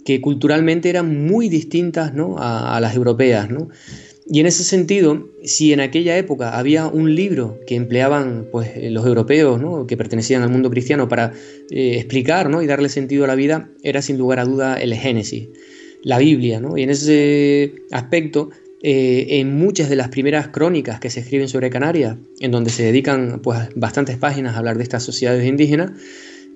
que 0.07 0.23
culturalmente 0.23 0.89
eran 0.89 1.27
muy 1.27 1.51
distintas 1.51 2.13
a, 2.39 2.81
las 2.81 2.97
europeas. 2.97 3.49
Y 4.27 4.41
en 4.41 4.47
ese 4.47 4.65
sentido, 4.65 5.29
si 5.45 5.73
en 5.73 5.81
aquella 5.81 6.17
época 6.17 6.59
había 6.59 6.87
un 6.87 7.15
libro 7.15 7.61
que 7.67 7.77
empleaban 7.77 8.49
pues, 8.51 8.71
los 8.91 9.07
europeos 9.07 9.61
que 9.87 9.97
pertenecían 9.99 10.43
al 10.43 10.49
mundo 10.49 10.71
cristiano 10.71 11.09
para 11.09 11.35
eh, 11.71 11.97
explicar 11.97 12.51
y 12.63 12.67
darle 12.67 12.89
sentido 12.89 13.25
a 13.25 13.29
la 13.29 13.35
vida, 13.35 13.71
era 13.83 14.01
sin 14.01 14.17
lugar 14.17 14.39
a 14.39 14.45
duda 14.45 14.81
el 14.81 14.95
Génesis 14.95 15.49
la 16.03 16.19
Biblia, 16.19 16.61
¿no? 16.61 16.77
Y 16.77 16.83
en 16.83 16.91
ese 16.91 17.75
aspecto, 17.91 18.51
eh, 18.83 19.27
en 19.41 19.57
muchas 19.57 19.89
de 19.89 19.97
las 19.97 20.09
primeras 20.09 20.49
crónicas 20.49 21.01
que 21.01 21.11
se 21.11 21.21
escriben 21.21 21.49
sobre 21.49 21.71
Canarias, 21.71 22.17
en 22.41 22.51
donde 22.51 22.71
se 22.71 22.83
dedican 22.83 23.41
pues, 23.43 23.59
bastantes 23.77 24.17
páginas 24.17 24.55
a 24.55 24.59
hablar 24.59 24.77
de 24.77 24.83
estas 24.83 25.05
sociedades 25.05 25.47
indígenas, 25.47 25.93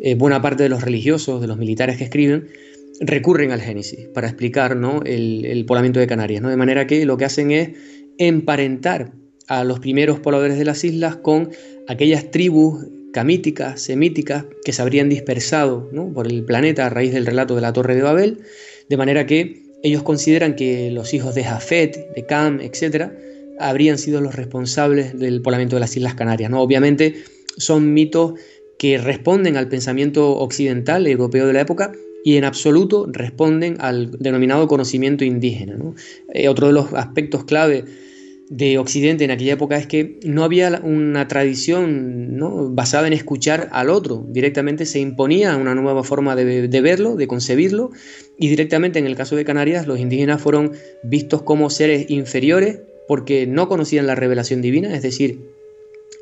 eh, 0.00 0.14
buena 0.14 0.42
parte 0.42 0.62
de 0.62 0.68
los 0.68 0.82
religiosos, 0.82 1.40
de 1.40 1.46
los 1.46 1.56
militares 1.56 1.96
que 1.96 2.04
escriben, 2.04 2.48
recurren 3.00 3.52
al 3.52 3.60
Génesis 3.60 4.08
para 4.12 4.26
explicar 4.26 4.76
¿no? 4.76 5.02
el, 5.04 5.64
poblamiento 5.66 6.00
de 6.00 6.06
Canarias. 6.06 6.42
¿no? 6.42 6.48
De 6.48 6.56
manera 6.56 6.86
que 6.86 7.04
lo 7.06 7.16
que 7.16 7.24
hacen 7.24 7.50
es 7.50 7.70
emparentar 8.18 9.12
a 9.48 9.64
los 9.64 9.80
primeros 9.80 10.18
pobladores 10.18 10.58
de 10.58 10.64
las 10.64 10.82
islas 10.84 11.16
con 11.16 11.50
aquellas 11.86 12.30
tribus 12.30 12.86
camíticas, 13.12 13.80
semíticas, 13.80 14.44
que 14.64 14.72
se 14.72 14.82
habrían 14.82 15.08
dispersado 15.08 15.88
por 16.12 16.26
el 16.26 16.44
planeta 16.44 16.86
a 16.86 16.90
raíz 16.90 17.12
del 17.12 17.24
relato 17.24 17.54
de 17.54 17.60
la 17.62 17.72
Torre 17.72 17.94
de 17.94 18.02
Babel 18.02 18.40
de 18.88 18.96
manera 18.96 19.26
que 19.26 19.62
ellos 19.82 20.02
consideran 20.02 20.56
que 20.56 20.90
los 20.90 21.14
hijos 21.14 21.34
de 21.34 21.44
Jafet, 21.44 22.14
de 22.14 22.26
Cam, 22.26 22.60
etc., 22.60 23.10
habrían 23.58 23.98
sido 23.98 24.20
los 24.20 24.34
responsables 24.34 25.18
del 25.18 25.42
poblamiento 25.42 25.76
de 25.76 25.80
las 25.80 25.96
Islas 25.96 26.14
Canarias. 26.14 26.50
¿no? 26.50 26.60
Obviamente 26.60 27.24
son 27.56 27.94
mitos 27.94 28.34
que 28.78 28.98
responden 28.98 29.56
al 29.56 29.68
pensamiento 29.68 30.36
occidental 30.38 31.06
europeo 31.06 31.46
de 31.46 31.52
la 31.52 31.62
época 31.62 31.92
y 32.24 32.36
en 32.36 32.44
absoluto 32.44 33.06
responden 33.10 33.76
al 33.80 34.10
denominado 34.18 34.66
conocimiento 34.66 35.24
indígena. 35.24 35.76
Eh, 36.34 36.48
otro 36.48 36.66
de 36.66 36.72
los 36.72 36.92
aspectos 36.92 37.44
clave 37.44 37.84
de 38.48 38.78
Occidente 38.78 39.24
en 39.24 39.30
aquella 39.32 39.54
época 39.54 39.76
es 39.76 39.86
que 39.86 40.20
no 40.24 40.44
había 40.44 40.80
una 40.82 41.26
tradición 41.26 42.36
¿no? 42.36 42.70
basada 42.70 43.06
en 43.08 43.12
escuchar 43.12 43.68
al 43.72 43.90
otro, 43.90 44.24
directamente 44.28 44.86
se 44.86 45.00
imponía 45.00 45.56
una 45.56 45.74
nueva 45.74 46.04
forma 46.04 46.36
de, 46.36 46.80
verlo, 46.80 47.16
de 47.16 47.26
concebirlo, 47.26 47.90
y 48.38 48.48
directamente 48.48 48.98
en 48.98 49.06
el 49.06 49.16
caso 49.16 49.34
de 49.34 49.44
Canarias 49.44 49.86
los 49.86 49.98
indígenas 49.98 50.40
fueron 50.40 50.72
vistos 51.02 51.42
como 51.42 51.70
seres 51.70 52.08
inferiores 52.10 52.80
porque 53.08 53.46
no 53.46 53.68
conocían 53.68 54.06
la 54.06 54.14
revelación 54.14 54.62
divina, 54.62 54.94
es 54.94 55.02
decir, 55.02 55.40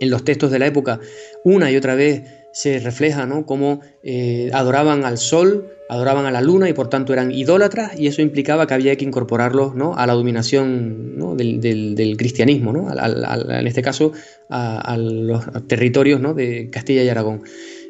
en 0.01 0.11
los 0.11 0.25
textos 0.25 0.51
de 0.51 0.59
la 0.59 0.66
época 0.66 1.01
una 1.45 1.70
y 1.70 1.77
otra 1.77 1.95
vez 1.95 2.22
se 2.55 2.79
refleja 2.79 3.27
¿no? 3.27 3.45
cómo 3.47 3.81
eh, 4.05 4.49
adoraban 4.55 5.05
al 5.05 5.19
sol, 5.19 5.67
adoraban 5.89 6.25
a 6.25 6.31
la 6.31 6.41
luna 6.41 6.69
y 6.69 6.73
por 6.73 6.89
tanto 6.89 7.13
eran 7.13 7.33
idólatras 7.33 7.99
y 7.99 8.07
eso 8.07 8.23
implicaba 8.23 8.69
que 8.69 8.75
había 8.75 8.95
que 8.97 9.05
incorporarlos 9.05 9.75
¿no? 9.75 9.97
a 9.97 10.07
la 10.07 10.13
dominación 10.13 11.37
del, 11.37 12.15
cristianismo, 12.17 12.73
¿no? 12.73 12.89
en 12.93 13.67
este 13.67 13.83
caso 13.83 14.13
a, 14.49 14.97
los 14.97 15.45
territorios 15.67 16.23
de 16.37 16.71
Castilla 16.71 17.03
y 17.03 17.09
Aragón. 17.09 17.43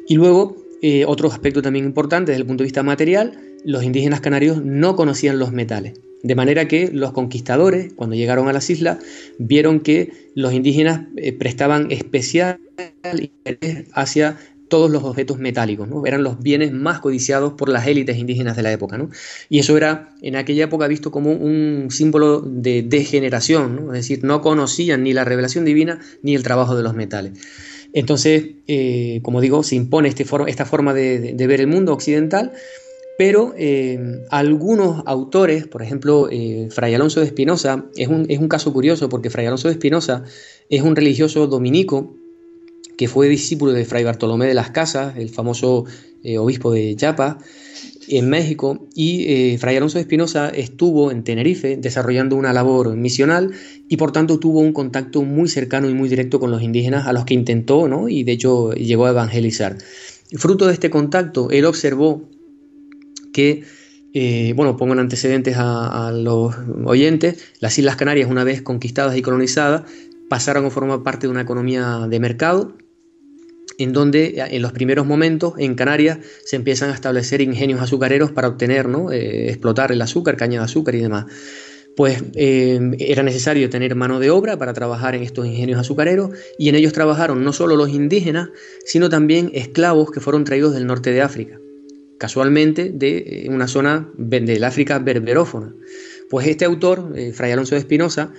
Y 0.07 0.15
luego, 0.15 0.57
eh, 0.81 1.05
otro 1.05 1.29
aspecto 1.29 1.61
también 1.61 1.85
importante 1.85 2.31
desde 2.31 2.41
el 2.41 2.47
punto 2.47 2.63
de 2.63 2.65
vista 2.65 2.81
material, 2.81 3.37
los 3.65 3.83
indígenas 3.83 4.19
canarios 4.19 4.63
no 4.63 4.95
conocían 4.95 5.37
los 5.37 5.51
metales. 5.51 5.93
De 6.23 6.33
manera 6.33 6.67
que 6.67 6.89
los 6.91 7.11
conquistadores, 7.11 7.93
cuando 7.93 8.15
llegaron 8.15 8.47
a 8.47 8.53
las 8.53 8.71
islas, 8.71 8.97
vieron 9.37 9.79
que 9.79 10.11
los 10.33 10.53
indígenas 10.53 11.01
eh, 11.17 11.33
prestaban 11.33 11.91
especial 11.91 12.57
interés 13.13 13.85
hacia 13.93 14.37
todos 14.67 14.89
los 14.89 15.03
objetos 15.03 15.37
metálicos, 15.37 15.87
eran 16.05 16.23
los 16.23 16.39
bienes 16.39 16.71
más 16.71 16.99
codiciados 16.99 17.53
por 17.53 17.69
las 17.69 17.87
élites 17.87 18.17
indígenas 18.17 18.55
de 18.55 18.63
la 18.63 18.71
época. 18.71 18.97
¿no? 18.97 19.09
Y 19.49 19.59
eso 19.59 19.77
era 19.77 20.15
en 20.21 20.35
aquella 20.35 20.65
época 20.65 20.87
visto 20.87 21.11
como 21.11 21.31
un 21.31 21.87
símbolo 21.91 22.41
de 22.41 22.83
degeneración, 22.83 23.87
es 23.89 23.93
decir, 23.93 24.23
no 24.23 24.41
conocían 24.41 25.03
ni 25.03 25.13
la 25.13 25.23
revelación 25.23 25.65
divina 25.65 25.99
ni 26.21 26.35
el 26.35 26.43
trabajo 26.43 26.75
de 26.75 26.83
los 26.83 26.93
metales. 26.93 27.33
Entonces, 27.93 28.55
eh, 28.67 29.21
como 29.23 29.39
digo, 29.39 29.63
se 29.63 29.75
impone 29.75 30.09
este 30.09 30.25
esta 30.47 30.65
forma 30.65 30.93
de, 30.93 31.33
ver 31.47 31.61
el 31.61 31.67
mundo 31.67 31.93
occidental, 31.93 32.51
pero 33.17 33.53
eh, 33.57 34.19
algunos 34.31 35.03
autores, 35.05 35.65
por 35.67 35.81
ejemplo, 35.81 36.27
eh, 36.29 36.67
Fray 36.71 36.93
Alonso 36.93 37.21
de 37.21 37.27
Espinosa, 37.27 37.85
es 37.95 38.09
un, 38.09 38.25
es 38.27 38.39
un 38.39 38.49
caso 38.49 38.73
curioso 38.73 39.07
porque 39.07 39.29
Fray 39.29 39.45
Alonso 39.45 39.69
de 39.69 39.75
Espinosa 39.75 40.23
es 40.69 40.81
un 40.81 40.95
religioso 40.95 41.47
dominico 41.47 42.17
que 42.97 43.07
fue 43.07 43.27
discípulo 43.27 43.73
de 43.73 43.85
Fray 43.85 44.03
Bartolomé 44.03 44.47
de 44.47 44.53
las 44.53 44.71
Casas, 44.71 45.17
el 45.17 45.29
famoso 45.29 45.85
eh, 46.23 46.37
obispo 46.37 46.71
de 46.71 46.95
Chiapas, 46.95 47.37
en 48.07 48.29
México, 48.29 48.87
y 48.93 49.25
eh, 49.27 49.57
Fray 49.57 49.77
Alonso 49.77 49.97
de 49.97 50.01
Espinosa 50.01 50.49
estuvo 50.49 51.11
en 51.11 51.23
Tenerife 51.23 51.77
desarrollando 51.77 52.35
una 52.35 52.53
labor 52.53 52.95
misional 52.95 53.51
y 53.89 53.97
por 53.97 54.11
tanto 54.11 54.39
tuvo 54.39 54.59
un 54.59 54.73
contacto 54.73 55.23
muy 55.23 55.49
cercano 55.49 55.89
y 55.89 55.93
muy 55.93 56.07
directo 56.07 56.39
con 56.39 56.51
los 56.51 56.61
indígenas 56.61 57.07
a 57.07 57.13
los 57.13 57.25
que 57.25 57.33
intentó, 57.33 57.87
¿no? 57.87 58.07
y 58.07 58.23
de 58.23 58.33
hecho 58.33 58.73
llegó 58.73 59.07
a 59.07 59.09
evangelizar. 59.09 59.77
Fruto 60.33 60.67
de 60.67 60.73
este 60.73 60.89
contacto, 60.89 61.49
él 61.51 61.65
observó 61.65 62.29
que 63.33 63.63
eh, 64.13 64.53
bueno, 64.55 64.77
pongo 64.77 64.93
en 64.93 64.99
antecedentes 64.99 65.57
a, 65.57 66.07
a, 66.07 66.11
los 66.11 66.55
oyentes, 66.85 67.43
las 67.59 67.77
Islas 67.77 67.97
Canarias, 67.97 68.29
una 68.31 68.45
vez 68.45 68.61
conquistadas 68.61 69.17
y 69.17 69.21
colonizadas, 69.21 69.83
pasaron 70.29 70.65
a 70.65 70.69
formar 70.69 71.03
parte 71.03 71.27
de 71.27 71.31
una 71.31 71.41
economía 71.41 72.07
de 72.09 72.19
mercado 72.19 72.75
en 73.77 73.93
donde 73.93 74.43
en 74.49 74.61
los 74.61 74.71
primeros 74.71 75.05
momentos 75.05 75.53
en 75.57 75.75
Canarias 75.75 76.19
se 76.43 76.55
empiezan 76.55 76.89
a 76.89 76.93
establecer 76.93 77.41
ingenios 77.41 77.81
azucareros 77.81 78.31
para 78.31 78.47
obtener, 78.47 78.87
¿no? 78.87 79.11
Eh, 79.11 79.49
explotar 79.49 79.91
el 79.91 80.01
azúcar, 80.01 80.37
caña 80.37 80.59
de 80.59 80.65
azúcar 80.65 80.95
y 80.95 81.01
demás. 81.01 81.25
pues 81.95 82.23
eh, 82.35 82.79
era 82.99 83.23
necesario 83.23 83.69
tener 83.69 83.95
mano 83.95 84.19
de 84.19 84.29
obra 84.29 84.57
para 84.57 84.73
trabajar 84.73 85.15
en 85.15 85.23
estos 85.23 85.45
ingenios 85.45 85.79
azucareros 85.79 86.31
y 86.57 86.67
en 86.67 86.75
ellos 86.75 86.91
trabajaron 86.91 87.43
no 87.43 87.53
solo 87.53 87.77
los 87.77 87.89
indígenas, 87.89 88.49
sino 88.85 89.09
también 89.09 89.49
esclavos 89.53 90.11
que 90.11 90.19
fueron 90.19 90.43
traídos 90.43 90.73
del 90.73 90.87
norte 90.87 91.11
de 91.11 91.21
África, 91.21 91.57
casualmente 92.17 92.91
de 92.93 93.47
una 93.49 93.69
zona 93.69 94.11
del 94.17 94.63
África 94.65 94.99
berberófona. 94.99 95.73
Pues 96.29 96.47
este 96.47 96.65
autor, 96.65 97.13
Fray 97.33 97.53
Alonso 97.53 97.75
de 97.75 97.79
Espinosa, 97.79 98.33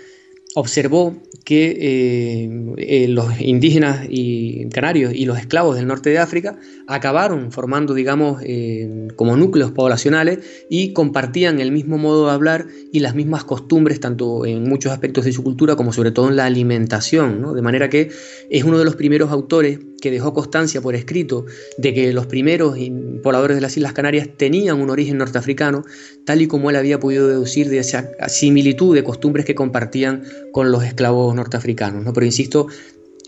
observó 0.58 1.14
que 1.44 1.76
eh, 1.78 2.74
eh, 2.78 3.08
los 3.08 3.40
indígenas 3.40 4.06
y 4.08 4.68
canarios 4.70 5.12
y 5.14 5.26
los 5.26 5.38
esclavos 5.38 5.76
del 5.76 5.86
norte 5.86 6.08
de 6.08 6.18
África 6.18 6.58
acabaron 6.86 7.52
formando, 7.52 7.92
digamos, 7.92 8.42
eh, 8.42 9.06
como 9.16 9.36
núcleos 9.36 9.70
poblacionales 9.72 10.38
y 10.70 10.94
compartían 10.94 11.60
el 11.60 11.72
mismo 11.72 11.98
modo 11.98 12.26
de 12.26 12.32
hablar 12.32 12.66
y 12.90 13.00
las 13.00 13.14
mismas 13.14 13.44
costumbres, 13.44 14.00
tanto 14.00 14.46
en 14.46 14.66
muchos 14.66 14.92
aspectos 14.92 15.26
de 15.26 15.32
su 15.32 15.44
cultura 15.44 15.76
como 15.76 15.92
sobre 15.92 16.10
todo 16.10 16.30
en 16.30 16.36
la 16.36 16.46
alimentación, 16.46 17.54
de 17.54 17.62
manera 17.62 17.90
que 17.90 18.10
es 18.48 18.64
uno 18.64 18.78
de 18.78 18.86
los 18.86 18.96
primeros 18.96 19.30
autores 19.30 19.78
que 20.00 20.10
dejó 20.10 20.32
constancia 20.34 20.80
por 20.80 20.94
escrito 20.94 21.46
de 21.78 21.94
que 21.94 22.12
los 22.12 22.26
primeros 22.26 22.76
pobladores 23.22 23.56
de 23.56 23.60
las 23.60 23.76
Islas 23.76 23.92
Canarias 23.92 24.28
tenían 24.36 24.80
un 24.80 24.90
origen 24.90 25.18
norteafricano, 25.18 25.84
tal 26.24 26.42
y 26.42 26.46
como 26.46 26.70
él 26.70 26.76
había 26.76 27.00
podido 27.00 27.28
deducir 27.28 27.68
de 27.68 27.78
esa 27.78 28.10
similitud 28.28 28.94
de 28.94 29.04
costumbres 29.04 29.46
que 29.46 29.54
compartían 29.54 30.22
con 30.56 30.72
los 30.72 30.84
esclavos 30.84 31.34
norteafricanos. 31.34 32.02
¿no? 32.02 32.14
Pero 32.14 32.24
insisto, 32.24 32.66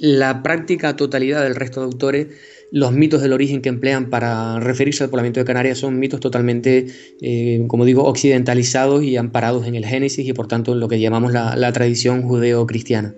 la 0.01 0.43
práctica 0.43 0.97
totalidad 0.97 1.43
del 1.43 1.57
resto 1.57 1.81
de 1.81 1.85
autores, 1.85 2.29
los 2.73 2.91
mitos 2.93 3.21
del 3.21 3.35
origen 3.35 3.61
que 3.61 3.69
emplean 3.69 4.09
para 4.09 4.59
referirse 4.61 5.05
al 5.05 5.11
poblamiento 5.11 5.39
de 5.39 5.45
Canarias 5.45 5.77
son 5.77 5.99
mitos 5.99 6.21
totalmente, 6.21 6.87
eh, 7.21 7.63
como 7.69 7.85
digo, 7.85 8.05
occidentalizados 8.05 9.03
y 9.03 9.19
amparados 9.19 9.67
en 9.67 9.75
el 9.75 9.85
Génesis 9.85 10.27
y 10.27 10.33
por 10.33 10.49
tanto 10.49 10.73
en 10.73 10.81
lo 10.81 10.89
que 10.89 11.01
llamamos 11.01 11.31
la, 11.31 11.71
tradición 11.75 12.23
judeo-cristiana. 12.23 13.15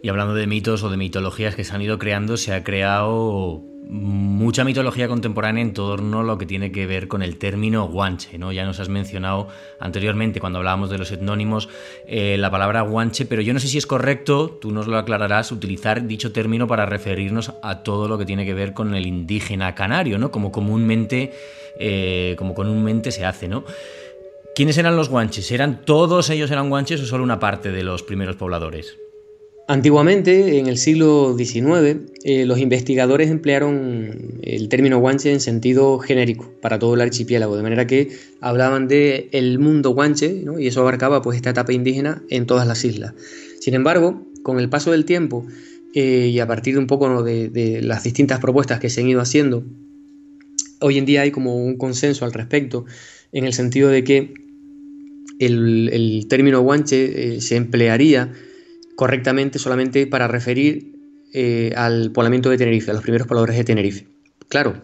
Y 0.00 0.08
hablando 0.08 0.36
de 0.36 0.46
mitos 0.46 0.84
o 0.84 0.88
de 0.88 0.96
mitologías 0.96 1.56
que 1.56 1.64
se 1.64 1.74
han 1.74 1.82
ido 1.82 1.98
creando, 1.98 2.36
se 2.36 2.52
ha 2.52 2.62
creado 2.62 3.64
mucha 3.86 4.64
mitología 4.64 5.08
contemporánea 5.08 5.62
en 5.62 5.74
torno 5.74 6.20
a 6.20 6.22
lo 6.22 6.38
que 6.38 6.46
tiene 6.46 6.72
que 6.72 6.86
ver 6.86 7.06
con 7.06 7.22
el 7.22 7.36
término 7.36 7.86
guanche. 7.86 8.38
¿no? 8.38 8.50
Ya 8.50 8.64
nos 8.64 8.80
has 8.80 8.88
mencionado 8.88 9.48
anteriormente 9.78 10.40
cuando 10.40 10.58
hablábamos 10.58 10.90
de 10.90 10.98
los 10.98 11.12
etnónimos 11.12 11.68
eh, 12.06 12.36
la 12.38 12.50
palabra 12.50 12.80
guanche, 12.82 13.26
pero 13.26 13.42
yo 13.42 13.52
no 13.52 13.60
sé 13.60 13.68
si 13.68 13.78
es 13.78 13.86
correcto, 13.86 14.58
tú 14.60 14.70
nos 14.70 14.86
lo 14.86 14.96
aclararás, 14.96 15.52
utilizar 15.52 16.06
dicho 16.06 16.32
término 16.32 16.66
para 16.66 16.86
referirnos 16.86 17.52
a 17.62 17.82
todo 17.82 18.08
lo 18.08 18.16
que 18.16 18.24
tiene 18.24 18.46
que 18.46 18.54
ver 18.54 18.72
con 18.72 18.94
el 18.94 19.06
indígena 19.06 19.74
canario, 19.74 20.18
¿no? 20.18 20.30
como, 20.30 20.50
comúnmente, 20.50 21.32
eh, 21.78 22.34
como 22.38 22.54
comúnmente 22.54 23.12
se 23.12 23.26
hace. 23.26 23.48
¿no? 23.48 23.64
¿Quiénes 24.54 24.78
eran 24.78 24.96
los 24.96 25.08
guanches? 25.08 25.50
¿Eran 25.50 25.84
todos 25.84 26.30
ellos 26.30 26.50
eran 26.50 26.70
guanches 26.70 27.00
o 27.02 27.06
solo 27.06 27.22
una 27.22 27.38
parte 27.38 27.70
de 27.70 27.82
los 27.82 28.02
primeros 28.02 28.36
pobladores? 28.36 28.96
Antiguamente, 29.66 30.58
en 30.58 30.66
el 30.66 30.76
siglo 30.76 31.34
XIX, 31.38 32.02
eh, 32.24 32.44
los 32.44 32.58
investigadores 32.58 33.30
emplearon 33.30 34.38
el 34.42 34.68
término 34.68 34.98
guanche 34.98 35.32
en 35.32 35.40
sentido 35.40 35.98
genérico 36.00 36.52
para 36.60 36.78
todo 36.78 36.94
el 36.94 37.00
archipiélago, 37.00 37.56
de 37.56 37.62
manera 37.62 37.86
que 37.86 38.10
hablaban 38.42 38.88
de 38.88 39.30
el 39.32 39.58
mundo 39.58 39.90
guanche 39.90 40.44
y 40.58 40.66
eso 40.66 40.82
abarcaba 40.82 41.22
pues, 41.22 41.36
esta 41.36 41.50
etapa 41.50 41.72
indígena 41.72 42.22
en 42.28 42.44
todas 42.44 42.66
las 42.66 42.84
islas. 42.84 43.14
Sin 43.58 43.72
embargo, 43.72 44.26
con 44.42 44.60
el 44.60 44.68
paso 44.68 44.90
del 44.90 45.06
tiempo 45.06 45.46
eh, 45.94 46.28
y 46.30 46.40
a 46.40 46.46
partir 46.46 46.74
de 46.74 46.80
un 46.80 46.86
poco 46.86 47.22
de, 47.22 47.80
las 47.82 48.04
distintas 48.04 48.40
propuestas 48.40 48.80
que 48.80 48.90
se 48.90 49.00
han 49.00 49.08
ido 49.08 49.22
haciendo, 49.22 49.64
hoy 50.80 50.98
en 50.98 51.06
día 51.06 51.22
hay 51.22 51.30
como 51.30 51.56
un 51.56 51.78
consenso 51.78 52.26
al 52.26 52.34
respecto 52.34 52.84
en 53.32 53.44
el 53.44 53.54
sentido 53.54 53.88
de 53.88 54.04
que 54.04 54.34
el, 55.38 56.26
término 56.28 56.60
guanche 56.60 57.36
eh, 57.36 57.40
se 57.40 57.56
emplearía 57.56 58.30
correctamente 58.96 59.58
solamente 59.58 60.06
para 60.06 60.28
referir 60.28 60.92
eh, 61.32 61.72
al 61.76 62.12
poblamiento 62.12 62.50
de 62.50 62.58
Tenerife, 62.58 62.90
a 62.90 62.94
los 62.94 63.02
primeros 63.02 63.26
pobladores 63.26 63.56
de 63.56 63.64
Tenerife. 63.64 64.06
Claro, 64.48 64.80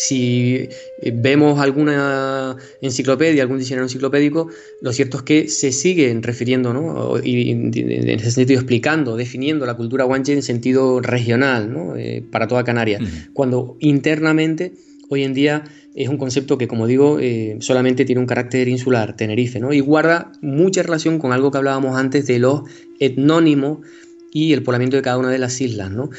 si 0.00 0.68
eh, 1.02 1.12
vemos 1.14 1.60
alguna 1.60 2.56
enciclopedia, 2.80 3.42
algún 3.42 3.58
diccionario 3.58 3.84
enciclopédico, 3.84 4.48
lo 4.80 4.92
cierto 4.94 5.18
es 5.18 5.22
que 5.24 5.48
se 5.48 5.72
siguen 5.72 6.22
refiriendo, 6.22 6.72
¿no? 6.72 7.22
y 7.22 7.50
en 7.50 8.08
ese 8.08 8.30
sentido 8.30 8.60
explicando, 8.60 9.16
definiendo 9.16 9.66
la 9.66 9.74
cultura 9.74 10.04
guanche 10.04 10.32
en 10.32 10.42
sentido 10.42 11.00
regional, 11.00 11.70
¿no? 11.70 11.96
Eh, 11.96 12.24
para 12.30 12.48
toda 12.48 12.64
Canarias, 12.64 13.02
cuando 13.34 13.76
internamente 13.80 14.72
hoy 15.10 15.24
en 15.24 15.34
día 15.34 15.64
es 15.94 16.08
un 16.08 16.18
concepto 16.18 16.56
que, 16.56 16.68
como 16.68 16.86
digo, 16.86 17.18
eh, 17.20 17.56
solamente 17.60 18.04
tiene 18.04 18.20
un 18.20 18.26
carácter 18.26 18.68
insular, 18.68 19.16
Tenerife, 19.16 19.58
¿no? 19.58 19.72
Y 19.72 19.80
guarda 19.80 20.32
mucha 20.40 20.82
relación 20.82 21.18
con 21.18 21.32
algo 21.32 21.50
que 21.50 21.58
hablábamos 21.58 21.96
antes 21.96 22.26
de 22.26 22.38
los 22.38 22.62
etnónimos 23.00 23.78
y 24.32 24.52
el 24.52 24.62
poblamiento 24.62 24.96
de 24.96 25.02
cada 25.02 25.18
una 25.18 25.30
de 25.30 25.38
las 25.38 25.60
islas, 25.60 25.90
¿no? 25.90 26.10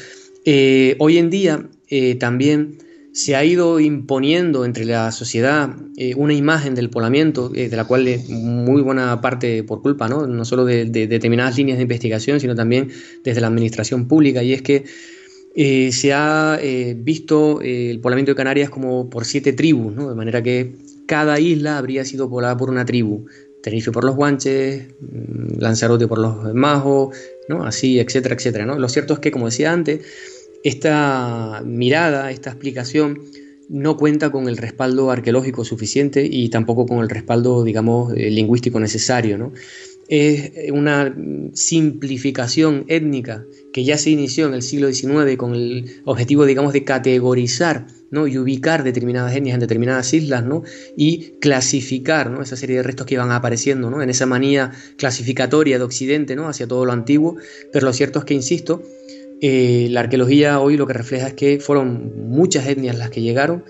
Eh, 0.44 0.96
hoy 0.98 1.18
en 1.18 1.30
día 1.30 1.68
eh, 1.88 2.16
también 2.16 2.78
se 3.12 3.36
ha 3.36 3.44
ido 3.44 3.78
imponiendo 3.78 4.64
entre 4.64 4.86
la 4.86 5.12
sociedad 5.12 5.76
una 6.16 6.32
imagen 6.32 6.74
del 6.74 6.88
poblamiento, 6.88 7.50
de 7.50 7.68
la 7.76 7.84
cual 7.84 8.08
es 8.08 8.26
muy 8.30 8.80
buena 8.80 9.20
parte 9.20 9.62
por 9.64 9.82
culpa, 9.82 10.08
¿no? 10.08 10.26
No 10.26 10.46
solo 10.46 10.64
de 10.64 10.86
determinadas 10.86 11.58
líneas 11.58 11.76
de 11.76 11.82
investigación, 11.82 12.40
sino 12.40 12.54
también 12.54 12.88
desde 13.22 13.42
la 13.42 13.48
administración 13.48 14.08
pública, 14.08 14.42
y 14.42 14.54
es 14.54 14.62
que 14.62 14.84
eh, 15.54 15.92
se 15.92 16.14
ha 16.14 16.58
eh, 16.62 16.96
visto 16.98 17.60
eh, 17.60 17.90
el 17.90 18.00
poblamiento 18.00 18.32
de 18.32 18.36
Canarias 18.36 18.70
como 18.70 19.10
por 19.10 19.26
siete 19.26 19.52
tribus, 19.52 19.96
de 19.96 20.14
manera 20.14 20.42
que 20.42 20.72
cada 21.06 21.38
isla 21.40 21.76
habría 21.76 22.04
sido 22.04 22.30
poblada 22.30 22.56
por 22.56 22.70
una 22.70 22.84
tribu. 22.84 23.26
Tenerife 23.62 23.92
por 23.92 24.04
los 24.04 24.16
guanches, 24.16 24.86
mm, 25.00 25.60
Lanzarote 25.60 26.08
por 26.08 26.18
los 26.18 26.54
majos, 26.54 27.14
¿no? 27.48 27.64
así, 27.64 28.00
etcétera, 28.00 28.34
etcétera. 28.34 28.64
¿no? 28.64 28.78
Lo 28.78 28.88
cierto 28.88 29.14
es 29.14 29.20
que, 29.20 29.30
como 29.30 29.46
decía 29.46 29.72
antes, 29.72 30.00
esta 30.64 31.62
mirada, 31.64 32.30
esta 32.30 32.50
explicación, 32.50 33.20
no 33.68 33.96
cuenta 33.96 34.30
con 34.30 34.48
el 34.48 34.56
respaldo 34.56 35.10
arqueológico 35.10 35.64
suficiente 35.64 36.26
y 36.30 36.48
tampoco 36.48 36.86
con 36.86 36.98
el 37.00 37.08
respaldo, 37.08 37.62
digamos, 37.62 38.12
lingüístico 38.14 38.80
necesario. 38.80 39.38
¿no? 39.38 39.52
es 40.08 40.70
una 40.72 41.14
simplificación 41.54 42.84
étnica 42.88 43.46
que 43.72 43.84
ya 43.84 43.98
se 43.98 44.10
inició 44.10 44.46
en 44.46 44.54
el 44.54 44.62
siglo 44.62 44.92
XIX 44.92 45.36
con 45.36 45.54
el 45.54 46.02
objetivo, 46.04 46.44
digamos, 46.44 46.72
de 46.72 46.84
categorizar 46.84 47.86
y 48.12 48.36
ubicar 48.36 48.84
determinadas 48.84 49.34
etnias 49.34 49.54
en 49.54 49.60
determinadas 49.60 50.12
islas 50.12 50.44
y 50.96 51.38
clasificar 51.40 52.30
esa 52.42 52.56
serie 52.56 52.76
de 52.76 52.82
restos 52.82 53.06
que 53.06 53.14
iban 53.14 53.32
apareciendo 53.32 54.02
en 54.02 54.10
esa 54.10 54.26
manía 54.26 54.70
clasificatoria 54.98 55.78
de 55.78 55.84
Occidente 55.84 56.36
¿no? 56.36 56.46
hacia 56.46 56.66
todo 56.66 56.84
lo 56.84 56.92
antiguo. 56.92 57.36
Pero 57.72 57.86
lo 57.86 57.92
cierto 57.94 58.18
es 58.18 58.26
que, 58.26 58.34
insisto, 58.34 58.82
eh, 59.40 59.88
la 59.90 60.00
arqueología 60.00 60.60
hoy 60.60 60.76
lo 60.76 60.86
que 60.86 60.92
refleja 60.92 61.28
es 61.28 61.34
que 61.34 61.58
fueron 61.58 62.28
muchas 62.28 62.66
etnias 62.66 62.98
las 62.98 63.08
que 63.08 63.22
llegaron. 63.22 63.64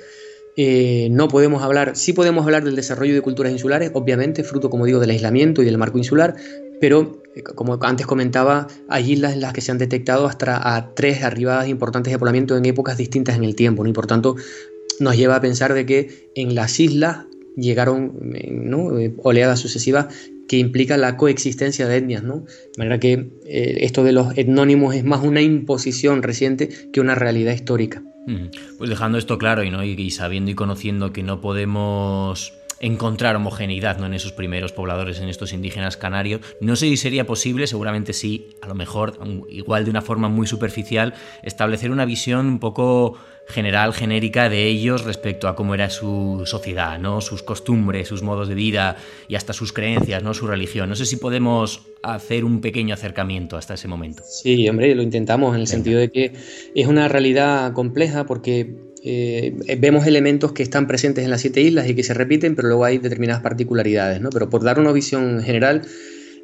Eh, 0.57 1.09
no 1.13 1.29
podemos 1.29 1.63
hablar, 1.63 1.97
sí 1.97 2.13
podemos 2.13 2.45
hablar 2.45 2.65
del 2.65 2.75
desarrollo 2.75 3.15
de 3.15 3.21
culturas 3.23 3.53
insulares, 3.53 3.93
obviamente, 3.95 4.43
fruto, 4.43 4.71
como 4.71 4.85
digo, 4.87 4.99
del 4.99 5.11
aislamiento 5.11 5.63
y 5.63 5.65
del 5.65 5.79
marco 5.79 5.99
insular, 5.99 6.35
pero 6.81 7.22
como 7.55 7.79
antes 7.83 8.07
comentaba, 8.07 8.67
hay 8.89 9.13
islas 9.13 9.33
en 9.33 9.41
las 9.41 9.53
que 9.53 9.61
se 9.61 9.73
han 9.73 9.79
detectado 9.79 10.27
hasta 10.27 10.93
tres 10.95 11.23
arribadas 11.23 11.69
importantes 11.69 12.13
de 12.13 12.19
poblamiento 12.19 12.57
en 12.57 12.65
épocas 12.65 12.97
distintas 12.99 13.37
en 13.37 13.45
el 13.45 13.55
tiempo, 13.55 13.87
y 13.87 13.93
por 13.93 14.07
tanto 14.07 14.37
nos 15.01 15.17
lleva 15.17 15.37
a 15.37 15.41
pensar 15.41 15.75
de 15.75 15.87
que 15.87 16.31
en 16.35 16.55
las 16.55 16.79
islas 16.79 17.27
llegaron 17.57 18.33
eh, 18.35 19.15
oleadas 19.23 19.61
sucesivas 19.61 20.07
que 20.49 20.59
implican 20.59 21.01
la 21.01 21.17
coexistencia 21.17 21.87
de 21.89 21.97
etnias, 21.97 22.23
¿no? 22.23 22.41
De 22.45 22.79
manera 22.79 22.99
que 22.99 23.31
esto 23.45 24.05
de 24.05 24.13
los 24.13 24.37
etnónimos 24.37 24.95
es 24.95 25.05
más 25.05 25.23
una 25.23 25.41
imposición 25.41 26.23
reciente 26.23 26.69
que 26.93 27.01
una 27.01 27.15
realidad 27.15 27.55
histórica. 27.55 28.03
Pues 28.79 28.89
dejando 28.89 29.19
esto 29.19 29.39
claro 29.39 29.65
y, 29.65 29.71
¿no? 29.71 29.83
y, 29.83 30.11
sabiendo 30.11 30.51
y 30.51 30.55
conociendo 30.55 31.13
que 31.13 31.23
no 31.23 31.41
podemos 31.41 32.53
encontrar 32.83 33.37
homogeneidad 33.37 33.99
¿no? 33.99 34.07
en 34.07 34.15
esos 34.15 34.33
primeros 34.33 34.73
pobladores, 34.73 35.21
en 35.21 35.29
estos 35.29 35.53
indígenas 35.53 35.97
canarios. 35.97 36.43
No 36.61 36.77
sé 36.77 36.89
si 36.89 36.97
sería 36.99 37.25
posible, 37.25 37.67
seguramente 37.67 38.13
sí, 38.13 38.51
a 38.61 38.67
lo 38.67 38.75
mejor 38.75 39.19
igual 39.49 39.85
de 39.85 39.91
una 39.91 40.03
forma 40.03 40.29
muy 40.29 40.47
superficial, 40.47 41.15
establecer 41.43 41.91
una 41.91 42.05
visión 42.05 42.47
un 42.47 42.59
poco 42.59 43.17
general, 43.47 43.93
genérica 43.93 44.49
de 44.49 44.67
ellos 44.67 45.05
respecto 45.05 45.49
a 45.49 45.55
cómo 45.55 45.75
era 45.75 45.91
su 45.91 46.43
sociedad, 46.45 46.99
¿no? 46.99 47.21
sus 47.21 47.43
costumbres, 47.43 48.09
sus 48.09 48.23
modos 48.23 48.49
de 48.49 48.55
vida 48.55 48.97
y 49.29 49.37
hasta 49.37 49.53
sus 49.53 49.73
creencias, 49.73 50.23
¿no? 50.23 50.35
su 50.35 50.47
religión. 50.47 50.89
No 50.89 50.97
sé 50.97 51.07
si 51.07 51.17
podemos 51.17 51.87
hacer 52.03 52.45
un 52.45 52.61
pequeño 52.61 52.95
acercamiento 52.95 53.57
hasta 53.57 53.75
ese 53.75 53.89
momento. 53.89 54.23
Sí, 54.27 54.69
hombre, 54.69 54.95
lo 54.95 55.03
intentamos 55.03 55.55
en 55.55 55.61
el 55.61 55.67
sentido 55.69 56.01
de 56.01 56.11
que 56.11 56.33
es 56.75 56.87
una 56.87 57.09
realidad 57.09 57.73
compleja 57.75 58.27
porque 58.27 58.92
eh, 59.05 59.77
vemos 59.79 60.07
elementos 60.07 60.53
que 60.53 60.63
están 60.63 60.87
presentes 60.87 61.25
en 61.25 61.31
las 61.31 61.41
siete 61.41 61.61
islas 61.61 61.89
y 61.89 61.95
que 61.95 62.05
se 62.05 62.15
repiten, 62.15 62.55
pero 62.55 62.69
luego 62.69 62.85
hay 62.85 62.99
determinadas 62.99 63.43
particularidades. 63.43 64.21
¿no? 64.21 64.31
Pero 64.31 64.49
por 64.49 64.63
dar 64.63 64.79
una 64.79 64.93
visión 64.93 65.43
general, 65.43 65.83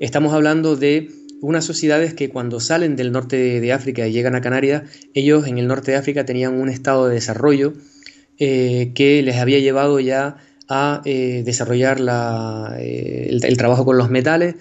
estamos 0.00 0.34
hablando 0.34 0.76
de 0.76 1.08
unas 1.40 1.64
sociedades 1.64 2.14
que 2.14 2.30
cuando 2.30 2.60
salen 2.60 2.96
del 2.96 3.12
norte 3.12 3.60
de, 3.60 3.72
África 3.72 4.06
y 4.06 4.12
llegan 4.12 4.34
a 4.34 4.40
Canarias, 4.40 4.82
ellos 5.14 5.46
en 5.46 5.58
el 5.58 5.66
norte 5.66 5.92
de 5.92 5.98
África 5.98 6.24
tenían 6.24 6.54
un 6.54 6.68
estado 6.68 7.06
de 7.06 7.14
desarrollo 7.14 7.74
eh, 8.38 8.92
que 8.94 9.22
les 9.22 9.36
había 9.36 9.58
llevado 9.58 10.00
ya 10.00 10.36
a 10.68 11.00
eh, 11.04 11.42
desarrollar 11.44 11.98
eh, 12.78 13.28
el, 13.30 13.56
trabajo 13.56 13.84
con 13.84 13.98
los 13.98 14.10
metales. 14.10 14.56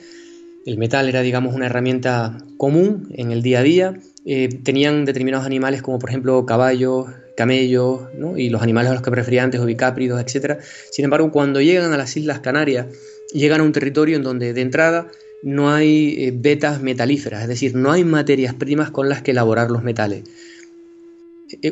El 0.65 0.77
metal 0.77 1.09
era, 1.09 1.21
digamos, 1.21 1.55
una 1.55 1.65
herramienta 1.65 2.37
común 2.57 3.07
en 3.15 3.31
el 3.31 3.41
día 3.41 3.59
a 3.59 3.63
día. 3.63 3.99
Tenían 4.63 5.05
determinados 5.05 5.45
animales 5.45 5.81
como, 5.81 5.99
por 5.99 6.09
ejemplo, 6.09 6.45
caballos, 6.45 7.07
camellos, 7.37 8.01
y 8.35 8.49
los 8.49 8.61
animales 8.61 8.91
a 8.91 8.93
los 8.95 9.03
que 9.03 9.11
preferían 9.11 9.45
antes, 9.45 9.63
bicápridos, 9.63 10.19
etc. 10.19 10.59
Sin 10.91 11.05
embargo, 11.05 11.31
cuando 11.31 11.61
llegan 11.61 11.93
a 11.93 11.97
las 11.97 12.17
Islas 12.17 12.39
Canarias, 12.41 12.87
llegan 13.31 13.61
a 13.61 13.63
un 13.63 13.71
territorio 13.71 14.17
en 14.17 14.23
donde 14.23 14.53
de 14.53 14.61
entrada 14.61 15.07
no 15.43 15.71
hay 15.71 16.31
vetas 16.31 16.81
metalíferas, 16.81 17.43
es 17.43 17.47
decir, 17.47 17.75
no 17.75 17.91
hay 17.91 18.03
materias 18.03 18.55
primas 18.55 18.91
con 18.91 19.07
las 19.07 19.21
que 19.21 19.31
elaborar 19.31 19.69
los 19.71 19.83
metales 19.83 20.23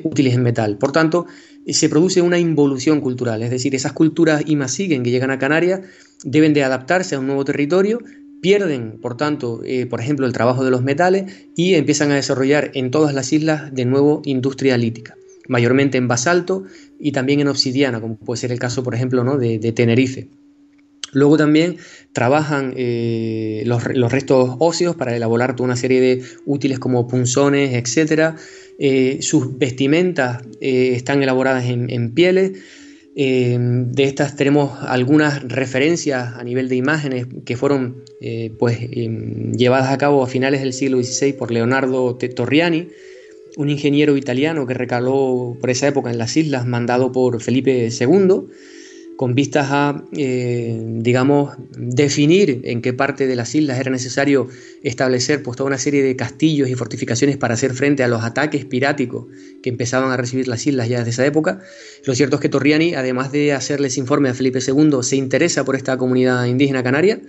útiles 0.03 0.33
en 0.33 0.43
metal. 0.43 0.77
Por 0.77 0.91
tanto, 0.91 1.25
se 1.67 1.89
produce 1.89 2.21
una 2.21 2.39
involución 2.39 3.01
cultural, 3.01 3.41
es 3.43 3.49
decir, 3.49 3.75
esas 3.75 3.93
culturas 3.93 4.43
siguen 4.67 5.03
que 5.03 5.11
llegan 5.11 5.31
a 5.31 5.39
Canarias 5.39 5.81
deben 6.23 6.53
de 6.53 6.63
adaptarse 6.63 7.15
a 7.15 7.19
un 7.19 7.27
nuevo 7.27 7.45
territorio, 7.45 7.99
pierden, 8.41 8.99
por 9.01 9.17
tanto, 9.17 9.61
eh, 9.65 9.85
por 9.85 9.99
ejemplo, 9.99 10.25
el 10.25 10.33
trabajo 10.33 10.63
de 10.63 10.71
los 10.71 10.83
metales 10.83 11.49
y 11.55 11.75
empiezan 11.75 12.11
a 12.11 12.15
desarrollar 12.15 12.71
en 12.73 12.91
todas 12.91 13.13
las 13.13 13.33
islas 13.33 13.73
de 13.73 13.85
nuevo 13.85 14.21
industria 14.25 14.77
lítica, 14.77 15.17
mayormente 15.47 15.97
en 15.97 16.07
basalto 16.07 16.63
y 16.99 17.11
también 17.11 17.39
en 17.39 17.47
obsidiana, 17.47 18.01
como 18.01 18.17
puede 18.17 18.39
ser 18.39 18.51
el 18.51 18.59
caso, 18.59 18.83
por 18.83 18.95
ejemplo, 18.95 19.23
¿no? 19.23 19.37
de, 19.37 19.59
Tenerife. 19.71 20.27
Luego 21.15 21.37
también 21.37 21.77
trabajan 22.11 22.73
eh, 22.75 23.63
los, 23.65 23.83
restos 23.83 24.57
óseos 24.59 24.97
para 24.97 25.15
elaborar 25.15 25.55
toda 25.55 25.67
una 25.67 25.77
serie 25.77 26.01
de 26.01 26.23
útiles 26.45 26.77
como 26.77 27.07
punzones, 27.07 27.73
etcétera. 27.73 28.35
Eh, 28.77 29.19
sus 29.21 29.57
vestimentas 29.57 30.41
eh, 30.59 30.91
están 30.95 31.23
elaboradas 31.23 31.65
en, 31.65 32.11
pieles. 32.11 32.59
Eh, 33.15 33.57
de 33.57 34.03
estas 34.03 34.35
tenemos 34.35 34.77
algunas 34.81 35.41
referencias 35.47 36.33
a 36.35 36.43
nivel 36.43 36.67
de 36.67 36.75
imágenes 36.75 37.27
que 37.45 37.55
fueron 37.55 38.03
pues, 38.57 38.79
llevadas 38.89 39.91
a 39.91 39.97
cabo 39.97 40.23
a 40.23 40.27
finales 40.27 40.61
del 40.61 40.73
siglo 40.73 41.01
XVI 41.01 41.33
por 41.33 41.51
Leonardo 41.51 42.17
Torriani, 42.17 42.89
un 43.57 43.69
ingeniero 43.69 44.17
italiano 44.17 44.65
que 44.67 44.73
recaló 44.73 45.57
por 45.59 45.69
esa 45.69 45.87
época 45.87 46.11
en 46.11 46.17
las 46.17 46.35
islas, 46.37 46.65
mandado 46.65 47.11
por 47.11 47.41
Felipe 47.41 47.89
II 47.89 48.47
con 49.15 49.33
vistas 49.33 49.67
a, 49.69 50.03
eh, 50.17 50.77
digamos, 50.97 51.55
definir 51.77 52.61
en 52.65 52.81
qué 52.81 52.93
parte 52.93 53.27
de 53.27 53.35
las 53.35 53.55
islas 53.55 53.79
era 53.79 53.89
necesario 53.89 54.49
establecer 54.83 55.41
pues, 55.41 55.55
toda 55.55 55.67
una 55.67 55.77
serie 55.77 56.03
de 56.03 56.15
castillos 56.15 56.69
y 56.69 56.75
fortificaciones 56.75 57.37
para 57.37 57.53
hacer 57.53 57.73
frente 57.73 58.03
a 58.03 58.07
los 58.07 58.23
ataques 58.23 58.65
piráticos 58.65 59.27
que 59.63 59.69
empezaban 59.69 60.11
a 60.11 60.17
recibir 60.17 60.47
las 60.47 60.67
islas 60.67 60.89
ya 60.89 60.97
desde 60.99 61.11
esa 61.11 61.25
época. 61.25 61.61
Lo 62.03 62.13
cierto 62.13 62.35
es 62.35 62.41
que 62.41 62.49
Torriani, 62.49 62.95
además 62.95 63.31
de 63.31 63.53
hacerles 63.53 63.97
informe 63.97 64.29
a 64.29 64.33
Felipe 64.33 64.59
II, 64.65 64.97
se 65.01 65.15
interesa 65.15 65.63
por 65.63 65.75
esta 65.75 65.97
comunidad 65.97 66.45
indígena 66.45 66.83
canaria 66.83 67.21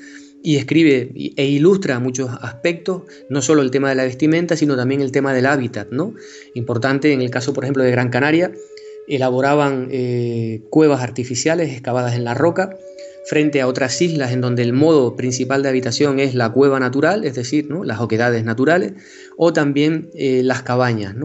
y 0.47 0.59
escribe 0.59 1.11
e 1.37 1.45
ilustra 1.45 1.99
muchos 1.99 2.31
aspectos, 2.41 3.03
no 3.29 3.43
solo 3.43 3.63
el 3.63 3.73
tema 3.73 3.89
de 3.89 3.97
la 3.97 4.05
vestimenta, 4.05 4.57
sino 4.57 4.77
también 4.77 5.01
el 5.01 5.11
tema 5.11 5.35
del 5.35 5.45
hábitat, 5.45 5.89
¿no? 5.91 6.15
Importante 6.55 7.13
en 7.13 7.21
el 7.21 7.31
caso, 7.31 7.53
por 7.53 7.65
ejemplo, 7.65 7.83
de 7.83 7.91
Gran 7.91 8.11
Canaria, 8.11 8.53
elaboraban 9.09 9.89
eh, 9.91 10.63
cuevas 10.71 11.03
artificiales 11.03 11.73
excavadas 11.73 12.15
en 12.15 12.23
la 12.23 12.35
roca 12.35 12.77
frente 13.27 13.61
a 13.61 13.67
otras 13.67 14.01
islas 14.01 14.31
en 14.31 14.41
donde 14.41 14.63
el 14.63 14.73
modo 14.73 15.17
principal 15.17 15.65
de 15.65 15.69
habitación 15.69 16.21
es 16.21 16.37
la 16.37 16.53
cueva 16.53 16.79
natural, 16.79 17.25
es 17.25 17.35
decir, 17.35 17.69
¿no? 17.69 17.83
las 17.83 17.99
oquedades 17.99 18.45
naturales, 18.45 18.93
o 19.37 19.53
también 19.53 20.11
eh, 20.15 20.43
las 20.45 20.63
cabañas. 20.63 21.17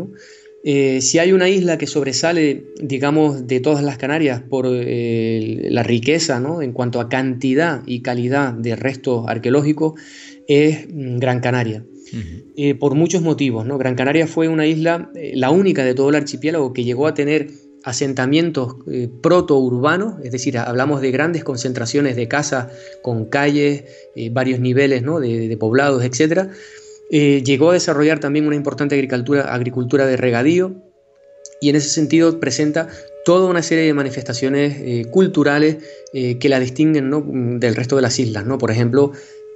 Eh, 0.63 1.01
si 1.01 1.17
hay 1.19 1.31
una 1.31 1.49
isla 1.49 1.77
que 1.77 1.87
sobresale, 1.87 2.65
digamos, 2.81 3.47
de 3.47 3.59
todas 3.59 3.83
las 3.83 3.97
Canarias 3.97 4.41
por 4.41 4.67
la 4.67 5.83
riqueza 5.83 6.39
¿no? 6.39 6.61
en 6.61 6.71
cuanto 6.71 6.99
a 6.99 7.09
cantidad 7.09 7.81
y 7.87 8.01
calidad 8.01 8.53
de 8.53 8.75
restos 8.75 9.25
arqueológicos, 9.27 9.99
es 10.47 10.87
mm, 10.87 11.17
Gran 11.17 11.39
Canaria. 11.39 11.83
por 12.79 12.95
muchos 12.95 13.21
motivos. 13.21 13.65
¿no? 13.65 13.77
Gran 13.77 13.95
Canaria 13.95 14.27
fue 14.27 14.47
una 14.47 14.67
isla, 14.67 15.11
la 15.33 15.49
única 15.49 15.83
de 15.83 15.95
todo 15.95 16.09
el 16.09 16.15
archipiélago 16.15 16.73
que 16.73 16.83
llegó 16.83 17.07
a 17.07 17.13
tener 17.13 17.47
asentamientos 17.83 18.75
eh, 18.91 19.09
proto-urbanos, 19.21 20.15
es 20.23 20.31
decir, 20.31 20.57
hablamos 20.57 21.01
de 21.01 21.11
grandes 21.11 21.43
concentraciones 21.43 22.15
de 22.15 22.27
casas 22.27 22.67
con 23.01 23.25
calles, 23.25 23.85
eh, 24.15 24.29
varios 24.31 24.59
niveles 24.59 25.03
de, 25.03 25.57
poblados, 25.59 26.03
etc. 26.03 26.49
Eh, 27.11 27.43
llegó 27.43 27.69
a 27.69 27.73
desarrollar 27.73 28.19
también 28.19 28.47
una 28.47 28.55
importante 28.55 28.95
agricultura, 28.95 29.53
agricultura 29.53 30.07
de 30.07 30.17
regadío 30.17 30.73
y 31.59 31.69
en 31.69 31.75
ese 31.75 31.89
sentido 31.89 32.39
presenta 32.39 32.87
toda 33.25 33.47
una 33.47 33.61
serie 33.61 33.83
de 33.83 33.93
manifestaciones 33.93 35.07
culturales 35.09 35.77
que 36.11 36.49
la 36.49 36.59
distinguen 36.59 37.59
del 37.59 37.75
resto 37.75 37.95
de 37.95 38.01
las 38.01 38.17
islas. 38.17 38.47
¿no? 38.47 38.57
Por 38.57 38.71
ejemplo, 38.71 39.11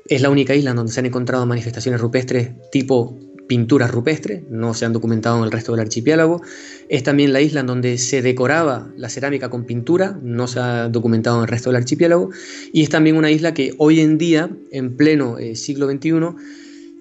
es 0.08 0.22
la 0.22 0.30
única 0.30 0.54
isla 0.54 0.76
donde 0.76 0.92
se 0.92 1.00
han 1.00 1.08
encontrado 1.08 1.48
manifestaciones 1.48 2.00
rupestres 2.00 2.52
tipo 2.72 3.18
pinturas 3.48 3.92
rupestres, 3.92 4.44
no 4.50 4.74
se 4.74 4.86
han 4.86 4.94
documentado 4.94 5.38
en 5.40 5.46
el 5.46 5.52
resto 5.52 5.72
del 5.72 5.82
archipiélago. 5.82 6.42
Es 6.90 7.04
también 7.04 7.34
la 7.34 7.42
isla 7.42 7.62
en 7.62 7.68
donde 7.68 7.98
se 7.98 8.22
decoraba 8.22 8.92
la 8.98 9.10
cerámica 9.10 9.50
con 9.50 9.66
pintura, 9.66 10.20
no 10.22 10.48
se 10.48 10.60
ha 10.60 10.90
documentado 10.90 11.38
en 11.38 11.44
el 11.44 11.48
resto 11.48 11.70
del 11.70 11.78
archipiélago. 11.78 12.30
Y 12.74 12.84
es 12.84 12.90
también 12.90 13.18
una 13.18 13.32
isla 13.32 13.54
que 13.54 13.74
hoy 13.78 14.00
en 14.00 14.18
día, 14.18 14.50
en 14.72 14.96
pleno 14.98 15.38
eh, 15.38 15.56
siglo 15.56 15.90
XXI, 15.90 16.12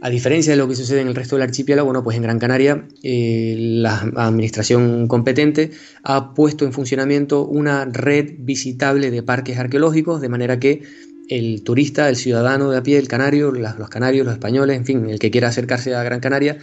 a 0.04 0.10
diferencia 0.10 0.52
de 0.52 0.58
lo 0.58 0.68
que 0.68 0.76
sucede 0.76 1.00
en 1.00 1.08
el 1.08 1.14
resto 1.14 1.34
del 1.34 1.44
archipiélago, 1.44 1.86
bueno, 1.86 2.04
pues 2.04 2.14
en 2.18 2.24
Gran 2.24 2.38
Canaria 2.38 2.86
eh, 3.02 3.54
la 3.58 4.00
administración 4.16 5.08
competente 5.08 5.70
ha 6.02 6.34
puesto 6.34 6.66
en 6.66 6.74
funcionamiento 6.74 7.46
una 7.46 7.86
red 7.86 8.34
visitable 8.36 9.10
de 9.10 9.22
parques 9.22 9.56
arqueológicos, 9.56 10.20
de 10.20 10.28
manera 10.28 10.60
que 10.60 10.82
el 11.30 11.62
turista, 11.62 12.10
el 12.10 12.16
ciudadano 12.16 12.70
de 12.70 12.76
a 12.76 12.82
pie, 12.82 12.98
el 12.98 13.08
canario, 13.08 13.50
los 13.50 13.88
canarios, 13.88 14.26
los 14.26 14.34
españoles, 14.34 14.76
en 14.76 14.84
fin, 14.84 15.08
el 15.08 15.18
que 15.18 15.30
quiera 15.30 15.48
acercarse 15.48 15.94
a 15.94 16.02
Gran 16.02 16.20
Canaria, 16.20 16.58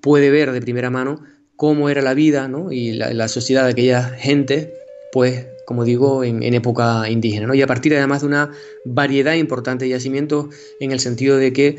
puede 0.00 0.30
ver 0.30 0.52
de 0.52 0.60
primera 0.60 0.88
mano 0.88 1.20
cómo 1.56 1.88
era 1.88 2.00
la 2.00 2.14
vida 2.14 2.48
y 2.70 2.92
la, 2.92 3.26
sociedad 3.26 3.64
de 3.64 3.72
aquella 3.72 4.04
gente, 4.04 4.72
pues, 5.10 5.48
como 5.66 5.82
digo, 5.82 6.22
en, 6.22 6.44
época 6.54 7.10
indígena. 7.10 7.48
¿no? 7.48 7.54
Y 7.54 7.62
a 7.62 7.66
partir 7.66 7.92
además 7.96 8.20
de 8.20 8.28
una 8.28 8.52
variedad 8.84 9.34
importante 9.34 9.86
de 9.86 9.88
yacimientos 9.88 10.54
en 10.78 10.92
el 10.92 11.00
sentido 11.00 11.38
de 11.38 11.52
que 11.52 11.78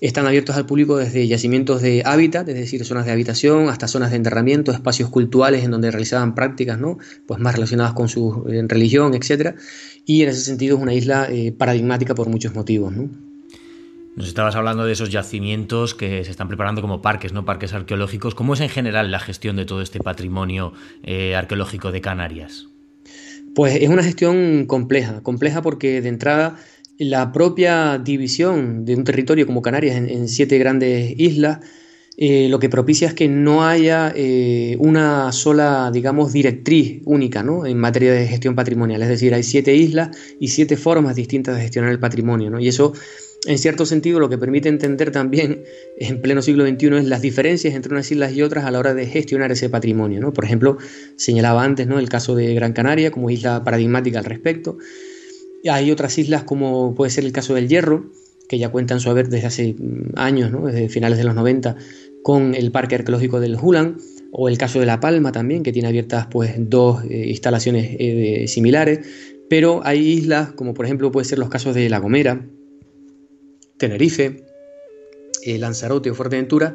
están 0.00 0.26
abiertos 0.26 0.56
al 0.56 0.66
público 0.66 0.96
desde 0.96 1.26
yacimientos 1.26 1.80
de 1.80 2.02
hábitat, 2.04 2.48
es 2.48 2.54
decir, 2.54 2.84
zonas 2.84 3.06
de 3.06 3.12
habitación, 3.12 3.68
hasta 3.68 3.88
zonas 3.88 4.10
de 4.10 4.16
enterramiento, 4.16 4.72
espacios 4.72 5.08
cultuales 5.08 5.64
en 5.64 5.70
donde 5.70 5.90
realizaban 5.90 6.34
prácticas 6.34 6.78
¿no? 6.78 6.98
pues 7.26 7.40
más 7.40 7.54
relacionadas 7.54 7.94
con 7.94 8.08
su 8.08 8.44
eh, 8.48 8.62
religión, 8.68 9.14
etc. 9.14 9.56
Y 10.04 10.22
en 10.22 10.28
ese 10.28 10.40
sentido 10.40 10.76
es 10.76 10.82
una 10.82 10.94
isla 10.94 11.28
eh, 11.30 11.52
paradigmática 11.52 12.14
por 12.14 12.28
muchos 12.28 12.54
motivos. 12.54 12.92
¿no? 12.92 13.08
Nos 14.16 14.28
estabas 14.28 14.54
hablando 14.56 14.84
de 14.84 14.92
esos 14.92 15.10
yacimientos 15.10 15.94
que 15.94 16.24
se 16.24 16.30
están 16.30 16.48
preparando 16.48 16.80
como 16.80 17.02
parques, 17.02 17.34
¿no? 17.34 17.44
Parques 17.44 17.74
arqueológicos. 17.74 18.34
¿Cómo 18.34 18.54
es 18.54 18.60
en 18.60 18.70
general 18.70 19.10
la 19.10 19.20
gestión 19.20 19.56
de 19.56 19.66
todo 19.66 19.82
este 19.82 20.00
patrimonio 20.00 20.72
eh, 21.02 21.36
arqueológico 21.36 21.92
de 21.92 22.00
Canarias? 22.00 22.68
Pues 23.54 23.76
es 23.76 23.88
una 23.90 24.02
gestión 24.02 24.64
compleja, 24.66 25.22
compleja 25.22 25.60
porque 25.60 26.00
de 26.00 26.08
entrada 26.08 26.56
la 26.98 27.32
propia 27.32 27.98
división 27.98 28.84
de 28.84 28.94
un 28.94 29.04
territorio 29.04 29.46
como 29.46 29.62
Canarias 29.62 29.96
en, 29.96 30.28
siete 30.28 30.58
grandes 30.58 31.14
islas, 31.18 31.60
eh, 32.16 32.48
lo 32.48 32.58
que 32.58 32.70
propicia 32.70 33.08
es 33.08 33.14
que 33.14 33.28
no 33.28 33.66
haya 33.66 34.10
eh, 34.16 34.76
una 34.80 35.30
sola, 35.32 35.90
digamos, 35.92 36.32
directriz 36.32 37.02
única 37.04 37.42
¿no? 37.42 37.66
en 37.66 37.76
materia 37.76 38.12
de 38.14 38.26
gestión 38.26 38.54
patrimonial. 38.54 39.02
Es 39.02 39.08
decir, 39.08 39.34
hay 39.34 39.42
siete 39.42 39.74
islas 39.74 40.16
y 40.40 40.48
siete 40.48 40.78
formas 40.78 41.14
distintas 41.14 41.56
de 41.56 41.62
gestionar 41.62 41.90
el 41.90 42.00
patrimonio. 42.00 42.48
¿no? 42.48 42.58
Y 42.58 42.68
eso, 42.68 42.94
en 43.44 43.58
cierto 43.58 43.84
sentido, 43.84 44.18
lo 44.18 44.30
que 44.30 44.38
permite 44.38 44.70
entender 44.70 45.10
también 45.10 45.64
en 45.98 46.22
pleno 46.22 46.40
siglo 46.40 46.66
XXI 46.66 46.96
es 46.96 47.04
las 47.04 47.20
diferencias 47.20 47.74
entre 47.74 47.92
unas 47.92 48.10
islas 48.10 48.32
y 48.32 48.40
otras 48.40 48.64
a 48.64 48.70
la 48.70 48.78
hora 48.78 48.94
de 48.94 49.04
gestionar 49.04 49.52
ese 49.52 49.68
patrimonio. 49.68 50.18
¿no? 50.18 50.32
Por 50.32 50.46
ejemplo, 50.46 50.78
señalaba 51.16 51.62
antes 51.62 51.86
¿no? 51.86 51.98
el 51.98 52.08
caso 52.08 52.34
de 52.34 52.54
Gran 52.54 52.72
Canaria 52.72 53.10
como 53.10 53.28
isla 53.28 53.62
paradigmática 53.62 54.20
al 54.20 54.24
respecto. 54.24 54.78
Hay 55.68 55.90
otras 55.90 56.18
islas 56.18 56.44
como 56.44 56.94
puede 56.94 57.10
ser 57.10 57.24
el 57.24 57.32
caso 57.32 57.54
del 57.54 57.68
Hierro, 57.68 58.10
que 58.48 58.58
ya 58.58 58.70
cuentan 58.70 59.00
su 59.00 59.10
haber 59.10 59.28
desde 59.28 59.46
hace 59.46 59.74
mm, 59.78 60.12
años, 60.16 60.52
desde 60.64 60.88
finales 60.88 61.18
de 61.18 61.24
los 61.24 61.34
90, 61.34 61.76
con 62.22 62.54
el 62.54 62.72
Parque 62.72 62.96
Arqueológico 62.96 63.40
del 63.40 63.56
Hulan, 63.60 63.96
o 64.32 64.48
el 64.48 64.58
caso 64.58 64.80
de 64.80 64.86
La 64.86 65.00
Palma 65.00 65.32
también, 65.32 65.62
que 65.62 65.72
tiene 65.72 65.88
abiertas 65.88 66.26
pues, 66.30 66.54
dos 66.58 67.04
eh, 67.04 67.28
instalaciones 67.28 67.96
eh, 67.98 68.44
similares, 68.48 69.06
pero 69.48 69.80
hay 69.84 70.00
islas 70.00 70.52
como 70.52 70.74
por 70.74 70.84
ejemplo 70.84 71.10
puede 71.10 71.24
ser 71.24 71.38
los 71.38 71.48
casos 71.48 71.74
de 71.74 71.88
La 71.88 71.98
Gomera, 71.98 72.44
Tenerife, 73.78 74.44
eh, 75.42 75.58
Lanzarote 75.58 76.10
o 76.10 76.14
Fuerteventura, 76.14 76.74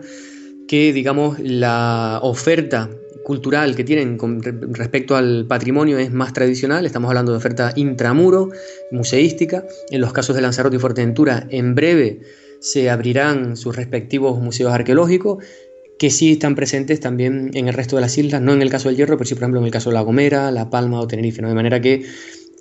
que 0.68 0.94
digamos 0.94 1.40
la 1.40 2.20
oferta 2.24 2.90
cultural 3.24 3.76
que 3.76 3.84
tienen 3.84 4.18
con 4.18 4.42
respecto 4.42 5.16
al 5.16 5.46
patrimonio 5.48 5.98
es 5.98 6.12
más 6.12 6.34
tradicional, 6.34 6.86
estamos 6.86 7.10
hablando 7.10 7.32
de 7.32 7.38
oferta 7.38 7.74
intramuro, 7.76 8.50
museística, 8.92 9.66
en 9.90 10.02
los 10.02 10.14
casos 10.14 10.36
de 10.36 10.42
Lanzarote 10.42 10.78
y 10.78 10.80
Fuerteventura 10.80 11.48
en 11.50 11.76
breve 11.76 12.22
se 12.60 12.90
abrirán 12.90 13.58
sus 13.58 13.76
respectivos 13.76 14.40
museos 14.40 14.72
arqueológicos 14.72 15.44
que 15.98 16.10
sí 16.10 16.34
están 16.34 16.56
presentes 16.56 17.00
también 17.00 17.52
en 17.54 17.68
el 17.68 17.74
resto 17.74 17.96
de 17.96 18.02
las 18.02 18.18
islas, 18.18 18.42
no 18.42 18.54
en 18.54 18.62
el 18.62 18.70
caso 18.70 18.90
del 18.90 18.98
Hierro, 18.98 19.18
pero 19.18 19.28
sí 19.28 19.36
por 19.36 19.44
ejemplo 19.44 19.60
en 19.60 19.66
el 19.66 19.72
caso 19.72 19.90
de 19.90 19.96
La 19.96 20.02
Gomera, 20.02 20.52
La 20.52 20.70
Palma 20.70 21.00
o 21.00 21.08
Tenerife, 21.08 21.42
¿no? 21.42 21.48
de 21.48 21.56
manera 21.56 21.80
que 21.80 22.04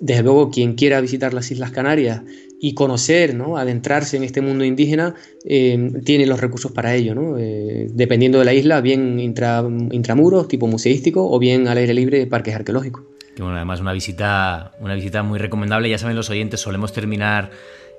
desde 0.01 0.23
luego, 0.23 0.49
quien 0.49 0.73
quiera 0.73 0.99
visitar 0.99 1.31
las 1.33 1.51
Islas 1.51 1.69
Canarias 1.69 2.21
y 2.63 2.75
conocer, 2.75 3.33
¿no? 3.33 3.57
adentrarse 3.57 4.17
en 4.17 4.23
este 4.23 4.39
mundo 4.39 4.63
indígena, 4.63 5.15
eh, 5.43 5.91
tiene 6.05 6.27
los 6.27 6.39
recursos 6.39 6.71
para 6.71 6.93
ello, 6.93 7.15
¿no? 7.15 7.39
Eh, 7.39 7.87
dependiendo 7.91 8.37
de 8.37 8.45
la 8.45 8.53
isla, 8.53 8.81
bien 8.81 9.19
intramuros, 9.19 10.47
tipo 10.47 10.67
museístico, 10.67 11.27
o 11.27 11.39
bien 11.39 11.67
al 11.67 11.79
aire 11.79 11.95
libre, 11.95 12.27
parques 12.27 12.53
arqueológicos. 12.53 13.01
Que 13.35 13.41
bueno, 13.41 13.55
además 13.57 13.79
una 13.79 13.93
visita, 13.93 14.73
una 14.79 14.93
visita 14.93 15.23
muy 15.23 15.39
recomendable. 15.39 15.89
Ya 15.89 15.97
saben 15.97 16.15
los 16.15 16.29
oyentes, 16.29 16.59
solemos 16.59 16.93
terminar 16.93 17.49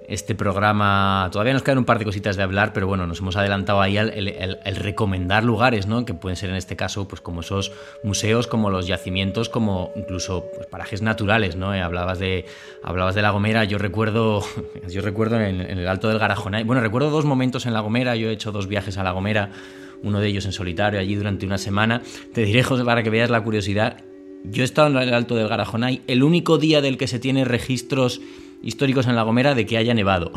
este 0.09 0.35
programa. 0.35 1.29
Todavía 1.33 1.53
nos 1.53 1.63
quedan 1.63 1.79
un 1.79 1.85
par 1.85 1.99
de 1.99 2.05
cositas 2.05 2.37
de 2.37 2.43
hablar, 2.43 2.73
pero 2.73 2.87
bueno, 2.87 3.07
nos 3.07 3.21
hemos 3.21 3.37
adelantado 3.37 3.81
ahí 3.81 3.97
al 3.97 4.11
el, 4.11 4.77
recomendar 4.77 5.45
lugares, 5.45 5.87
¿no? 5.87 6.05
Que 6.05 6.15
pueden 6.15 6.37
ser 6.37 6.51
en 6.51 6.57
este 6.57 6.77
caso, 6.77 7.07
pues 7.09 7.21
como 7.21 7.41
esos 7.41 7.73
museos, 8.03 8.47
como 8.47 8.71
los 8.71 8.87
yacimientos, 8.87 9.49
como 9.49 9.93
incluso 9.97 10.47
pues, 10.55 10.67
parajes 10.67 11.03
naturales, 11.03 11.57
¿no? 11.57 11.75
Eh, 11.75 11.81
hablabas 11.81 12.19
de 12.19 12.47
hablabas 12.83 13.15
de 13.15 13.23
La 13.23 13.31
Gomera. 13.31 13.65
Yo 13.65 13.79
recuerdo, 13.79 14.45
yo 14.89 15.03
recuerdo 15.03 15.41
en, 15.41 15.61
el 15.61 15.89
Alto 15.89 16.09
del 16.09 16.19
Garajonay. 16.19 16.65
Bueno, 16.65 16.83
recuerdo 16.83 17.11
dos 17.11 17.25
momentos 17.25 17.67
en 17.67 17.75
La 17.75 17.81
Gomera. 17.81 18.17
Yo 18.17 18.29
he 18.29 18.33
hecho 18.33 18.53
dos 18.53 18.67
viajes 18.67 18.99
a 18.99 19.03
La 19.03 19.13
Gomera. 19.13 19.51
Uno 20.03 20.21
de 20.21 20.29
ellos 20.29 20.45
en 20.47 20.53
solitario 20.53 20.99
allí 20.99 21.15
durante 21.15 21.47
una 21.47 21.59
semana. 21.59 22.03
Te 22.33 22.45
diré, 22.45 22.63
José, 22.63 22.85
para 22.85 23.03
que 23.03 23.11
veas 23.11 23.31
la 23.31 23.43
curiosidad. 23.43 23.99
Yo 24.45 24.63
he 24.63 24.65
estado 24.65 24.89
en 24.89 24.97
el 24.97 25.15
Alto 25.15 25.37
del 25.37 25.49
Garajonay. 25.49 26.03
El 26.09 26.25
único 26.25 26.59
día 26.59 26.81
del 26.81 26.99
que 26.99 27.07
se 27.07 27.21
tiene 27.21 27.45
registros 27.45 28.21
históricos 28.63 29.07
en 29.07 29.17
La 29.17 29.23
Gomera 29.23 29.55
de 29.55 29.67
que 29.67 29.77
haya 29.77 29.95
nevado. 29.95 30.33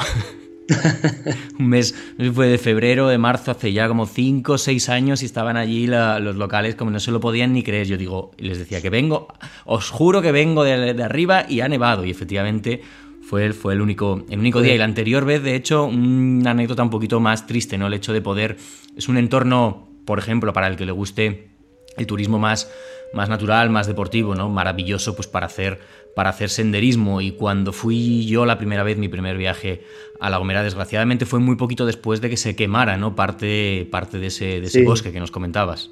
un 1.59 1.67
mes, 1.67 1.95
fue 2.33 2.47
de 2.47 2.57
febrero, 2.57 3.07
de 3.07 3.17
marzo, 3.17 3.51
hace 3.51 3.71
ya 3.71 3.87
como 3.87 4.05
5 4.05 4.53
o 4.53 4.57
6 4.57 4.89
años 4.89 5.21
y 5.21 5.25
estaban 5.25 5.57
allí 5.57 5.87
los 5.87 6.35
locales 6.35 6.75
como 6.75 6.91
no 6.91 6.99
se 6.99 7.11
lo 7.11 7.19
podían 7.19 7.53
ni 7.53 7.63
creer. 7.63 7.87
Yo 7.87 7.97
digo, 7.97 8.31
les 8.37 8.57
decía 8.57 8.81
que 8.81 8.89
vengo, 8.89 9.27
os 9.65 9.89
juro 9.89 10.21
que 10.21 10.31
vengo 10.31 10.63
de, 10.63 11.03
arriba 11.03 11.45
y 11.47 11.61
ha 11.61 11.67
nevado. 11.67 12.05
Y 12.05 12.11
efectivamente 12.11 12.81
fue, 13.21 13.53
fue 13.53 13.73
el 13.73 13.81
único, 13.81 14.25
el 14.29 14.39
único 14.39 14.61
día. 14.61 14.75
Y 14.75 14.77
la 14.77 14.85
anterior 14.85 15.25
vez, 15.25 15.43
de 15.43 15.55
hecho, 15.55 15.85
una 15.85 16.51
anécdota 16.51 16.83
un 16.83 16.89
poquito 16.89 17.19
más 17.19 17.47
triste, 17.47 17.77
¿no? 17.77 17.87
El 17.87 17.93
hecho 17.93 18.13
de 18.13 18.21
poder, 18.21 18.57
es 18.95 19.07
un 19.07 19.17
entorno, 19.17 19.87
por 20.05 20.19
ejemplo, 20.19 20.53
para 20.53 20.67
el 20.67 20.75
que 20.75 20.85
le 20.85 20.91
guste 20.91 21.49
el 21.97 22.07
turismo 22.07 22.39
más, 22.39 22.69
más 23.13 23.29
natural, 23.29 23.69
más 23.69 23.87
deportivo, 23.87 24.35
¿no? 24.35 24.49
Maravilloso 24.49 25.15
pues 25.15 25.27
para 25.27 25.45
hacer 25.45 25.79
para 26.15 26.29
hacer 26.29 26.49
senderismo 26.49 27.21
y 27.21 27.31
cuando 27.31 27.73
fui 27.73 28.25
yo 28.25 28.45
la 28.45 28.57
primera 28.57 28.83
vez, 28.83 28.97
mi 28.97 29.09
primer 29.09 29.37
viaje 29.37 29.81
a 30.19 30.29
La 30.29 30.37
Gomera, 30.37 30.63
desgraciadamente 30.63 31.25
fue 31.25 31.39
muy 31.39 31.57
poquito 31.57 31.85
después 31.85 32.21
de 32.21 32.29
que 32.29 32.37
se 32.37 32.55
quemara 32.55 32.97
¿no? 32.97 33.15
parte, 33.15 33.87
parte 33.91 34.17
de 34.17 34.27
ese, 34.27 34.61
de 34.61 34.67
ese 34.67 34.83
bosque 34.83 35.11
que 35.11 35.19
nos 35.19 35.29
comentabas. 35.29 35.91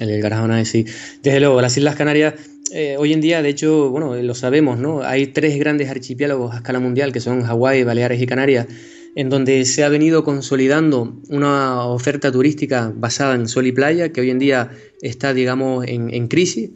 El 0.00 0.20
Garajona, 0.22 0.64
sí. 0.64 0.86
Desde 1.22 1.40
luego, 1.40 1.60
las 1.60 1.76
Islas 1.76 1.94
Canarias, 1.94 2.34
eh, 2.72 2.96
hoy 2.98 3.12
en 3.12 3.20
día, 3.20 3.42
de 3.42 3.50
hecho, 3.50 3.90
bueno, 3.90 4.16
lo 4.16 4.34
sabemos, 4.34 4.78
¿no? 4.78 5.02
Hay 5.02 5.26
tres 5.26 5.58
grandes 5.58 5.90
archipiélagos 5.90 6.54
a 6.54 6.56
escala 6.56 6.80
mundial, 6.80 7.12
que 7.12 7.20
son 7.20 7.42
Hawái, 7.42 7.84
Baleares 7.84 8.22
y 8.22 8.26
Canarias, 8.26 8.66
en 9.14 9.28
donde 9.28 9.66
se 9.66 9.84
ha 9.84 9.90
venido 9.90 10.24
consolidando 10.24 11.20
una 11.28 11.84
oferta 11.84 12.32
turística 12.32 12.90
basada 12.96 13.34
en 13.34 13.46
sol 13.46 13.66
y 13.66 13.72
playa, 13.72 14.10
que 14.10 14.22
hoy 14.22 14.30
en 14.30 14.38
día 14.38 14.70
está, 15.02 15.34
digamos, 15.34 15.84
en, 15.86 16.14
en 16.14 16.28
crisis, 16.28 16.70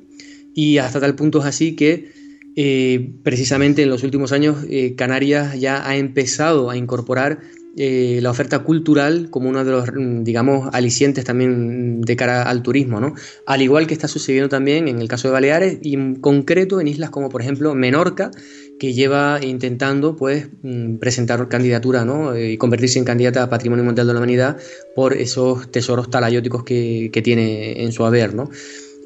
y 0.55 0.77
hasta 0.77 1.01
tal 1.01 1.15
punto 1.15 1.39
es 1.39 1.47
así 1.47 1.77
que 1.77 2.13
eh, 2.57 3.13
precisamente 3.23 3.83
en 3.83 3.91
los 3.91 4.05
últimos 4.05 4.33
años 4.33 4.59
eh, 4.71 4.95
Canarias 4.95 5.59
ya 5.59 5.89
ha 5.89 5.97
empezado 5.97 6.71
a 6.71 6.77
incorporar 6.77 7.41
eh, 7.77 8.21
la 8.23 8.31
oferta 8.31 8.61
cultural 8.61 9.31
como 9.31 9.49
uno 9.49 9.65
de 9.65 9.73
los, 9.73 9.89
mm, 9.93 10.23
digamos, 10.23 10.69
alicientes 10.73 11.25
también 11.25 12.03
de 12.03 12.15
cara 12.15 12.45
al 12.45 12.63
turismo, 12.63 13.01
¿no? 13.01 13.15
Al 13.47 13.63
igual 13.63 13.89
que 13.89 13.95
está 13.95 14.07
sucediendo 14.07 14.49
también 14.49 14.87
en 14.87 15.01
el 15.01 15.09
caso 15.09 15.27
de 15.27 15.33
Baleares 15.33 15.79
y 15.83 15.95
en 15.95 16.15
concreto 16.15 16.81
en 16.81 16.87
islas 16.87 17.11
como 17.11 17.29
por 17.31 17.43
ejemplo 17.43 17.75
Menorca, 17.75 18.31
que 18.79 18.93
lleva 18.93 19.41
intentando 19.43 20.15
pues 20.15 20.49
mm, 20.63 20.99
presentar 20.99 21.49
candidatura 21.49 22.05
¿no? 22.05 22.39
y 22.39 22.57
convertirse 22.57 23.01
en 23.01 23.05
candidata 23.05 23.43
a 23.43 23.51
Patrimonio 23.51 23.85
Mundial 23.85 24.07
de 24.07 24.13
la 24.13 24.21
Humanidad 24.21 24.57
por 24.95 25.15
esos 25.15 25.71
tesoros 25.73 26.11
talayóticos 26.11 26.63
que, 26.63 27.11
que 27.13 27.23
tiene 27.23 27.83
en 27.83 27.91
su 27.91 28.05
haber, 28.05 28.35
¿no? 28.35 28.51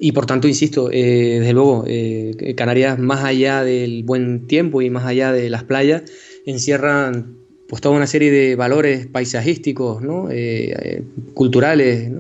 Y 0.01 0.13
por 0.13 0.27
tanto, 0.27 0.47
insisto, 0.47 0.91
eh, 0.93 1.39
desde 1.41 1.53
luego, 1.53 1.85
eh, 1.87 2.55
Canarias, 2.57 2.99
más 2.99 3.25
allá 3.25 3.65
del 3.65 4.05
buen 4.05 4.47
tiempo 4.47 4.81
y 4.81 4.91
más 4.91 5.05
allá 5.05 5.33
de 5.33 5.51
las 5.51 5.65
playas, 5.65 6.03
encierran 6.47 7.37
pues 7.69 7.83
toda 7.83 7.97
una 7.97 8.07
serie 8.07 8.31
de 8.31 8.57
valores 8.57 9.07
paisajísticos, 9.07 10.01
¿no? 10.01 10.29
Eh, 10.31 11.03
culturales, 11.35 12.11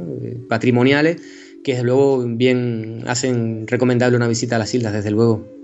patrimoniales, 0.49 1.22
que 1.64 1.72
desde 1.72 1.85
luego 1.85 2.24
bien 2.26 3.05
hacen 3.07 3.66
recomendable 3.66 4.16
una 4.16 4.29
visita 4.29 4.57
a 4.57 4.59
las 4.59 4.74
islas, 4.74 4.93
desde 4.93 5.11
luego. 5.11 5.58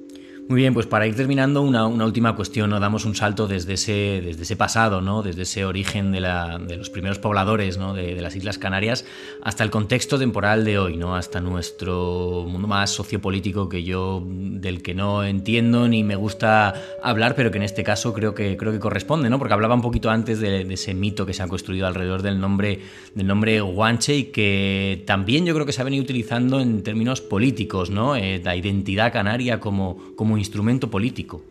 Muy 0.47 0.61
bien, 0.61 0.75
pues 0.75 0.87
para 0.87 1.07
ir 1.07 1.17
terminando, 1.17 1.63
una, 1.63 1.87
última 1.87 2.37
cuestión, 2.37 2.69
¿no? 2.69 2.79
Damos 2.79 3.07
un 3.07 3.15
salto 3.15 3.49
desde 3.49 3.75
ese, 3.75 4.21
desde 4.23 4.43
ese 4.43 4.57
pasado, 4.57 5.01
¿no? 5.01 5.23
Desde 5.23 5.43
ese 5.43 5.65
origen 5.65 6.13
de, 6.13 6.21
la, 6.21 6.59
de 6.59 6.77
los 6.77 6.91
primeros 6.91 7.19
pobladores, 7.19 7.79
¿no? 7.79 7.95
De, 7.95 8.21
las 8.21 8.37
Islas 8.37 8.59
Canarias 8.59 9.07
hasta 9.43 9.65
el 9.65 9.71
contexto 9.71 10.19
temporal 10.19 10.67
de 10.67 10.79
hoy, 10.79 10.99
¿no? 10.99 11.17
Hasta 11.17 11.41
nuestro 11.41 12.45
mundo 12.47 12.69
más 12.69 12.91
sociopolítico 12.91 13.71
que 13.71 13.85
yo, 13.85 14.23
del 14.27 14.83
que 14.83 14.95
no 14.95 15.25
entiendo 15.25 15.89
ni 15.89 16.05
me 16.05 16.15
gusta 16.15 16.75
hablar, 17.03 17.35
pero 17.37 17.51
que 17.51 17.57
en 17.57 17.65
este 17.65 17.83
caso 17.83 18.13
creo 18.13 18.35
que, 18.35 18.59
creo 18.59 18.71
que 18.71 18.81
corresponde, 18.81 19.31
¿no? 19.31 19.39
Porque 19.39 19.55
hablaba 19.55 19.75
un 19.75 19.83
poquito 19.83 20.11
antes 20.11 20.41
de, 20.41 20.61
ese 20.75 20.93
mito 20.93 21.25
que 21.25 21.33
se 21.33 21.43
ha 21.43 21.49
construido 21.49 21.87
alrededor 21.87 22.21
del 22.21 22.39
nombre, 22.39 22.81
del 23.15 23.27
nombre 23.27 23.63
Guanche 23.63 24.15
y 24.15 24.25
que 24.25 25.05
también 25.07 25.47
yo 25.47 25.55
creo 25.55 25.65
que 25.65 25.73
se 25.73 25.81
ha 25.81 25.85
venido 25.85 26.03
utilizando 26.03 26.61
en 26.61 26.83
términos 26.83 27.23
políticos, 27.23 27.89
¿no? 27.89 28.15
Eh, 28.15 28.43
la 28.45 28.55
identidad 28.57 29.11
canaria 29.11 29.59
como, 29.59 30.15
como 30.17 30.34
instrumento 30.39 30.91
político. 30.91 31.43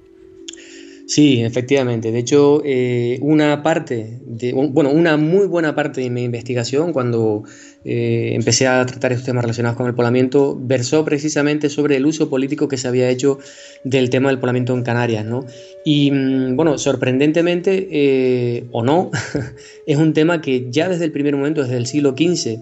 Sí, 1.05 1.41
efectivamente. 1.43 2.11
De 2.11 2.19
hecho, 2.19 2.61
eh, 2.63 3.19
una 3.21 3.61
parte, 3.61 4.19
de, 4.25 4.53
bueno, 4.53 4.89
una 4.89 5.17
muy 5.17 5.47
buena 5.47 5.75
parte 5.75 6.01
de 6.01 6.09
mi 6.09 6.23
investigación, 6.23 6.93
cuando 6.93 7.43
eh, 7.83 8.31
empecé 8.33 8.67
a 8.67 8.85
tratar 8.85 9.11
estos 9.11 9.25
temas 9.25 9.43
relacionados 9.43 9.75
con 9.75 9.87
el 9.87 9.95
poblamiento, 9.95 10.57
versó 10.59 11.03
precisamente 11.03 11.69
sobre 11.69 11.97
el 11.97 12.05
uso 12.05 12.29
político 12.29 12.69
que 12.69 12.77
se 12.77 12.87
había 12.87 13.09
hecho 13.09 13.39
del 13.83 14.09
tema 14.09 14.29
del 14.29 14.39
poblamiento 14.39 14.73
en 14.73 14.83
Canarias, 14.83 15.25
¿no? 15.25 15.45
Y 15.83 16.09
mm, 16.09 16.55
bueno, 16.55 16.77
sorprendentemente, 16.77 17.87
eh, 17.91 18.65
o 18.71 18.81
no, 18.81 19.11
es 19.85 19.97
un 19.97 20.13
tema 20.13 20.39
que 20.41 20.67
ya 20.71 20.87
desde 20.87 21.05
el 21.05 21.11
primer 21.11 21.35
momento, 21.35 21.63
desde 21.63 21.77
el 21.77 21.85
siglo 21.85 22.15
XV, 22.17 22.59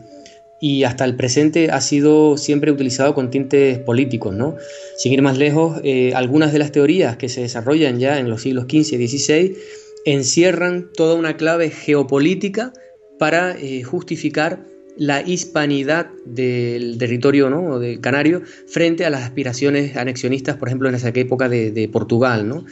y 0.64 0.84
hasta 0.84 1.06
el 1.06 1.16
presente 1.16 1.72
ha 1.72 1.82
sido 1.82 2.38
siempre 2.38 2.72
utilizado 2.72 3.16
con 3.16 3.32
tintes 3.32 3.80
políticos. 3.80 4.36
¿no? 4.36 4.56
Sin 4.96 5.12
ir 5.12 5.24
más 5.24 5.38
lejos, 5.38 5.82
eh, 5.84 6.14
algunas 6.14 6.54
de 6.54 6.60
las 6.60 6.72
teorías 6.72 7.18
que 7.18 7.30
se 7.30 7.42
desarrollan 7.42 8.00
ya 8.00 8.20
en 8.20 8.30
los 8.30 8.44
siglos 8.44 8.66
XV 8.66 8.94
y 8.94 9.08
XVI 9.08 9.58
encierran 10.06 10.90
toda 10.94 11.16
una 11.16 11.36
clave 11.36 11.72
geopolítica 11.72 12.74
para 13.18 13.58
eh, 13.58 13.82
justificar 13.82 14.64
la 14.98 15.24
hispanidad 15.24 16.12
del 16.26 16.98
territorio 17.00 17.50
¿no? 17.50 17.80
del 17.80 18.00
canario 18.00 18.44
frente 18.68 19.04
a 19.04 19.10
las 19.10 19.24
aspiraciones 19.24 19.98
anexionistas, 19.98 20.58
por 20.58 20.68
ejemplo, 20.68 20.90
en 20.90 20.96
esa 20.96 21.10
época 21.10 21.50
de, 21.50 21.90
Portugal. 21.92 22.48
¿no? 22.48 22.66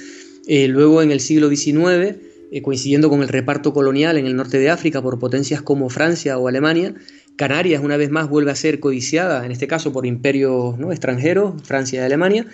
Eh, 0.47 0.67
luego, 0.67 1.01
en 1.01 1.09
el 1.09 1.21
siglo 1.21 1.49
XIX, 1.49 2.17
coincidiendo 2.61 3.09
con 3.09 3.23
el 3.23 3.29
reparto 3.29 3.73
colonial 3.73 4.17
en 4.17 4.27
el 4.27 4.35
norte 4.35 4.59
de 4.59 4.69
África 4.69 5.01
por 5.01 5.17
potencias 5.17 5.63
como 5.63 5.89
Francia 5.89 6.37
o 6.37 6.47
Alemania, 6.47 6.93
Canarias 7.39 7.81
una 7.81 7.95
vez 7.95 8.09
más 8.09 8.27
vuelve 8.27 8.51
a 8.51 8.55
ser 8.55 8.81
codiciada, 8.81 9.45
en 9.45 9.53
este 9.53 9.65
caso 9.65 9.93
por 9.93 10.05
imperios 10.05 10.77
¿no? 10.77 10.91
extranjeros, 10.91 11.53
Francia 11.63 12.01
y 12.01 12.03
Alemania, 12.03 12.45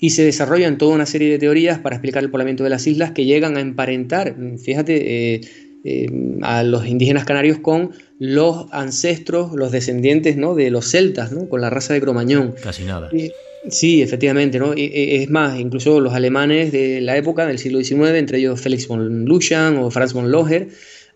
y 0.00 0.10
se 0.10 0.22
desarrollan 0.22 0.78
toda 0.78 0.94
una 0.94 1.06
serie 1.06 1.28
de 1.28 1.40
teorías 1.40 1.80
para 1.80 1.96
explicar 1.96 2.22
el 2.22 2.30
poblamiento 2.30 2.62
de 2.62 2.70
las 2.70 2.86
islas 2.86 3.10
que 3.10 3.24
llegan 3.24 3.56
a 3.56 3.60
emparentar, 3.60 4.36
fíjate, 4.64 5.34
eh, 5.34 5.40
eh, 5.82 6.06
a 6.42 6.62
los 6.62 6.86
indígenas 6.86 7.24
canarios 7.24 7.58
con 7.58 7.90
los 8.20 8.66
ancestros, 8.70 9.54
los 9.54 9.72
descendientes 9.72 10.36
¿no? 10.36 10.54
de 10.54 10.70
los 10.70 10.88
celtas, 10.88 11.32
¿no? 11.32 11.48
con 11.48 11.60
la 11.60 11.68
raza 11.68 11.94
de 11.94 12.00
Cromañón. 12.00 12.54
Casi 12.62 12.84
nada. 12.84 13.10
sí, 13.68 14.02
efectivamente, 14.02 14.60
¿no? 14.60 14.72
es 14.76 15.28
más, 15.30 15.58
incluso 15.58 15.98
los 15.98 16.14
alemanes 16.14 16.70
de 16.70 17.00
la 17.00 17.16
época, 17.16 17.44
del 17.44 17.58
siglo 17.58 17.82
XIX, 17.82 18.10
entre 18.14 18.38
ellos 18.38 18.60
Félix 18.60 18.86
von 18.86 19.24
Luschan 19.24 19.78
o 19.78 19.90
Franz 19.90 20.12
von 20.12 20.30
Loher, 20.30 20.68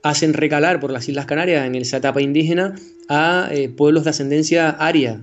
hacen 0.03 0.35
recalar 0.35 0.81
por 0.81 0.91
las 0.91 1.09
Islas 1.09 1.27
Canarias 1.27 1.67
en 1.67 1.75
esa 1.75 1.99
etapa 1.99 2.21
indígena 2.21 2.75
a 3.09 3.49
eh, 3.53 3.69
pueblos 3.69 4.05
de 4.05 4.11
ascendencia 4.11 4.71
aria. 4.71 5.21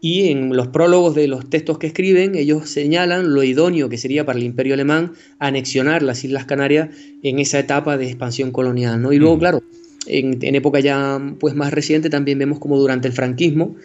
Y 0.00 0.28
en 0.28 0.56
los 0.56 0.68
prólogos 0.68 1.14
de 1.14 1.28
los 1.28 1.48
textos 1.48 1.78
que 1.78 1.86
escriben, 1.86 2.34
ellos 2.34 2.68
señalan 2.68 3.34
lo 3.34 3.42
idóneo 3.42 3.88
que 3.88 3.98
sería 3.98 4.26
para 4.26 4.38
el 4.38 4.44
imperio 4.44 4.74
alemán 4.74 5.12
anexionar 5.38 6.02
las 6.02 6.24
Islas 6.24 6.44
Canarias 6.44 6.90
en 7.22 7.38
esa 7.38 7.58
etapa 7.58 7.96
de 7.96 8.06
expansión 8.06 8.50
colonial. 8.50 9.00
¿no? 9.00 9.12
Y 9.12 9.18
luego, 9.18 9.36
mm. 9.36 9.38
claro, 9.38 9.62
en, 10.06 10.54
época 10.54 10.80
ya 10.80 11.20
pues, 11.38 11.54
más 11.54 11.72
reciente 11.72 12.10
también 12.10 12.38
vemos 12.38 12.58
como 12.58 12.78
durante 12.78 13.06
el 13.06 13.14
franquismo 13.14 13.76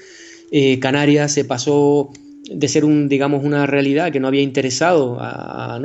eh, 0.51 0.79
Canarias 0.79 1.33
se 1.33 1.45
pasó 1.45 2.11
de 2.49 2.67
ser 2.67 2.85
un, 2.85 3.09
digamos, 3.09 3.43
una 3.43 3.65
realidad 3.65 4.11
que 4.11 4.19
no 4.19 4.27
había 4.27 4.41
interesado 4.41 5.17
a, 5.19 5.77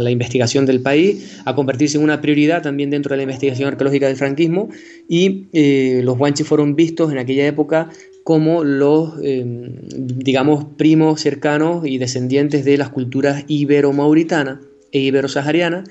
la 0.00 0.10
investigación 0.10 0.66
del 0.66 0.80
país, 0.80 1.40
a 1.44 1.54
convertirse 1.54 1.98
en 1.98 2.04
una 2.04 2.20
prioridad 2.20 2.62
también 2.62 2.90
dentro 2.90 3.10
de 3.10 3.18
la 3.18 3.22
investigación 3.24 3.68
arqueológica 3.68 4.06
del 4.06 4.16
franquismo 4.16 4.68
y 5.08 5.46
eh, 5.52 6.00
los 6.04 6.16
guanches 6.16 6.46
fueron 6.46 6.76
vistos 6.76 7.10
en 7.12 7.18
aquella 7.18 7.46
época 7.46 7.90
como 8.24 8.64
los, 8.64 9.14
digamos, 9.18 10.66
primos 10.76 11.20
cercanos 11.20 11.86
y 11.86 11.98
descendientes 11.98 12.64
de 12.64 12.76
las 12.76 12.90
culturas 12.90 13.44
ibero-mauritanas 13.48 14.58
e 14.92 15.00
ibero-saharianas 15.00 15.88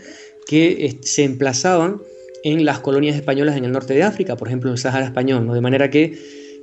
que 0.47 0.97
se 1.01 1.23
emplazaban 1.23 2.01
en 2.43 2.65
las 2.65 2.79
colonias 2.79 3.15
españolas 3.15 3.57
en 3.57 3.65
el 3.65 3.71
norte 3.71 3.93
de 3.93 4.03
África, 4.03 4.35
por 4.35 4.47
ejemplo 4.47 4.69
en 4.69 4.73
el 4.73 4.77
Sahara 4.77 5.05
español, 5.05 5.45
¿no? 5.45 5.53
de 5.53 5.61
manera 5.61 5.89
que 5.89 6.17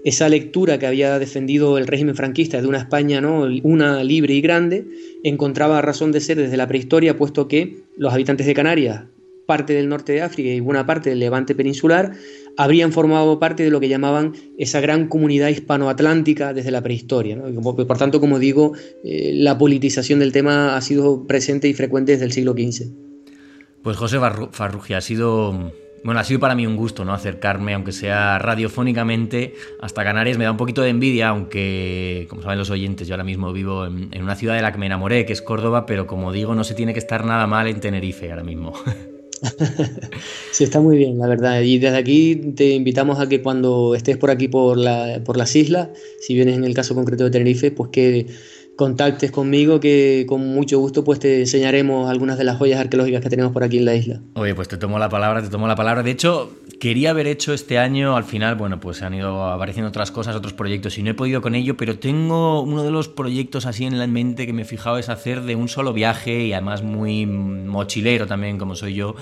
esa 0.07 0.29
lectura 0.29 0.79
que 0.79 0.87
había 0.87 1.19
defendido 1.19 1.79
el 1.79 1.89
régimen 1.89 2.15
franquista 2.15 2.63
de 2.63 2.69
una 2.69 2.79
España 2.79 3.21
¿no? 3.21 3.49
una 3.65 4.05
libre 4.05 4.35
y 4.35 4.41
grande 4.41 4.87
encontraba 5.25 5.83
razón 5.83 6.13
de 6.13 6.21
ser 6.21 6.37
desde 6.37 6.57
la 6.57 6.69
prehistoria, 6.69 7.17
puesto 7.17 7.49
que 7.49 7.79
los 7.97 8.15
habitantes 8.15 8.47
de 8.47 8.55
Canarias, 8.55 9.03
parte 9.47 9.73
del 9.73 9.89
norte 9.89 10.13
de 10.13 10.23
África 10.23 10.49
y 10.51 10.61
buena 10.61 10.87
parte 10.87 11.11
del 11.11 11.19
levante 11.19 11.57
peninsular, 11.57 12.13
habrían 12.57 12.93
formado 12.93 13.41
parte 13.41 13.65
de 13.65 13.71
lo 13.71 13.81
que 13.81 13.89
llamaban 13.89 14.35
esa 14.59 14.81
gran 14.81 15.09
comunidad 15.09 15.49
hispanoatlántica 15.49 16.55
desde 16.55 16.71
la 16.71 16.85
prehistoria. 16.85 17.43
Por 17.61 17.99
tanto, 17.99 18.21
como 18.21 18.39
digo, 18.39 18.75
eh, 19.03 19.33
la 19.35 19.59
politización 19.59 20.21
del 20.21 20.31
tema 20.31 20.77
ha 20.77 20.81
sido 20.83 21.27
presente 21.27 21.67
y 21.67 21.75
frecuente 21.75 22.13
desde 22.13 22.27
el 22.27 22.33
siglo 22.33 22.53
XV. 22.53 22.93
Pues 23.83 23.97
José 23.97 24.19
Farrugia, 24.53 24.99
ha 24.99 25.01
sido 25.01 25.73
bueno, 26.07 26.21
ha 26.21 26.25
sido 26.25 26.39
para 26.39 26.55
mí 26.55 26.65
un 26.69 26.77
gusto, 26.77 27.05
¿no? 27.05 27.13
Acercarme, 27.13 27.75
aunque 27.75 27.91
sea 27.91 28.39
radiofónicamente, 28.39 29.55
hasta 29.81 30.05
Canarias. 30.05 30.39
Me 30.39 30.45
da 30.45 30.53
un 30.53 30.57
poquito 30.57 30.83
de 30.83 30.91
envidia, 30.91 31.31
aunque, 31.31 32.29
como 32.31 32.43
saben 32.43 32.59
los 32.59 32.71
oyentes, 32.71 33.09
yo 33.09 33.15
ahora 33.15 33.25
mismo 33.25 33.53
vivo 33.53 33.87
en, 33.87 34.09
en, 34.13 34.23
una 34.23 34.37
ciudad 34.37 34.55
de 34.55 34.63
la 34.63 34.71
que 34.71 34.79
me 34.79 34.87
enamoré, 34.87 35.27
que 35.27 35.33
es 35.33 35.43
Córdoba, 35.43 35.85
pero 35.85 36.07
como 36.07 36.33
digo, 36.33 36.55
no 36.55 36.63
se 36.63 36.75
tiene 36.75 36.93
que 36.93 37.01
estar 37.01 37.25
nada 37.25 37.49
mal 37.49 37.67
en 37.67 37.81
Tenerife 37.81 38.31
ahora 38.31 38.45
mismo. 38.45 38.73
sí, 40.53 40.63
está 40.63 40.81
muy 40.81 40.97
bien, 40.97 41.19
la 41.19 41.27
verdad. 41.27 41.61
Y 41.63 41.79
desde 41.79 41.97
aquí 41.97 42.37
te 42.55 42.71
invitamos 42.71 43.19
a 43.19 43.29
que 43.29 43.43
cuando 43.43 43.97
estés 43.97 44.17
por 44.17 44.31
aquí, 44.31 44.47
por, 44.47 44.79
la, 44.79 45.21
por 45.25 45.37
las 45.37 45.57
islas, 45.57 45.89
si 46.21 46.35
vienes 46.35 46.57
en 46.57 46.63
el 46.63 46.75
caso 46.75 46.95
concreto 46.95 47.25
de 47.25 47.31
Tenerife, 47.31 47.73
pues 47.73 47.91
que 47.91 48.27
contactes 48.77 49.31
conmigo 49.31 49.81
que 49.81 50.27
con 50.29 50.47
mucho 50.47 50.79
gusto 50.79 51.03
pues 51.03 51.19
te 51.19 51.41
enseñaremos 51.41 52.09
algunas 52.11 52.37
de 52.37 52.45
las 52.45 52.59
joyas 52.59 52.79
arqueológicas 52.79 53.23
que 53.23 53.31
tenemos 53.31 53.53
por 53.53 53.65
aquí 53.65 53.79
en 53.79 53.87
la 53.87 53.95
isla. 53.95 54.21
Oye, 54.35 54.55
pues 54.55 54.69
te 54.69 54.77
tomo 54.77 54.99
la 54.99 55.09
palabra, 55.09 55.43
te 55.43 55.49
tomo 55.49 55.67
la 55.67 55.75
palabra. 55.75 56.03
De 56.03 56.11
hecho, 56.11 56.53
quería 56.79 57.11
haber 57.11 57.27
hecho 57.27 57.55
este 57.55 57.79
año, 57.79 58.17
al 58.17 58.25
final, 58.25 58.55
bueno, 58.55 58.79
pues 58.79 59.03
han 59.03 59.15
ido 59.15 59.45
apareciendo 59.47 59.89
otras 59.89 60.11
cosas, 60.11 60.37
otros 60.37 60.53
proyectos 60.53 60.99
y 60.99 61.03
no 61.03 61.11
he 61.11 61.15
podido 61.15 61.41
con 61.41 61.55
ello, 61.55 61.77
pero 61.77 61.99
tengo 61.99 62.61
uno 62.61 62.83
de 62.83 62.91
los 62.91 63.09
proyectos 63.09 63.65
así 63.65 63.87
en 63.87 63.99
la 63.99 64.07
mente 64.07 64.47
que 64.47 64.53
me 64.53 64.63
he 64.63 64.67
fijado 64.67 64.99
es 64.99 65.09
hacer 65.09 65.43
de 65.43 65.57
un 65.57 65.69
solo 65.69 65.95
viaje 65.95 66.45
y 66.45 66.53
además 66.53 66.83
muy 66.83 67.25
mochilero 67.25 68.27
también 68.27 68.59
como 68.59 68.75
soy 68.75 68.95
yo, 68.95 69.17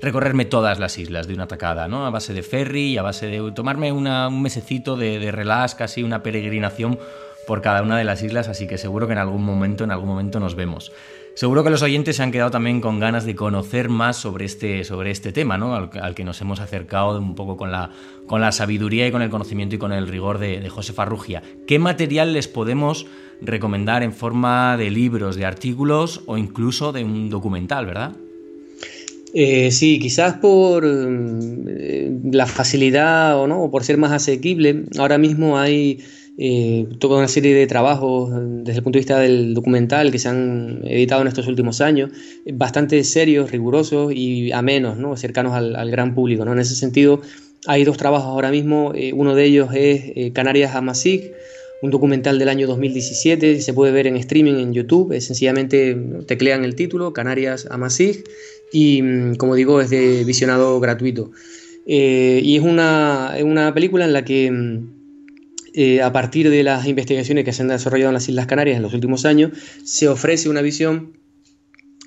recorrerme 0.00 0.44
todas 0.44 0.78
las 0.78 0.98
islas 0.98 1.26
de 1.26 1.34
una 1.34 1.48
tacada, 1.48 1.88
¿no? 1.88 2.06
A 2.06 2.10
base 2.10 2.34
de 2.34 2.42
ferry 2.42 2.92
y 2.92 2.98
a 2.98 3.02
base 3.02 3.26
de 3.26 3.52
tomarme 3.52 3.90
un 3.92 4.42
mesecito 4.42 4.96
de, 4.96 5.18
de 5.18 5.32
relax, 5.32 5.74
casi 5.74 6.02
una 6.02 6.22
peregrinación 6.22 6.98
por 7.46 7.60
cada 7.60 7.82
una 7.82 7.98
de 7.98 8.04
las 8.04 8.22
islas, 8.22 8.48
así 8.48 8.66
que 8.66 8.78
seguro 8.78 9.06
que 9.06 9.12
en 9.12 9.18
algún 9.18 9.44
momento, 9.44 9.84
en 9.84 9.90
algún 9.90 10.08
momento 10.08 10.40
nos 10.40 10.54
vemos. 10.54 10.92
Seguro 11.34 11.64
que 11.64 11.70
los 11.70 11.82
oyentes 11.82 12.16
se 12.16 12.22
han 12.22 12.30
quedado 12.30 12.50
también 12.50 12.82
con 12.82 13.00
ganas 13.00 13.24
de 13.24 13.34
conocer 13.34 13.88
más 13.88 14.18
sobre 14.18 14.44
este, 14.44 14.84
sobre 14.84 15.10
este 15.10 15.32
tema, 15.32 15.56
¿no? 15.56 15.74
al, 15.74 16.14
que 16.14 16.24
nos 16.24 16.40
hemos 16.42 16.60
acercado 16.60 17.18
un 17.18 17.34
poco 17.34 17.56
con 17.56 17.72
la, 17.72 17.90
con 18.26 18.42
la 18.42 18.52
sabiduría 18.52 19.08
y 19.08 19.12
con 19.12 19.22
el 19.22 19.30
conocimiento 19.30 19.76
y 19.76 19.78
con 19.78 19.92
el 19.92 20.08
rigor 20.08 20.38
de, 20.38 20.68
José 20.68 20.92
Farrugia. 20.92 21.42
¿Qué 21.66 21.78
material 21.78 22.34
les 22.34 22.48
podemos 22.48 23.06
recomendar 23.40 24.02
en 24.02 24.12
forma 24.12 24.76
de 24.76 24.90
libros, 24.90 25.36
de 25.36 25.46
artículos 25.46 26.20
o 26.26 26.36
incluso 26.36 26.92
de 26.92 27.02
un 27.02 27.30
documental, 27.30 27.86
verdad? 27.86 28.12
Eh, 29.32 29.70
sí, 29.70 29.98
quizás 29.98 30.34
por 30.34 30.84
eh, 30.84 32.12
la 32.30 32.44
facilidad 32.44 33.38
o 33.38 33.46
no, 33.46 33.62
o 33.62 33.70
por 33.70 33.84
ser 33.84 33.96
más 33.96 34.12
asequible. 34.12 34.84
Ahora 34.98 35.16
mismo 35.16 35.58
hay 35.58 36.00
eh, 36.44 36.88
toda 36.98 37.18
una 37.18 37.28
serie 37.28 37.54
de 37.54 37.68
trabajos 37.68 38.32
desde 38.64 38.78
el 38.78 38.82
punto 38.82 38.96
de 38.96 39.02
vista 39.02 39.20
del 39.20 39.54
documental 39.54 40.10
que 40.10 40.18
se 40.18 40.28
han 40.28 40.80
editado 40.82 41.22
en 41.22 41.28
estos 41.28 41.46
últimos 41.46 41.80
años, 41.80 42.10
bastante 42.54 43.04
serios, 43.04 43.52
rigurosos 43.52 44.12
y 44.12 44.50
amenos, 44.50 44.98
¿no? 44.98 45.16
cercanos 45.16 45.54
al, 45.54 45.88
gran 45.92 46.16
público. 46.16 46.44
¿no? 46.44 46.52
En 46.52 46.58
ese 46.58 46.74
sentido, 46.74 47.20
hay 47.68 47.84
dos 47.84 47.96
trabajos 47.96 48.26
ahora 48.26 48.50
mismo, 48.50 48.92
eh, 48.92 49.12
uno 49.12 49.36
de 49.36 49.44
ellos 49.44 49.68
es 49.72 50.02
eh, 50.16 50.32
Canarias 50.32 50.74
Amasig, 50.74 51.32
un 51.80 51.92
documental 51.92 52.40
del 52.40 52.48
año 52.48 52.66
2017, 52.66 53.60
se 53.60 53.72
puede 53.72 53.92
ver 53.92 54.08
en 54.08 54.16
streaming 54.16 54.54
en 54.54 54.72
YouTube, 54.72 55.20
sencillamente 55.20 55.96
teclean 56.26 56.64
el 56.64 56.74
título, 56.74 57.12
Canarias 57.12 57.68
Amasig, 57.70 58.24
y 58.72 59.00
mm, 59.00 59.36
como 59.36 59.54
digo, 59.54 59.80
es 59.80 59.90
de 59.90 60.24
visionado 60.24 60.80
gratuito. 60.80 61.30
y 61.86 62.56
es 62.56 62.62
una, 62.64 63.36
una 63.44 63.72
película 63.72 64.04
en 64.06 64.12
la 64.12 64.24
que 64.24 64.50
mm, 64.50 65.01
eh, 65.74 66.02
a 66.02 66.12
partir 66.12 66.50
de 66.50 66.62
las 66.62 66.86
investigaciones 66.86 67.44
que 67.44 67.52
se 67.52 67.62
han 67.62 67.68
desarrollado 67.68 68.10
en 68.10 68.14
las 68.14 68.28
Islas 68.28 68.46
Canarias 68.46 68.76
en 68.76 68.82
los 68.82 68.94
últimos 68.94 69.24
años, 69.24 69.52
se 69.84 70.08
ofrece 70.08 70.48
una 70.48 70.62
visión 70.62 71.22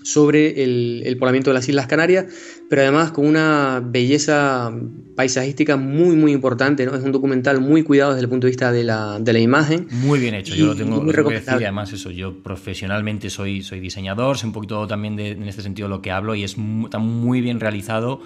sobre 0.05 0.63
el, 0.63 1.17
poblamiento 1.17 1.49
de 1.49 1.55
las 1.55 1.67
Islas 1.67 1.87
Canarias, 1.87 2.27
pero 2.69 2.83
además 2.83 3.11
con 3.11 3.25
una 3.25 3.81
belleza 3.83 4.71
paisajística 5.15 5.77
muy, 5.77 6.15
muy 6.15 6.31
importante. 6.31 6.85
¿no? 6.85 6.93
Es 6.93 7.03
un 7.03 7.11
documental 7.11 7.59
muy 7.59 7.81
cuidado 7.81 8.11
desde 8.11 8.21
el 8.21 8.29
punto 8.29 8.45
de 8.45 8.51
vista 8.51 8.71
de 8.71 8.83
la, 8.83 9.39
imagen. 9.39 9.87
Muy 9.89 10.19
bien 10.19 10.35
hecho, 10.35 10.53
yo 10.53 10.67
lo 10.67 10.75
tengo 10.75 11.03
que 11.03 11.33
decir. 11.33 11.49
Además, 11.49 11.91
eso, 11.91 12.11
yo 12.11 12.43
profesionalmente 12.43 13.31
soy, 13.31 13.63
soy 13.63 13.79
diseñador, 13.79 14.37
sé 14.37 14.45
un 14.45 14.53
poquito 14.53 14.85
también 14.85 15.15
de, 15.15 15.31
en 15.31 15.47
este 15.47 15.63
sentido 15.63 15.87
lo 15.87 16.03
que 16.03 16.11
hablo 16.11 16.35
y 16.35 16.43
es 16.43 16.55
está 16.83 16.99
muy 16.99 17.41
bien 17.41 17.59
realizado, 17.59 18.21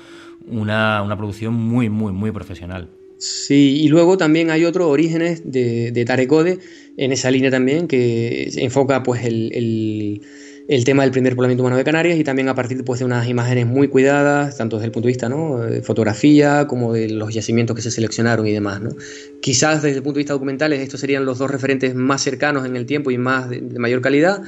una, 0.46 1.02
una 1.02 1.16
producción 1.16 1.54
muy, 1.54 1.90
muy, 1.90 2.12
muy 2.12 2.32
profesional. 2.32 2.90
Sí, 3.20 3.82
y 3.82 3.90
luego 3.90 4.18
también 4.18 4.50
hay 4.50 4.64
otros 4.64 4.88
orígenes 4.88 5.42
de, 5.44 5.92
de 5.92 6.06
Tarecode 6.06 6.60
en 6.96 7.12
esa 7.12 7.30
línea 7.30 7.52
también 7.52 7.90
que 7.90 8.50
enfoca 8.56 9.04
pues 9.04 9.26
el, 9.26 10.22
tema 10.86 11.04
del 11.04 11.12
primer 11.12 11.36
poblamiento 11.36 11.64
humano 11.64 11.76
de 11.76 11.84
Canarias 11.84 12.18
y 12.18 12.24
también 12.24 12.48
a 12.48 12.56
partir 12.56 12.82
pues, 12.86 13.00
de 13.00 13.06
unas 13.06 13.28
imágenes 13.28 13.66
muy 13.66 13.90
cuidadas, 13.90 14.58
tanto 14.58 14.78
desde 14.78 14.86
el 14.86 14.92
punto 14.94 15.08
de 15.08 15.12
vista 15.12 15.28
de 15.28 15.82
fotografía 15.82 16.66
como 16.68 16.94
de 16.94 17.10
los 17.10 17.34
yacimientos 17.34 17.76
que 17.76 17.82
se 17.82 17.92
seleccionaron 17.92 18.48
y 18.48 18.54
demás. 18.54 18.82
¿no? 18.82 18.92
Quizás 19.42 19.82
desde 19.82 19.98
el 19.98 20.04
punto 20.04 20.16
de 20.16 20.22
vista 20.22 20.34
documental 20.34 20.72
estos 20.72 21.02
serían 21.02 21.26
los 21.26 21.40
dos 21.40 21.52
referentes 21.52 21.96
más 21.96 22.22
cercanos 22.22 22.66
en 22.66 22.78
el 22.78 22.86
tiempo 22.86 23.12
y 23.12 23.18
más 23.18 23.50
de 23.50 23.62
mayor 23.80 24.02
calidad. 24.02 24.42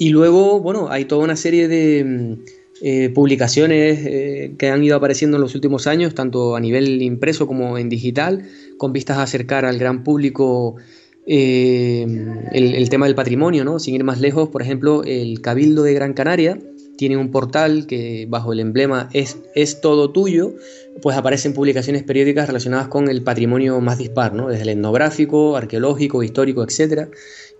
Y 0.00 0.08
luego, 0.08 0.60
bueno, 0.60 0.90
hay 0.90 1.04
toda 1.04 1.22
una 1.22 1.36
serie 1.36 1.68
de 1.68 2.38
eh, 2.82 3.10
publicaciones 3.10 3.98
eh, 4.06 4.54
que 4.58 4.70
han 4.70 4.82
ido 4.82 4.96
apareciendo 4.96 5.36
en 5.36 5.42
los 5.42 5.54
últimos 5.54 5.86
años, 5.86 6.14
tanto 6.14 6.56
a 6.56 6.60
nivel 6.60 7.02
impreso 7.02 7.46
como 7.46 7.76
en 7.76 7.90
digital, 7.90 8.48
con 8.78 8.94
vistas 8.94 9.18
a 9.18 9.22
acercar 9.22 9.66
al 9.66 9.78
gran 9.78 10.02
público 10.02 10.76
eh, 11.26 12.06
el, 12.52 12.88
tema 12.88 13.04
del 13.04 13.14
patrimonio, 13.14 13.64
¿no? 13.64 13.78
Sin 13.78 13.94
ir 13.94 14.02
más 14.02 14.18
lejos, 14.18 14.48
por 14.48 14.62
ejemplo, 14.62 15.04
el 15.04 15.42
Cabildo 15.42 15.82
de 15.82 15.92
Gran 15.92 16.14
Canaria 16.14 16.58
tiene 16.96 17.18
un 17.18 17.30
portal 17.30 17.86
que 17.86 18.26
bajo 18.28 18.54
el 18.54 18.60
emblema 18.60 19.10
es, 19.12 19.36
es 19.54 19.82
todo 19.82 20.10
tuyo, 20.10 20.54
pues 21.02 21.18
aparecen 21.18 21.52
publicaciones 21.52 22.02
periódicas 22.02 22.46
relacionadas 22.46 22.88
con 22.88 23.08
el 23.08 23.22
patrimonio 23.22 23.78
más 23.82 23.98
dispar, 23.98 24.32
¿no? 24.32 24.48
Desde 24.48 24.62
el 24.62 24.70
etnográfico, 24.70 25.56
arqueológico, 25.56 26.22
histórico, 26.22 26.64
etcétera 26.64 27.10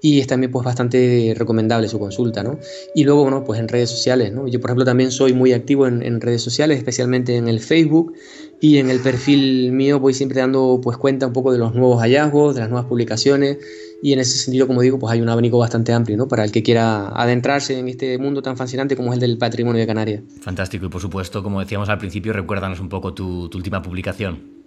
y 0.00 0.20
es 0.20 0.26
también 0.26 0.50
pues 0.50 0.64
bastante 0.64 1.34
recomendable 1.36 1.88
su 1.88 1.98
consulta, 1.98 2.42
¿no? 2.42 2.58
Y 2.94 3.04
luego, 3.04 3.22
bueno, 3.22 3.44
pues 3.44 3.60
en 3.60 3.68
redes 3.68 3.90
sociales, 3.90 4.32
¿no? 4.32 4.48
Yo, 4.48 4.60
por 4.60 4.70
ejemplo, 4.70 4.84
también 4.84 5.10
soy 5.10 5.32
muy 5.32 5.52
activo 5.52 5.86
en, 5.86 6.20
redes 6.20 6.42
sociales, 6.42 6.78
especialmente 6.78 7.36
en 7.36 7.48
el 7.48 7.60
Facebook 7.60 8.12
y 8.60 8.78
en 8.78 8.90
el 8.90 9.00
perfil 9.00 9.72
mío 9.72 10.00
voy 10.00 10.12
siempre 10.12 10.40
dando 10.40 10.80
pues 10.82 10.98
cuenta 10.98 11.26
un 11.26 11.32
poco 11.32 11.52
de 11.52 11.58
los 11.58 11.74
nuevos 11.74 12.00
hallazgos, 12.00 12.54
de 12.54 12.60
las 12.60 12.70
nuevas 12.70 12.86
publicaciones 12.88 13.58
y 14.02 14.12
en 14.12 14.18
ese 14.18 14.38
sentido, 14.38 14.66
como 14.66 14.82
digo, 14.82 14.98
pues 14.98 15.12
hay 15.12 15.20
un 15.20 15.28
abanico 15.28 15.58
bastante 15.58 15.92
amplio, 15.92 16.16
¿no? 16.16 16.28
Para 16.28 16.44
el 16.44 16.52
que 16.52 16.62
quiera 16.62 17.08
adentrarse 17.08 17.78
en 17.78 17.88
este 17.88 18.18
mundo 18.18 18.42
tan 18.42 18.56
fascinante 18.56 18.96
como 18.96 19.10
es 19.10 19.14
el 19.14 19.20
del 19.20 19.38
patrimonio 19.38 19.80
de 19.80 19.86
Canarias. 19.86 20.22
Fantástico 20.40 20.86
y 20.86 20.88
por 20.88 21.00
supuesto, 21.00 21.42
como 21.42 21.60
decíamos 21.60 21.88
al 21.88 21.98
principio, 21.98 22.32
recuérdanos 22.32 22.80
un 22.80 22.88
poco 22.88 23.14
tu, 23.14 23.48
tu 23.48 23.58
última 23.58 23.82
publicación. 23.82 24.59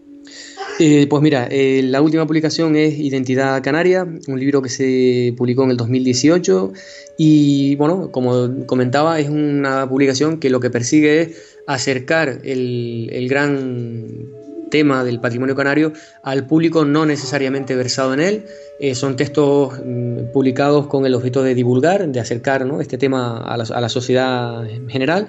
Eh, 0.79 1.05
pues 1.07 1.21
mira, 1.21 1.47
eh, 1.51 1.81
la 1.83 2.01
última 2.01 2.25
publicación 2.25 2.75
es 2.75 2.97
Identidad 2.97 3.61
Canaria, 3.61 4.07
un 4.27 4.39
libro 4.39 4.61
que 4.61 4.69
se 4.69 5.33
publicó 5.37 5.63
en 5.63 5.71
el 5.71 5.77
2018 5.77 6.73
y 7.17 7.75
bueno, 7.75 8.11
como 8.11 8.65
comentaba, 8.65 9.19
es 9.19 9.29
una 9.29 9.87
publicación 9.87 10.39
que 10.39 10.49
lo 10.49 10.59
que 10.59 10.71
persigue 10.71 11.21
es 11.21 11.57
acercar 11.67 12.39
el, 12.43 13.27
gran 13.29 14.25
tema 14.71 15.03
del 15.03 15.19
patrimonio 15.19 15.55
canario 15.55 15.93
al 16.23 16.47
público 16.47 16.83
no 16.83 17.05
necesariamente 17.05 17.75
versado 17.75 18.15
en 18.15 18.19
él. 18.19 18.45
Eh, 18.79 18.95
son 18.95 19.15
textos 19.15 19.73
mm, 19.85 20.31
publicados 20.33 20.87
con 20.87 21.05
el 21.05 21.13
objeto 21.13 21.43
de 21.43 21.53
divulgar, 21.53 22.07
de 22.07 22.19
acercar 22.19 22.67
este 22.81 22.97
tema 22.97 23.37
a 23.37 23.57
la, 23.57 23.63
a 23.65 23.79
la 23.79 23.89
sociedad 23.89 24.67
en 24.67 24.89
general 24.89 25.27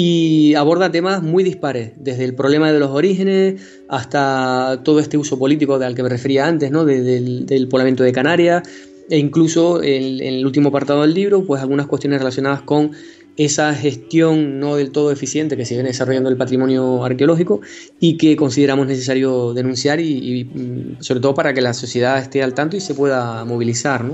y 0.00 0.54
aborda 0.54 0.92
temas 0.92 1.24
muy 1.24 1.42
dispares, 1.42 1.90
desde 1.96 2.24
el 2.24 2.36
problema 2.36 2.70
de 2.70 2.78
los 2.78 2.90
orígenes 2.90 3.60
hasta 3.88 4.80
todo 4.84 5.00
este 5.00 5.18
uso 5.18 5.40
político 5.40 5.74
al 5.74 5.96
que 5.96 6.04
me 6.04 6.08
refería 6.08 6.46
antes, 6.46 6.70
¿no? 6.70 6.84
del, 6.84 7.66
poblamiento 7.68 8.04
de 8.04 8.12
Canarias, 8.12 8.62
e 9.10 9.18
incluso 9.18 9.82
en, 9.82 10.20
el 10.22 10.46
último 10.46 10.68
apartado 10.68 11.02
del 11.02 11.14
libro, 11.14 11.44
pues 11.44 11.60
algunas 11.62 11.88
cuestiones 11.88 12.20
relacionadas 12.20 12.62
con 12.62 12.92
esa 13.36 13.74
gestión 13.74 14.60
no 14.60 14.76
del 14.76 14.92
todo 14.92 15.10
eficiente 15.10 15.56
que 15.56 15.64
se 15.64 15.74
viene 15.74 15.88
desarrollando 15.88 16.30
el 16.30 16.36
patrimonio 16.36 17.04
arqueológico 17.04 17.60
y 17.98 18.18
que 18.18 18.36
consideramos 18.36 18.86
necesario 18.86 19.52
denunciar 19.52 19.98
y, 19.98 20.44
mm, 20.44 21.02
sobre 21.02 21.20
todo 21.20 21.34
para 21.34 21.52
que 21.52 21.60
la 21.60 21.74
sociedad 21.74 22.20
esté 22.20 22.44
al 22.44 22.54
tanto 22.54 22.76
y 22.76 22.80
se 22.80 22.94
pueda 22.94 23.44
movilizar. 23.44 24.04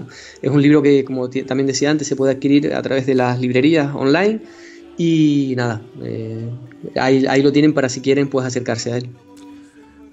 Es 0.41 0.51
un 0.51 0.63
libro 0.63 0.81
que, 0.81 1.05
como 1.05 1.29
también 1.29 1.67
decía 1.67 1.91
antes, 1.91 2.09
se 2.09 2.17
puede 2.17 2.33
adquirir 2.33 2.73
a 2.73 2.81
través 2.81 3.05
de 3.05 3.15
las 3.15 3.39
librerías 3.39 3.95
online 3.95 4.41
y 4.97 5.55
nada, 5.57 5.83
eh, 6.03 6.49
ahí, 6.97 7.25
ahí 7.27 7.43
lo 7.43 7.53
tienen 7.53 7.73
para 7.73 7.89
si 7.89 8.01
quieren 8.01 8.29
pues 8.29 8.47
acercarse 8.47 8.93
a 8.93 8.97
él. 8.99 9.09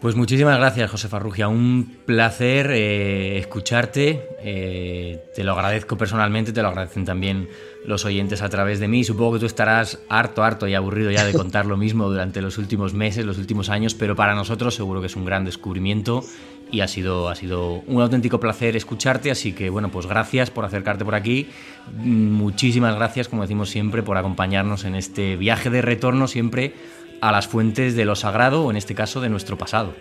Pues 0.01 0.15
muchísimas 0.15 0.57
gracias, 0.57 0.89
José 0.89 1.07
Farrugia. 1.09 1.47
Un 1.47 1.97
placer 2.07 2.71
eh, 2.71 3.37
escucharte. 3.37 4.29
Eh, 4.43 5.25
te 5.35 5.43
lo 5.43 5.51
agradezco 5.51 5.95
personalmente, 5.95 6.51
te 6.51 6.63
lo 6.63 6.69
agradecen 6.69 7.05
también 7.05 7.47
los 7.85 8.03
oyentes 8.03 8.41
a 8.41 8.49
través 8.49 8.79
de 8.79 8.87
mí. 8.87 9.03
Supongo 9.03 9.33
que 9.33 9.39
tú 9.41 9.45
estarás 9.45 9.99
harto, 10.09 10.43
harto 10.43 10.67
y 10.67 10.73
aburrido 10.73 11.11
ya 11.11 11.23
de 11.23 11.33
contar 11.33 11.67
lo 11.67 11.77
mismo 11.77 12.09
durante 12.09 12.41
los 12.41 12.57
últimos 12.57 12.95
meses, 12.95 13.25
los 13.25 13.37
últimos 13.37 13.69
años, 13.69 13.93
pero 13.93 14.15
para 14.15 14.33
nosotros 14.33 14.73
seguro 14.73 15.01
que 15.01 15.07
es 15.07 15.15
un 15.15 15.23
gran 15.23 15.45
descubrimiento 15.45 16.23
y 16.71 16.81
ha 16.81 16.87
sido, 16.87 17.29
ha 17.29 17.35
sido 17.35 17.83
un 17.87 18.01
auténtico 18.01 18.39
placer 18.39 18.75
escucharte. 18.75 19.29
Así 19.29 19.53
que, 19.53 19.69
bueno, 19.69 19.91
pues 19.91 20.07
gracias 20.07 20.49
por 20.49 20.65
acercarte 20.65 21.05
por 21.05 21.15
aquí. 21.15 21.49
Muchísimas 21.97 22.95
gracias, 22.95 23.27
como 23.27 23.41
decimos 23.41 23.69
siempre, 23.69 24.03
por 24.03 24.17
acompañarnos 24.17 24.85
en 24.85 24.95
este 24.95 25.35
viaje 25.35 25.69
de 25.69 25.81
retorno 25.81 26.27
siempre 26.27 26.73
a 27.19 27.31
las 27.31 27.47
fuentes 27.47 27.95
de 27.95 28.05
lo 28.05 28.15
sagrado 28.15 28.63
o 28.63 28.71
en 28.71 28.77
este 28.77 28.95
caso 28.95 29.21
de 29.21 29.29
nuestro 29.29 29.57
pasado. 29.57 29.93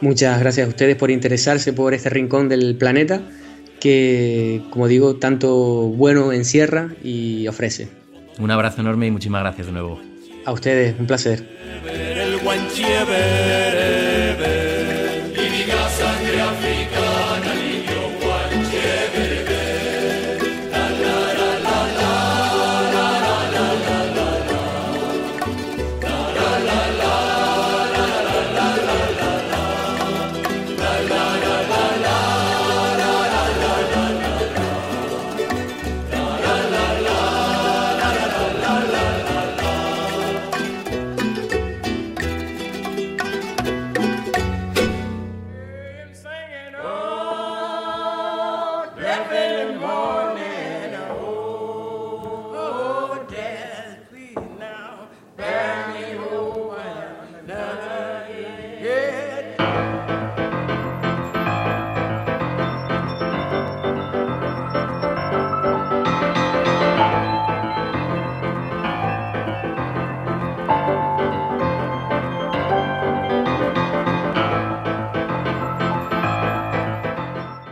Muchas 0.00 0.40
gracias 0.40 0.66
a 0.66 0.70
ustedes 0.70 0.96
por 0.96 1.10
interesarse 1.10 1.72
por 1.72 1.94
este 1.94 2.10
rincón 2.10 2.48
del 2.48 2.76
planeta 2.76 3.22
que, 3.80 4.62
como 4.70 4.88
digo, 4.88 5.16
tanto 5.16 5.54
bueno 5.54 6.32
encierra 6.32 6.88
y 7.02 7.46
ofrece. 7.46 7.88
Un 8.38 8.50
abrazo 8.50 8.80
enorme 8.80 9.06
y 9.06 9.10
muchísimas 9.10 9.42
gracias 9.42 9.66
de 9.66 9.72
nuevo. 9.72 10.00
A 10.44 10.52
ustedes, 10.52 10.94
un 10.98 11.06
placer. 11.06 11.46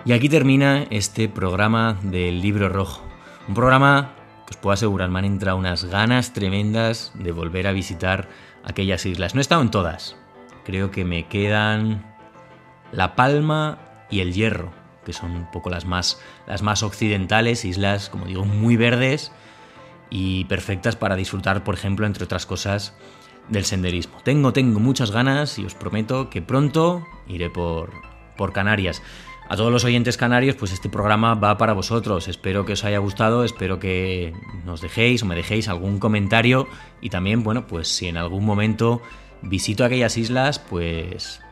Y 0.04 0.12
aquí 0.12 0.28
termina 0.28 0.84
este 0.90 1.28
programa 1.28 1.96
del 2.02 2.40
libro 2.40 2.68
rojo. 2.68 3.04
Un 3.46 3.54
programa 3.54 4.14
que 4.46 4.50
os 4.50 4.56
puedo 4.56 4.74
asegurar 4.74 5.08
me 5.10 5.20
han 5.20 5.24
entrado 5.24 5.56
unas 5.56 5.84
ganas 5.84 6.32
tremendas 6.32 7.12
de 7.14 7.30
volver 7.30 7.68
a 7.68 7.72
visitar 7.72 8.28
aquellas 8.64 9.06
islas. 9.06 9.34
No 9.34 9.40
he 9.40 9.42
estado 9.42 9.62
en 9.62 9.70
todas. 9.70 10.16
Creo 10.64 10.90
que 10.90 11.04
me 11.04 11.28
quedan 11.28 12.16
La 12.90 13.14
Palma 13.14 13.78
y 14.10 14.20
El 14.20 14.32
Hierro, 14.32 14.72
que 15.04 15.12
son 15.12 15.30
un 15.32 15.48
poco 15.52 15.70
las 15.70 15.84
más, 15.84 16.20
las 16.48 16.62
más 16.62 16.82
occidentales, 16.82 17.64
islas, 17.64 18.08
como 18.08 18.26
digo, 18.26 18.44
muy 18.44 18.76
verdes 18.76 19.30
y 20.10 20.46
perfectas 20.46 20.96
para 20.96 21.14
disfrutar, 21.14 21.62
por 21.62 21.76
ejemplo, 21.76 22.06
entre 22.06 22.24
otras 22.24 22.44
cosas, 22.44 22.96
del 23.48 23.64
senderismo. 23.64 24.18
Tengo, 24.24 24.52
tengo 24.52 24.80
muchas 24.80 25.12
ganas 25.12 25.60
y 25.60 25.64
os 25.64 25.76
prometo 25.76 26.28
que 26.28 26.42
pronto 26.42 27.06
iré 27.28 27.50
por, 27.50 27.92
por 28.36 28.52
Canarias. 28.52 29.00
A 29.52 29.56
todos 29.56 29.70
los 29.70 29.84
oyentes 29.84 30.16
canarios, 30.16 30.56
pues 30.56 30.72
este 30.72 30.88
programa 30.88 31.34
va 31.34 31.58
para 31.58 31.74
vosotros. 31.74 32.26
Espero 32.26 32.64
que 32.64 32.72
os 32.72 32.84
haya 32.84 32.96
gustado, 32.96 33.44
espero 33.44 33.78
que 33.78 34.32
nos 34.64 34.80
dejéis 34.80 35.22
o 35.22 35.26
me 35.26 35.34
dejéis 35.34 35.68
algún 35.68 35.98
comentario 35.98 36.68
y 37.02 37.10
también, 37.10 37.42
bueno, 37.42 37.66
pues 37.66 37.86
si 37.88 38.08
en 38.08 38.16
algún 38.16 38.46
momento 38.46 39.02
visito 39.42 39.84
aquellas 39.84 40.16
islas, 40.16 40.58
pues 40.58 41.42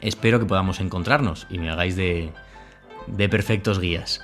espero 0.00 0.38
que 0.38 0.46
podamos 0.46 0.80
encontrarnos 0.80 1.46
y 1.50 1.58
me 1.58 1.68
hagáis 1.68 1.96
de, 1.96 2.32
de 3.08 3.28
perfectos 3.28 3.78
guías. 3.78 4.22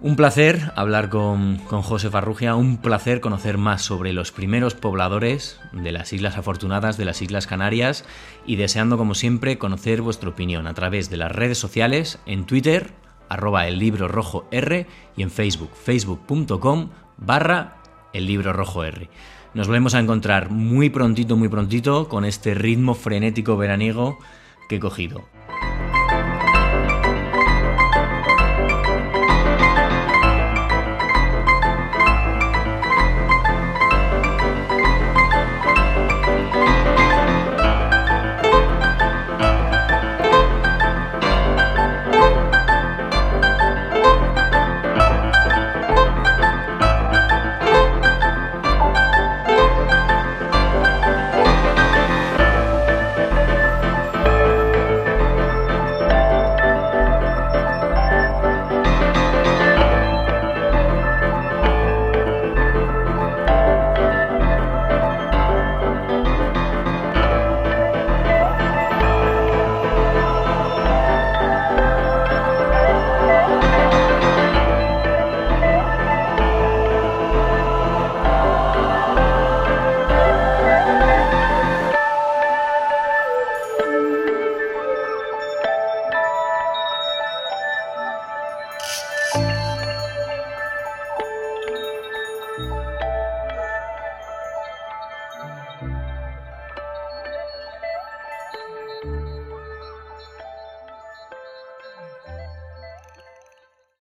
Un 0.00 0.14
placer 0.14 0.70
hablar 0.76 1.08
con, 1.08 1.58
José 1.58 2.08
Farrugia, 2.08 2.54
un 2.54 2.76
placer 2.76 3.20
conocer 3.20 3.58
más 3.58 3.82
sobre 3.82 4.12
los 4.12 4.30
primeros 4.30 4.74
pobladores 4.74 5.60
de 5.72 5.90
las 5.90 6.12
Islas 6.12 6.38
Afortunadas, 6.38 6.96
de 6.96 7.04
las 7.04 7.20
Islas 7.20 7.48
Canarias, 7.48 8.04
y 8.46 8.54
deseando 8.54 8.96
como 8.96 9.16
siempre 9.16 9.58
conocer 9.58 10.00
vuestra 10.00 10.28
opinión 10.28 10.68
a 10.68 10.74
través 10.74 11.10
de 11.10 11.16
las 11.16 11.32
redes 11.32 11.58
sociales, 11.58 12.20
en 12.26 12.46
Twitter, 12.46 12.92
arroba 13.28 13.66
el 13.66 13.80
libro 13.80 14.06
rojo 14.06 14.46
R, 14.52 14.86
y 15.16 15.22
en 15.22 15.32
Facebook, 15.32 15.70
facebook.com 15.74 16.90
barra 17.16 17.78
el 18.12 18.26
libro 18.26 18.52
rojo 18.52 18.84
R. 18.84 19.10
Nos 19.52 19.66
volvemos 19.66 19.96
a 19.96 19.98
encontrar 19.98 20.50
muy 20.50 20.90
prontito, 20.90 21.36
muy 21.36 21.48
prontito, 21.48 22.08
con 22.08 22.24
este 22.24 22.54
ritmo 22.54 22.94
frenético 22.94 23.56
veraniego 23.56 24.16
que 24.68 24.76
he 24.76 24.80
cogido. 24.80 25.24